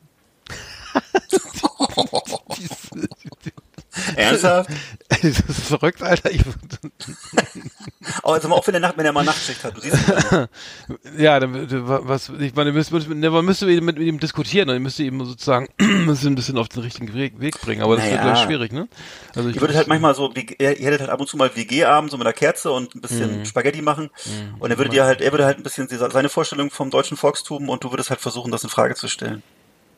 Ernsthaft? 4.17 4.71
das 5.09 5.23
ist 5.23 5.61
verrückt, 5.67 6.03
Alter. 6.03 6.31
Ich, 6.31 6.43
Aber 8.23 8.35
jetzt 8.37 8.49
mal 8.49 8.55
auch, 8.57 8.67
wenn 8.67 8.75
er, 8.75 8.81
Nacht, 8.81 8.97
wenn 8.97 9.05
er 9.07 9.13
mal 9.13 9.25
Nachtschicht 9.25 9.63
hat. 9.65 9.77
Du 9.77 9.81
siehst 9.81 9.97
ja, 11.19 11.39
dann, 11.41 11.67
was, 12.09 12.31
ich 12.39 12.55
meine, 12.55 12.73
müsste, 12.73 12.95
man 12.95 13.45
müsste 13.45 13.67
mit, 13.67 13.83
mit 13.85 13.99
ihm 13.99 14.19
diskutieren 14.19 14.69
und 14.71 14.83
müsste 14.83 15.03
ihm 15.03 15.25
sozusagen 15.25 15.69
ein 15.81 16.07
bisschen 16.35 16.59
auf 16.59 16.69
den 16.69 16.83
richtigen 16.83 17.13
Weg, 17.15 17.61
bringen, 17.61 17.83
aber 17.83 17.97
das 17.97 18.05
wird 18.07 18.17
Naja. 18.21 18.33
gleich 18.33 18.45
schwierig, 18.45 18.73
ne? 18.73 18.89
Also 19.35 19.49
ich 19.49 19.57
Ihr 19.57 19.61
würdet 19.61 19.77
halt 19.77 19.89
manchmal 19.89 20.15
so, 20.15 20.33
ihr 20.35 20.79
ihr 20.79 20.87
hättet 20.87 21.01
halt 21.01 21.11
ab 21.11 21.21
und 21.21 21.27
zu 21.29 21.37
mal 21.37 21.51
WG-Abend, 21.55 22.11
so 22.11 22.17
mit 22.17 22.27
einer 22.27 22.33
Kerze 22.35 22.71
und 22.71 22.95
ein 22.95 22.99
Mhm. 22.99 23.03
bisschen 23.03 23.45
Spaghetti 23.47 23.83
machen. 23.83 24.11
Und 24.59 24.71
er 24.71 24.79
würde 24.79 24.91
dir 24.91 25.05
halt, 25.05 25.21
er 25.21 25.33
würde 25.33 25.45
halt 25.45 25.59
ein 25.59 25.63
bisschen 25.63 25.89
se- 25.89 26.11
seine 26.11 26.29
Vorstellung 26.29 26.71
vom 26.71 26.91
deutschen 26.91 27.17
Volkstum 27.17 27.69
und 27.69 27.85
du 27.85 27.91
würdest 27.93 28.11
halt 28.11 28.21
versuchen, 28.21 28.51
das 28.51 28.63
in 28.65 28.71
Frage 28.71 28.95
zu 28.95 29.09
stellen. 29.09 29.43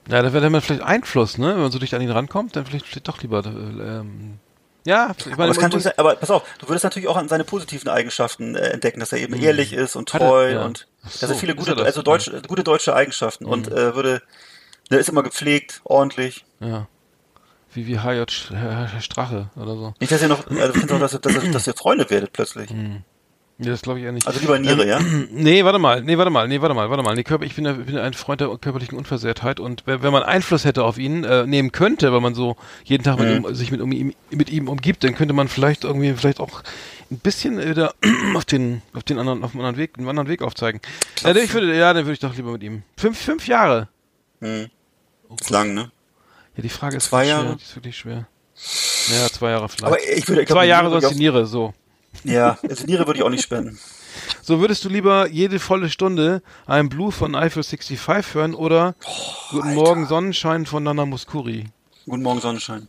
Ja, 0.08 0.20
da 0.22 0.32
wäre 0.32 0.48
dann 0.50 0.60
vielleicht 0.60 0.82
Einfluss, 0.82 1.38
ne? 1.38 1.48
Wenn 1.54 1.62
man 1.62 1.70
so 1.72 1.78
dicht 1.78 1.94
an 1.94 2.02
ihn 2.02 2.10
rankommt, 2.10 2.56
dann 2.56 2.66
vielleicht, 2.66 2.86
vielleicht 2.86 3.06
doch 3.08 3.20
lieber. 3.22 3.38
Äh, 3.44 3.48
ähm, 3.50 4.38
ja, 4.84 5.14
ich 5.16 5.26
Aber, 5.28 5.36
meine, 5.36 5.50
es 5.52 5.56
kann 5.58 5.64
natürlich 5.66 5.84
sein, 5.84 5.92
aber 5.96 6.16
pass 6.16 6.30
auf, 6.30 6.42
du 6.58 6.68
würdest 6.68 6.82
natürlich 6.82 7.06
auch 7.08 7.16
an 7.16 7.28
seine 7.28 7.44
positiven 7.44 7.88
Eigenschaften 7.88 8.56
äh, 8.56 8.70
entdecken, 8.70 8.98
dass 8.98 9.12
er 9.12 9.18
eben 9.18 9.34
ehrlich 9.34 9.72
ist 9.72 9.94
und 9.94 10.10
Mhm. 10.12 10.14
Hat 10.14 10.22
er- 10.22 10.28
treu 10.28 10.52
ja. 10.54 10.64
und 10.64 10.88
das 11.04 11.20
sind 11.20 11.28
so, 11.28 11.34
viele 11.36 11.52
ist 11.52 11.58
gute, 11.58 11.70
er 11.70 11.74
das? 11.76 11.82
Mhm. 11.82 11.86
also 11.86 12.02
deutsche, 12.02 12.42
gute 12.48 12.64
deutsche 12.64 12.94
Eigenschaften 12.94 13.44
und 13.44 13.68
äh, 13.68 13.94
würde, 13.94 14.22
der 14.90 14.98
ist 14.98 15.08
immer 15.08 15.22
gepflegt, 15.22 15.80
ordentlich. 15.84 16.44
ja. 16.60 16.88
Wie, 17.74 17.86
wie 17.86 17.98
HJ 18.00 18.24
Strache 19.00 19.48
oder 19.56 19.74
so. 19.76 19.94
Nicht, 19.98 20.12
dass 20.12 20.20
ihr 20.20 20.28
noch, 20.28 20.46
also 20.46 20.72
ich 20.74 20.78
finde 20.80 20.94
auch, 20.94 21.00
dass 21.00 21.14
ihr, 21.14 21.20
dass, 21.20 21.42
ihr, 21.42 21.52
dass 21.52 21.66
ihr 21.66 21.72
Freunde 21.74 22.10
werdet 22.10 22.32
plötzlich. 22.34 22.68
Nee, 23.62 23.68
das 23.70 23.82
glaube 23.82 24.00
ich 24.00 24.04
eher 24.04 24.12
nicht. 24.12 24.26
Also 24.26 24.40
lieber 24.40 24.58
Niere, 24.58 24.86
ja? 24.86 24.98
Nee, 25.30 25.64
warte 25.64 25.78
mal, 25.78 26.02
nee, 26.02 26.18
warte 26.18 26.30
mal, 26.30 26.48
nee, 26.48 26.60
warte 26.60 26.74
mal, 26.74 26.90
warte 26.90 27.02
mal. 27.02 27.14
Nee, 27.14 27.22
Körper, 27.22 27.44
ich 27.44 27.54
bin, 27.54 27.64
ja- 27.64 27.78
ich 27.78 27.86
bin 27.86 27.94
ja 27.94 28.02
ein 28.02 28.12
Freund 28.12 28.40
der 28.40 28.48
körperlichen 28.48 28.98
Unversehrtheit 28.98 29.60
und 29.60 29.82
wenn, 29.86 30.02
wenn 30.02 30.12
man 30.12 30.22
Einfluss 30.24 30.64
hätte 30.64 30.82
auf 30.84 30.98
ihn 30.98 31.22
äh, 31.24 31.46
nehmen 31.46 31.70
könnte, 31.70 32.12
weil 32.12 32.20
man 32.20 32.34
so 32.34 32.56
jeden 32.84 33.04
Tag 33.04 33.18
mit 33.20 33.28
ihm, 33.28 33.54
sich 33.54 33.70
mit, 33.70 33.80
um, 33.80 33.92
ihm, 33.92 34.14
mit 34.30 34.50
ihm 34.50 34.68
umgibt, 34.68 35.04
dann 35.04 35.14
könnte 35.14 35.32
man 35.34 35.48
vielleicht 35.48 35.84
irgendwie, 35.84 36.12
vielleicht 36.14 36.40
auch 36.40 36.62
ein 37.10 37.18
bisschen 37.18 37.58
wieder 37.58 37.94
auf 38.34 38.44
den, 38.44 38.82
auf 38.94 39.04
den 39.04 39.18
anderen, 39.18 39.44
auf 39.44 39.52
einen 39.52 39.60
anderen 39.60 39.76
Weg, 39.76 39.92
einen 39.96 40.08
anderen 40.08 40.28
Weg 40.28 40.42
aufzeigen. 40.42 40.80
Ja, 41.22 41.34
ich 41.36 41.54
würde, 41.54 41.76
ja, 41.76 41.92
dann 41.92 42.04
würde 42.04 42.14
ich 42.14 42.18
doch 42.20 42.34
lieber 42.34 42.50
mit 42.52 42.62
ihm. 42.64 42.82
Fünf, 42.96 43.18
fünf 43.18 43.46
Jahre. 43.46 43.88
Hm. 44.40 44.66
Ist 45.40 45.50
lang, 45.50 45.72
ne? 45.74 45.90
Ja, 46.56 46.62
die 46.62 46.68
Frage 46.68 46.96
ist 46.96 47.04
Zwei 47.04 47.24
schwer, 47.24 47.34
Jahre? 47.36 47.56
Die 47.56 47.62
ist 47.62 47.76
wirklich 47.76 47.96
schwer. 47.96 48.26
Ja, 49.08 49.28
zwei 49.28 49.50
Jahre 49.50 49.68
vielleicht. 49.68 49.84
Aber 49.84 49.98
ich 50.02 50.28
würde, 50.28 50.42
ich 50.42 50.46
glaub, 50.46 50.58
zwei 50.58 50.66
Jahre 50.66 50.90
sonst 51.00 51.14
die 51.14 51.18
Niere, 51.18 51.46
so. 51.46 51.72
Ja, 52.24 52.58
also 52.68 52.84
Niere 52.86 53.06
würde 53.06 53.18
ich 53.18 53.24
auch 53.24 53.30
nicht 53.30 53.42
spenden. 53.42 53.78
So 54.42 54.60
würdest 54.60 54.84
du 54.84 54.88
lieber 54.88 55.28
jede 55.28 55.58
volle 55.58 55.88
Stunde 55.88 56.42
einen 56.66 56.88
Blue 56.88 57.12
von 57.12 57.34
Eiffel 57.34 57.62
65 57.62 58.34
hören 58.34 58.54
oder 58.54 58.94
Guten 59.50 59.74
Morgen 59.74 60.06
Sonnenschein 60.06 60.66
von 60.66 60.82
Nana 60.82 61.06
Muskuri? 61.06 61.66
Guten 62.06 62.22
Morgen, 62.22 62.40
Sonnenschein. 62.40 62.88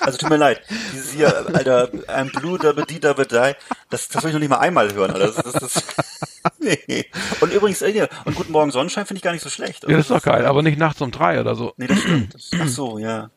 Also 0.00 0.18
tut 0.18 0.30
mir 0.30 0.36
leid. 0.36 0.62
Dieses 0.92 1.12
hier, 1.12 1.46
Alter, 1.52 1.90
ein 2.08 2.28
Blue, 2.30 2.58
da 2.58 2.72
die, 2.72 3.00
da 3.00 3.14
die, 3.14 3.54
das, 3.90 4.08
das 4.08 4.22
will 4.22 4.30
ich 4.30 4.34
noch 4.34 4.40
nicht 4.40 4.48
mal 4.48 4.58
einmal 4.58 4.92
hören, 4.92 5.10
Alter. 5.12 5.26
Das, 5.26 5.36
das, 5.36 5.52
das, 5.52 5.84
nee. 6.58 7.06
Und 7.40 7.52
übrigens, 7.52 7.82
äh, 7.82 8.08
und 8.24 8.34
Guten 8.34 8.52
Morgen, 8.52 8.70
Sonnenschein 8.70 9.06
finde 9.06 9.18
ich 9.18 9.22
gar 9.22 9.32
nicht 9.32 9.42
so 9.42 9.50
schlecht. 9.50 9.82
Ja, 9.84 9.90
das 9.90 10.00
ist 10.00 10.10
doch 10.10 10.22
geil, 10.22 10.46
aber 10.46 10.62
nicht 10.62 10.78
nachts 10.78 11.00
um 11.00 11.10
drei 11.10 11.40
oder 11.40 11.54
so. 11.54 11.72
Nee, 11.76 11.88
das 11.88 12.00
stimmt. 12.00 12.36
Ach 12.60 12.68
so, 12.68 12.98
ja. 12.98 13.30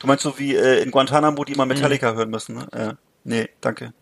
Du 0.00 0.06
meinst 0.06 0.22
so 0.22 0.38
wie 0.38 0.54
äh, 0.54 0.82
in 0.82 0.90
Guantanamo, 0.90 1.44
die 1.44 1.52
immer 1.52 1.66
Metallica 1.66 2.12
hören 2.12 2.30
müssen, 2.30 2.56
ne? 2.56 2.68
Ja. 2.74 2.94
Nee, 3.24 3.48
danke. 3.60 3.92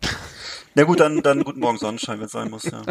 Na 0.75 0.85
gut, 0.85 1.01
dann, 1.01 1.23
dann 1.23 1.45
Guten 1.45 1.61
Morgen, 1.61 1.79
Sonnenschein, 1.79 2.19
wenn 2.19 2.27
es 2.27 2.33
sein 2.33 2.51
muss, 2.51 2.65
ja. 2.65 2.83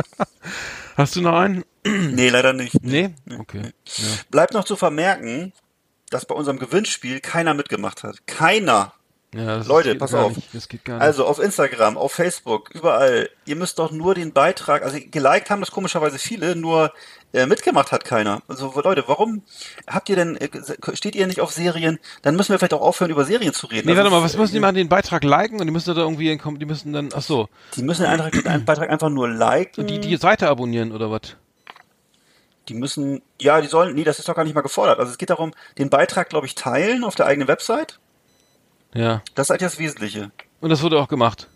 Hast 0.97 1.15
du 1.15 1.21
noch 1.21 1.35
einen? 1.35 1.63
Nee, 1.85 2.29
leider 2.29 2.53
nicht. 2.53 2.83
Nee? 2.83 3.13
Okay. 3.39 3.71
Ja. 3.85 4.05
Bleibt 4.29 4.53
noch 4.53 4.65
zu 4.65 4.75
vermerken, 4.75 5.53
dass 6.09 6.25
bei 6.25 6.35
unserem 6.35 6.59
Gewinnspiel 6.59 7.19
keiner 7.21 7.53
mitgemacht 7.53 8.03
hat. 8.03 8.27
Keiner. 8.27 8.93
Ja, 9.37 9.57
Leute, 9.57 9.95
pass 9.95 10.13
auf. 10.13 10.35
Nicht. 10.35 10.89
Also 10.89 11.25
auf 11.25 11.39
Instagram, 11.39 11.97
auf 11.97 12.11
Facebook, 12.11 12.71
überall. 12.73 13.29
Ihr 13.45 13.55
müsst 13.55 13.79
doch 13.79 13.91
nur 13.91 14.15
den 14.15 14.33
Beitrag, 14.33 14.83
also 14.83 14.97
geliked 15.11 15.49
haben 15.49 15.59
das 15.59 15.71
komischerweise 15.71 16.17
viele, 16.17 16.55
nur 16.55 16.91
äh, 17.33 17.45
mitgemacht 17.45 17.91
hat 17.91 18.03
keiner. 18.05 18.41
Also 18.47 18.73
Leute, 18.81 19.03
warum 19.07 19.43
habt 19.87 20.09
ihr 20.09 20.15
denn, 20.15 20.37
äh, 20.37 20.49
steht 20.93 21.15
ihr 21.15 21.27
nicht 21.27 21.39
auf 21.41 21.51
Serien? 21.51 21.99
Dann 22.21 22.35
müssen 22.35 22.51
wir 22.51 22.59
vielleicht 22.59 22.73
auch 22.73 22.81
aufhören, 22.81 23.11
über 23.11 23.25
Serien 23.25 23.53
zu 23.53 23.67
reden. 23.67 23.85
Nee, 23.87 23.91
Also 23.93 24.03
warte 24.03 24.11
mal, 24.11 24.17
es- 24.25 24.33
was 24.33 24.37
müssen 24.37 24.53
die 24.53 24.59
machen? 24.59 24.75
Den 24.75 24.89
Beitrag 24.89 25.23
liken 25.23 25.59
und 25.59 25.67
die 25.67 25.71
müssen 25.73 25.93
da 25.93 26.01
irgendwie, 26.01 26.35
die 26.57 26.65
müssen 26.65 26.93
dann, 26.93 27.09
ach 27.13 27.21
so, 27.21 27.49
Die 27.75 27.83
müssen 27.83 28.03
den 28.03 28.11
Eintrag, 28.11 28.31
den 28.31 28.65
Beitrag 28.65 28.89
einfach 28.89 29.09
nur 29.09 29.29
liken. 29.29 29.81
und 29.81 29.89
die, 29.89 29.99
die 29.99 30.15
Seite 30.17 30.47
abonnieren 30.49 30.91
oder 30.91 31.11
was? 31.11 31.35
Die 32.69 32.73
müssen, 32.73 33.21
ja, 33.41 33.61
die 33.61 33.67
sollen, 33.67 33.95
nee, 33.95 34.03
das 34.03 34.19
ist 34.19 34.27
doch 34.27 34.35
gar 34.35 34.43
nicht 34.43 34.53
mal 34.53 34.59
gefordert. 34.61 34.99
Also 34.99 35.11
es 35.11 35.17
geht 35.17 35.29
darum, 35.29 35.53
den 35.77 35.89
Beitrag, 35.89 36.29
glaube 36.29 36.47
ich, 36.47 36.55
teilen 36.55 37.05
auf 37.05 37.15
der 37.15 37.25
eigenen 37.25 37.47
Website. 37.47 37.99
Ja. 38.97 39.21
Das 39.35 39.47
ist 39.47 39.49
halt 39.51 39.61
das 39.61 39.77
Wesentliche. 39.79 40.31
Und 40.61 40.69
das 40.69 40.81
wurde 40.81 40.99
auch 40.99 41.07
gemacht. 41.07 41.47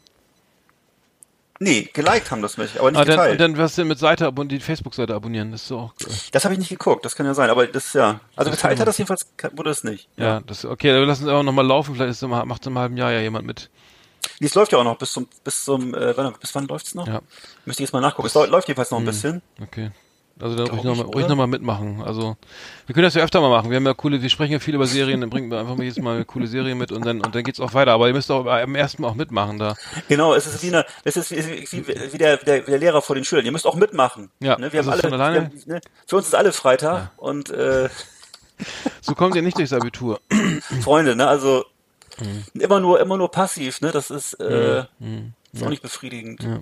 Nee, 1.64 1.90
geliked 1.94 2.32
haben 2.32 2.42
das 2.42 2.58
nicht, 2.58 2.80
aber 2.80 2.90
nicht 2.90 3.00
Ah, 3.00 3.06
dann, 3.06 3.18
geteilt. 3.18 3.40
dann 3.40 3.58
was 3.58 3.76
denn 3.76 3.88
mit 3.88 4.00
Seite 4.00 4.26
abonnieren, 4.26 4.58
die 4.60 4.66
Facebook-Seite 4.66 5.14
abonnieren? 5.14 5.52
Das 5.52 5.64
ist 5.66 5.72
auch, 5.72 5.94
äh, 6.02 6.06
das 6.32 6.44
habe 6.44 6.56
ich 6.56 6.60
nicht 6.60 6.70
geguckt, 6.70 7.06
das 7.06 7.16
kann 7.16 7.28
ja 7.28 7.36
sein, 7.36 7.52
aber 7.52 7.68
das 7.68 7.94
ja. 7.94 8.20
Also 8.36 8.50
Das 8.50 8.60
geteilt 8.60 8.80
hat 8.80 8.88
das 8.88 8.98
jedenfalls, 8.98 9.28
wurde 9.52 9.70
es 9.70 9.84
nicht. 9.84 10.10
ja, 10.18 10.40
das, 10.42 10.66
okay, 10.66 10.92
dann 10.92 11.04
lassen 11.08 11.28
wir 11.28 11.34
auch 11.36 11.44
nochmal 11.44 11.66
laufen, 11.68 11.94
vielleicht 11.94 12.10
ist, 12.12 12.24
im- 12.24 12.32
macht 12.32 12.66
im 12.66 12.80
halben 12.80 12.98
Jahr 12.98 13.12
ja 13.12 13.20
jemand 13.20 13.46
mit. 13.46 13.70
Nee, 14.40 14.48
es 14.48 14.56
läuft 14.56 14.72
ja 14.72 14.80
auch 14.80 14.84
noch 14.84 14.98
bis 14.98 15.12
zum, 15.14 15.28
bis 15.44 15.64
zum, 15.64 15.94
äh, 15.94 16.18
wann, 16.18 16.34
bis 16.40 16.56
wann 16.56 16.66
läuft's 16.68 16.96
noch? 16.96 17.06
Ja. 17.08 17.22
Müsste 17.66 17.84
ich 17.84 17.90
jetzt 17.90 17.94
mal 17.94 18.02
nachgucken. 18.02 18.26
Es 18.28 18.34
läu- 18.34 18.48
läuft 18.48 18.68
jedenfalls 18.68 18.90
noch 18.90 18.98
ein 18.98 19.02
Hm. 19.02 19.06
bisschen. 19.06 19.42
Okay. 19.62 19.92
Also 20.42 20.56
da 20.56 20.64
ruhig 20.66 20.84
nochmal 20.84 21.06
ruhig 21.06 21.28
noch 21.28 21.36
mal 21.36 21.48
mitmachen. 21.48 22.02
Also 22.04 22.36
wir 22.88 22.94
können 22.94 23.04
das 23.04 23.14
ja 23.14 23.24
öfter 23.24 23.42
mal 23.42 23.50
machen. 23.50 23.70
Wir 23.70 23.78
haben 23.78 23.86
ja 23.86 23.94
coole, 23.94 24.22
wir 24.22 24.30
sprechen 24.30 24.54
ja 24.54 24.60
viel 24.60 24.76
über 24.76 24.88
Serien, 24.88 25.22
dann 25.22 25.30
bringen 25.30 25.52
wir 25.52 25.60
einfach 25.60 25.76
mal 25.76 25.84
jedes 25.84 26.00
Mal 26.00 26.16
eine 26.16 26.26
coole 26.26 26.48
Serie 26.48 26.76
mit 26.76 26.92
und 26.92 27.06
dann 27.06 27.22
und 27.22 27.36
dann 27.36 27.44
geht's 27.44 27.60
auch 27.60 27.74
weiter. 27.74 27.92
Aber 27.92 28.08
ihr 28.08 28.14
müsst 28.14 28.32
auch 28.32 28.46
am 28.46 28.76
ersten 28.76 29.02
Mal 29.02 29.10
auch 29.10 29.16
mitmachen 29.16 29.60
da. 29.60 29.76
Genau, 30.08 30.34
es 30.34 30.48
ist 30.48 30.64
wie 30.64 30.68
eine, 30.68 30.86
es 31.04 31.16
ist 31.16 31.32
wie, 31.32 31.84
wie, 32.14 32.18
der, 32.18 32.38
der, 32.38 32.62
der 32.62 32.78
Lehrer 32.78 33.02
vor 33.02 33.16
den 33.16 33.24
Schülern. 33.26 33.46
Ihr 33.46 33.52
müsst 33.52 33.68
auch 33.68 33.76
mitmachen. 33.76 34.32
Ja, 34.40 34.58
ne? 34.58 34.74
wir 34.74 34.80
also 34.80 34.92
haben 34.92 35.14
alle, 35.14 35.34
Wir 35.36 35.42
haben, 35.42 35.62
ne? 35.66 35.82
Für 36.08 36.18
uns 36.18 36.28
ist 36.28 36.36
alle 36.36 36.52
Freitag 36.52 37.12
und 37.18 37.50
äh, 37.50 37.90
So 39.02 39.16
kommt 39.16 39.36
ihr 39.36 39.42
nicht 39.42 39.58
durchs 39.58 39.74
Abitur. 39.74 40.20
Freunde, 40.82 41.16
ne? 41.16 41.28
Also 41.28 41.66
Hm. 42.18 42.44
immer 42.54 42.80
nur, 42.80 43.00
immer 43.00 43.18
nur 43.18 43.32
passiv, 43.32 43.82
ne? 43.82 43.92
Das 43.92 44.12
ist, 44.12 44.34
äh, 44.40 44.84
ist 45.54 45.64
auch 45.64 45.70
nicht 45.70 45.82
befriedigend. 45.82 46.44
Ja. 46.44 46.60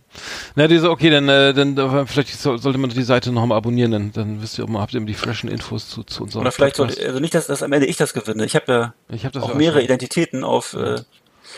Na, 0.55 0.67
diese, 0.67 0.89
okay, 0.89 1.09
dann, 1.09 1.29
äh, 1.29 1.53
dann 1.53 1.77
äh, 1.77 2.05
vielleicht 2.07 2.39
so, 2.39 2.57
sollte 2.57 2.77
man 2.79 2.89
die 2.89 3.03
Seite 3.03 3.31
noch 3.31 3.45
mal 3.45 3.55
abonnieren, 3.55 3.91
dann, 3.91 4.11
dann 4.11 4.41
wisst 4.41 4.57
ihr 4.57 4.63
auch 4.65 4.69
mal, 4.69 4.81
habt 4.81 4.93
ihr 4.93 4.97
immer 4.97 5.07
die 5.07 5.13
freshen 5.13 5.49
Infos 5.49 5.89
zu, 5.89 6.03
zu 6.03 6.23
unserem 6.23 6.41
Oder 6.41 6.51
vielleicht 6.51 6.77
Podcast. 6.77 6.95
sollte, 6.97 7.09
also 7.09 7.19
nicht, 7.21 7.33
dass, 7.35 7.47
dass 7.47 7.61
am 7.63 7.71
Ende 7.73 7.85
ich 7.87 7.97
das 7.97 8.13
gewinne. 8.13 8.45
Ich 8.45 8.55
habe 8.55 8.71
ja 8.71 8.93
Ich 9.15 9.25
hab 9.25 9.35
auch 9.37 9.49
ja 9.49 9.55
mehrere 9.55 9.79
schon. 9.79 9.85
Identitäten 9.85 10.43
auf. 10.43 10.73
Äh, 10.73 11.01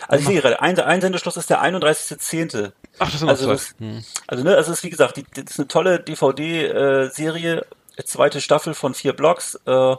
also 0.08 0.22
ich 0.22 0.26
sehe 0.26 0.40
gerade, 0.40 0.60
ein, 0.60 0.78
Einsendeschluss 0.78 1.36
ist 1.36 1.50
der 1.50 1.62
31.10. 1.62 2.72
Ach, 2.98 3.06
das 3.06 3.14
ist 3.14 3.20
noch 3.22 3.28
Also, 3.28 3.48
das, 3.48 3.74
Hm. 3.78 4.02
also 4.26 4.44
ne, 4.44 4.56
also 4.56 4.72
es 4.72 4.78
ist 4.78 4.84
wie 4.84 4.90
gesagt, 4.90 5.16
die, 5.16 5.24
das 5.34 5.52
ist 5.52 5.58
eine 5.58 5.68
tolle 5.68 6.00
DVD-Serie, 6.00 7.66
zweite 8.04 8.40
Staffel 8.40 8.74
von 8.74 8.94
vier 8.94 9.12
Blocks. 9.12 9.54
Äh, 9.66 9.96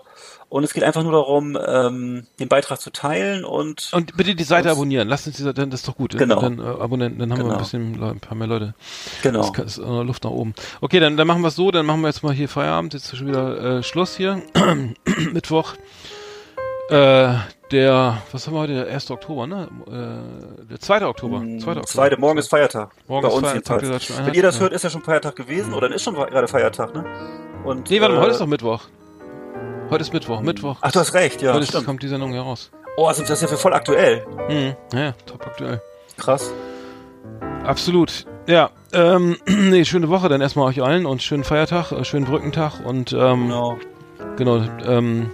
und 0.54 0.64
es 0.64 0.72
geht 0.74 0.84
einfach 0.84 1.02
nur 1.02 1.14
darum, 1.14 1.58
ähm, 1.68 2.28
den 2.40 2.48
Beitrag 2.48 2.80
zu 2.80 2.92
teilen 2.92 3.44
und, 3.44 3.90
Und 3.92 4.16
bitte 4.16 4.36
die 4.36 4.44
Seite 4.44 4.70
abonnieren. 4.70 5.08
Lasst 5.08 5.26
uns 5.26 5.36
die 5.38 5.42
Seite, 5.42 5.62
dann 5.62 5.72
das 5.72 5.80
ist 5.80 5.88
doch 5.88 5.96
gut. 5.98 6.16
Genau. 6.16 6.40
Dann, 6.40 6.60
äh, 6.60 6.62
abonnieren, 6.62 7.18
dann 7.18 7.32
haben 7.32 7.40
wir 7.40 7.44
Genau. 7.46 7.56
ein 7.56 7.60
bisschen, 7.60 7.96
Le- 8.00 8.12
ein 8.12 8.20
paar 8.20 8.38
mehr 8.38 8.46
Leute. 8.46 8.76
genau. 9.24 9.40
Das 9.40 9.54
kann- 9.54 9.66
ist 9.66 9.80
äh, 9.80 9.82
Luft 10.04 10.24
nach 10.26 10.30
oben. 10.32 10.54
Okay, 10.80 11.00
dann, 11.00 11.18
dann 11.18 11.26
machen 11.26 11.42
wir 11.42 11.48
es 11.48 11.56
so, 11.56 11.72
dann 11.72 11.88
machen 11.88 12.02
wir 12.02 12.08
jetzt 12.10 12.22
mal 12.22 12.34
hier 12.34 12.48
Feierabend. 12.48 12.94
Jetzt 12.94 13.12
ist 13.12 13.18
schon 13.18 13.28
wieder 13.28 13.78
äh, 13.80 13.84
Schluss 13.84 14.16
hier. 14.16 14.44
Mittwoch. 15.34 15.74
Äh, 16.90 17.34
der, 17.72 18.22
was 18.32 18.46
haben 18.46 18.54
wir 18.54 18.60
heute? 18.60 18.74
Der 18.86 18.94
1. 18.94 19.10
Oktober, 19.10 19.48
ne? 19.48 19.68
Äh, 19.88 20.66
der 20.70 20.80
2. 20.80 21.08
Oktober. 21.08 21.40
2. 21.40 21.46
Oktober. 21.56 21.76
Hm, 21.78 21.86
Zweite, 21.88 22.18
morgen 22.20 22.38
ist 22.38 22.50
Feiertag. 22.50 22.92
Morgen 23.08 23.24
bei 23.24 23.30
ist 23.30 23.34
uns 23.40 23.48
Feiertag, 23.48 23.82
jedenfalls. 23.82 24.26
Wenn 24.28 24.34
ihr 24.36 24.44
das 24.44 24.60
hört, 24.60 24.74
ist 24.74 24.84
ja 24.84 24.90
schon 24.92 25.02
Feiertag 25.02 25.36
gewesen 25.36 25.74
oder 25.74 25.88
dann 25.88 25.96
ist 25.96 26.04
schon 26.04 26.14
gerade 26.14 26.48
Feiertag, 26.48 26.94
ne? 26.94 27.06
Und, 27.66 27.90
Nee, 27.90 28.00
warte 28.02 28.14
mal, 28.14 28.20
äh, 28.20 28.24
heute 28.24 28.32
ist 28.34 28.42
doch 28.42 28.46
Mittwoch. 28.46 28.82
Heute 29.94 30.02
ist 30.02 30.12
Mittwoch. 30.12 30.42
Mittwoch. 30.42 30.78
Ach, 30.82 30.92
du 30.92 31.00
hast 31.00 31.14
recht, 31.14 31.44
ja. 31.44 31.54
heute 31.54 31.66
ist, 31.66 31.86
kommt 31.86 32.02
die 32.02 32.08
Sendung 32.08 32.32
hier 32.32 32.42
raus. 32.42 32.72
Oh, 32.98 33.06
also 33.06 33.22
das 33.22 33.30
ist 33.30 33.42
ja 33.44 33.48
für 33.48 33.58
voll 33.58 33.76
aktuell. 33.76 34.26
Mhm. 34.50 34.76
Ja, 34.92 35.12
top 35.28 35.46
aktuell. 35.46 35.84
Krass. 36.18 36.52
Absolut. 37.64 38.26
Ja, 38.48 38.72
ähm, 38.92 39.38
nee, 39.46 39.86
schöne 39.86 40.10
Woche 40.10 40.30
dann 40.30 40.42
erstmal 40.42 40.68
euch 40.68 40.82
allen 40.82 41.06
und 41.06 41.22
schönen 41.22 41.44
Feiertag, 41.44 41.92
äh, 41.92 42.04
schönen 42.06 42.26
Brückentag 42.26 42.84
und 42.84 43.14
ähm, 43.14 43.50
Genau. 43.50 43.78
genau, 44.36 44.64
ähm, 44.84 45.30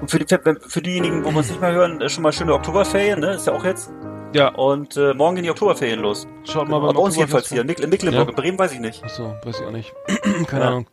Und 0.00 0.08
für, 0.12 0.20
die, 0.20 0.26
für 0.68 0.80
diejenigen, 0.80 1.24
wo 1.24 1.30
wir 1.30 1.38
uns 1.38 1.48
nicht 1.50 1.60
mehr 1.60 1.72
hören, 1.72 2.00
äh, 2.00 2.08
schon 2.08 2.22
mal 2.22 2.32
schöne 2.32 2.54
Oktoberferien, 2.54 3.18
ne? 3.18 3.32
Ist 3.34 3.48
ja 3.48 3.52
auch 3.52 3.64
jetzt. 3.64 3.90
ja, 4.32 4.46
Und 4.54 4.96
äh, 4.96 5.12
morgen 5.12 5.34
gehen 5.34 5.42
die 5.42 5.50
Oktoberferien 5.50 5.98
los. 5.98 6.28
schaut 6.44 6.68
mal 6.68 6.76
Aber 6.76 6.92
bei 6.94 7.00
uns 7.00 7.16
jedenfalls 7.16 7.48
hier. 7.48 7.64
Mecklenburg, 7.64 8.12
Ja. 8.14 8.22
in 8.28 8.34
Bremen 8.36 8.58
weiß 8.60 8.74
ich 8.74 8.80
nicht. 8.80 9.02
Achso, 9.02 9.34
weiß 9.42 9.58
ich 9.58 9.66
auch 9.66 9.72
nicht. 9.72 9.92
Keine 10.46 10.62
Ja. 10.62 10.68
Ahnung. 10.68 10.86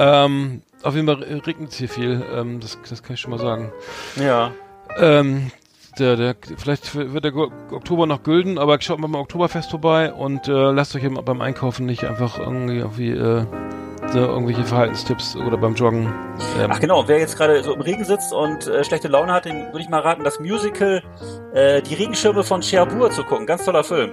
Ähm, 0.00 0.62
auf 0.84 0.94
jeden 0.94 1.06
Fall 1.06 1.22
regnet 1.46 1.70
es 1.70 1.76
hier 1.76 1.88
viel, 1.88 2.24
ähm, 2.34 2.60
das, 2.60 2.78
das 2.88 3.02
kann 3.02 3.14
ich 3.14 3.20
schon 3.20 3.30
mal 3.30 3.38
sagen. 3.40 3.72
Ja. 4.16 4.52
Ähm, 4.98 5.50
der, 5.98 6.16
der, 6.16 6.34
vielleicht 6.56 6.94
wird 6.94 7.24
der 7.24 7.32
Go- 7.32 7.50
Oktober 7.70 8.06
noch 8.06 8.22
gülden, 8.22 8.58
aber 8.58 8.80
schaut 8.80 8.98
mal 8.98 9.06
beim 9.08 9.20
Oktoberfest 9.20 9.70
vorbei 9.70 10.12
und 10.12 10.48
äh, 10.48 10.52
lasst 10.72 10.94
euch 10.96 11.02
beim 11.24 11.40
Einkaufen 11.40 11.86
nicht 11.86 12.04
einfach 12.04 12.38
irgendwie, 12.38 12.78
irgendwie 12.78 13.10
äh, 13.10 13.44
so 14.12 14.18
irgendwelche 14.18 14.64
Verhaltenstipps 14.64 15.36
oder 15.36 15.56
beim 15.56 15.74
Joggen. 15.74 16.12
Ähm, 16.60 16.70
Ach 16.70 16.80
genau, 16.80 17.06
wer 17.08 17.18
jetzt 17.18 17.36
gerade 17.38 17.62
so 17.62 17.72
im 17.74 17.80
Regen 17.80 18.04
sitzt 18.04 18.32
und 18.32 18.66
äh, 18.66 18.84
schlechte 18.84 19.08
Laune 19.08 19.32
hat, 19.32 19.44
dem 19.46 19.56
würde 19.68 19.80
ich 19.80 19.88
mal 19.88 20.00
raten, 20.00 20.24
das 20.24 20.38
Musical 20.40 21.02
äh, 21.54 21.80
Die 21.82 21.94
Regenschirme 21.94 22.42
von 22.44 22.60
Cherbourg 22.60 23.12
zu 23.12 23.24
gucken. 23.24 23.46
Ganz 23.46 23.64
toller 23.64 23.84
Film. 23.84 24.10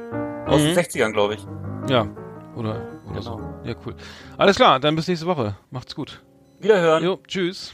Aus 0.47 0.61
Mhm. 0.61 0.65
den 0.67 0.78
60ern, 0.78 1.11
glaube 1.11 1.34
ich. 1.36 1.45
Ja, 1.89 2.07
oder, 2.55 2.82
oder 3.09 3.22
so. 3.22 3.36
Genau. 3.36 3.49
Ja, 3.63 3.74
cool. 3.86 3.95
Alles 4.38 4.55
klar, 4.55 4.80
dann 4.80 4.95
bis 4.95 5.07
nächste 5.07 5.26
Woche. 5.28 5.55
Macht's 5.72 5.95
gut. 5.95 6.22
Wiederhören. 6.64 7.03
Jo, 7.03 7.20
tschüss. 7.28 7.74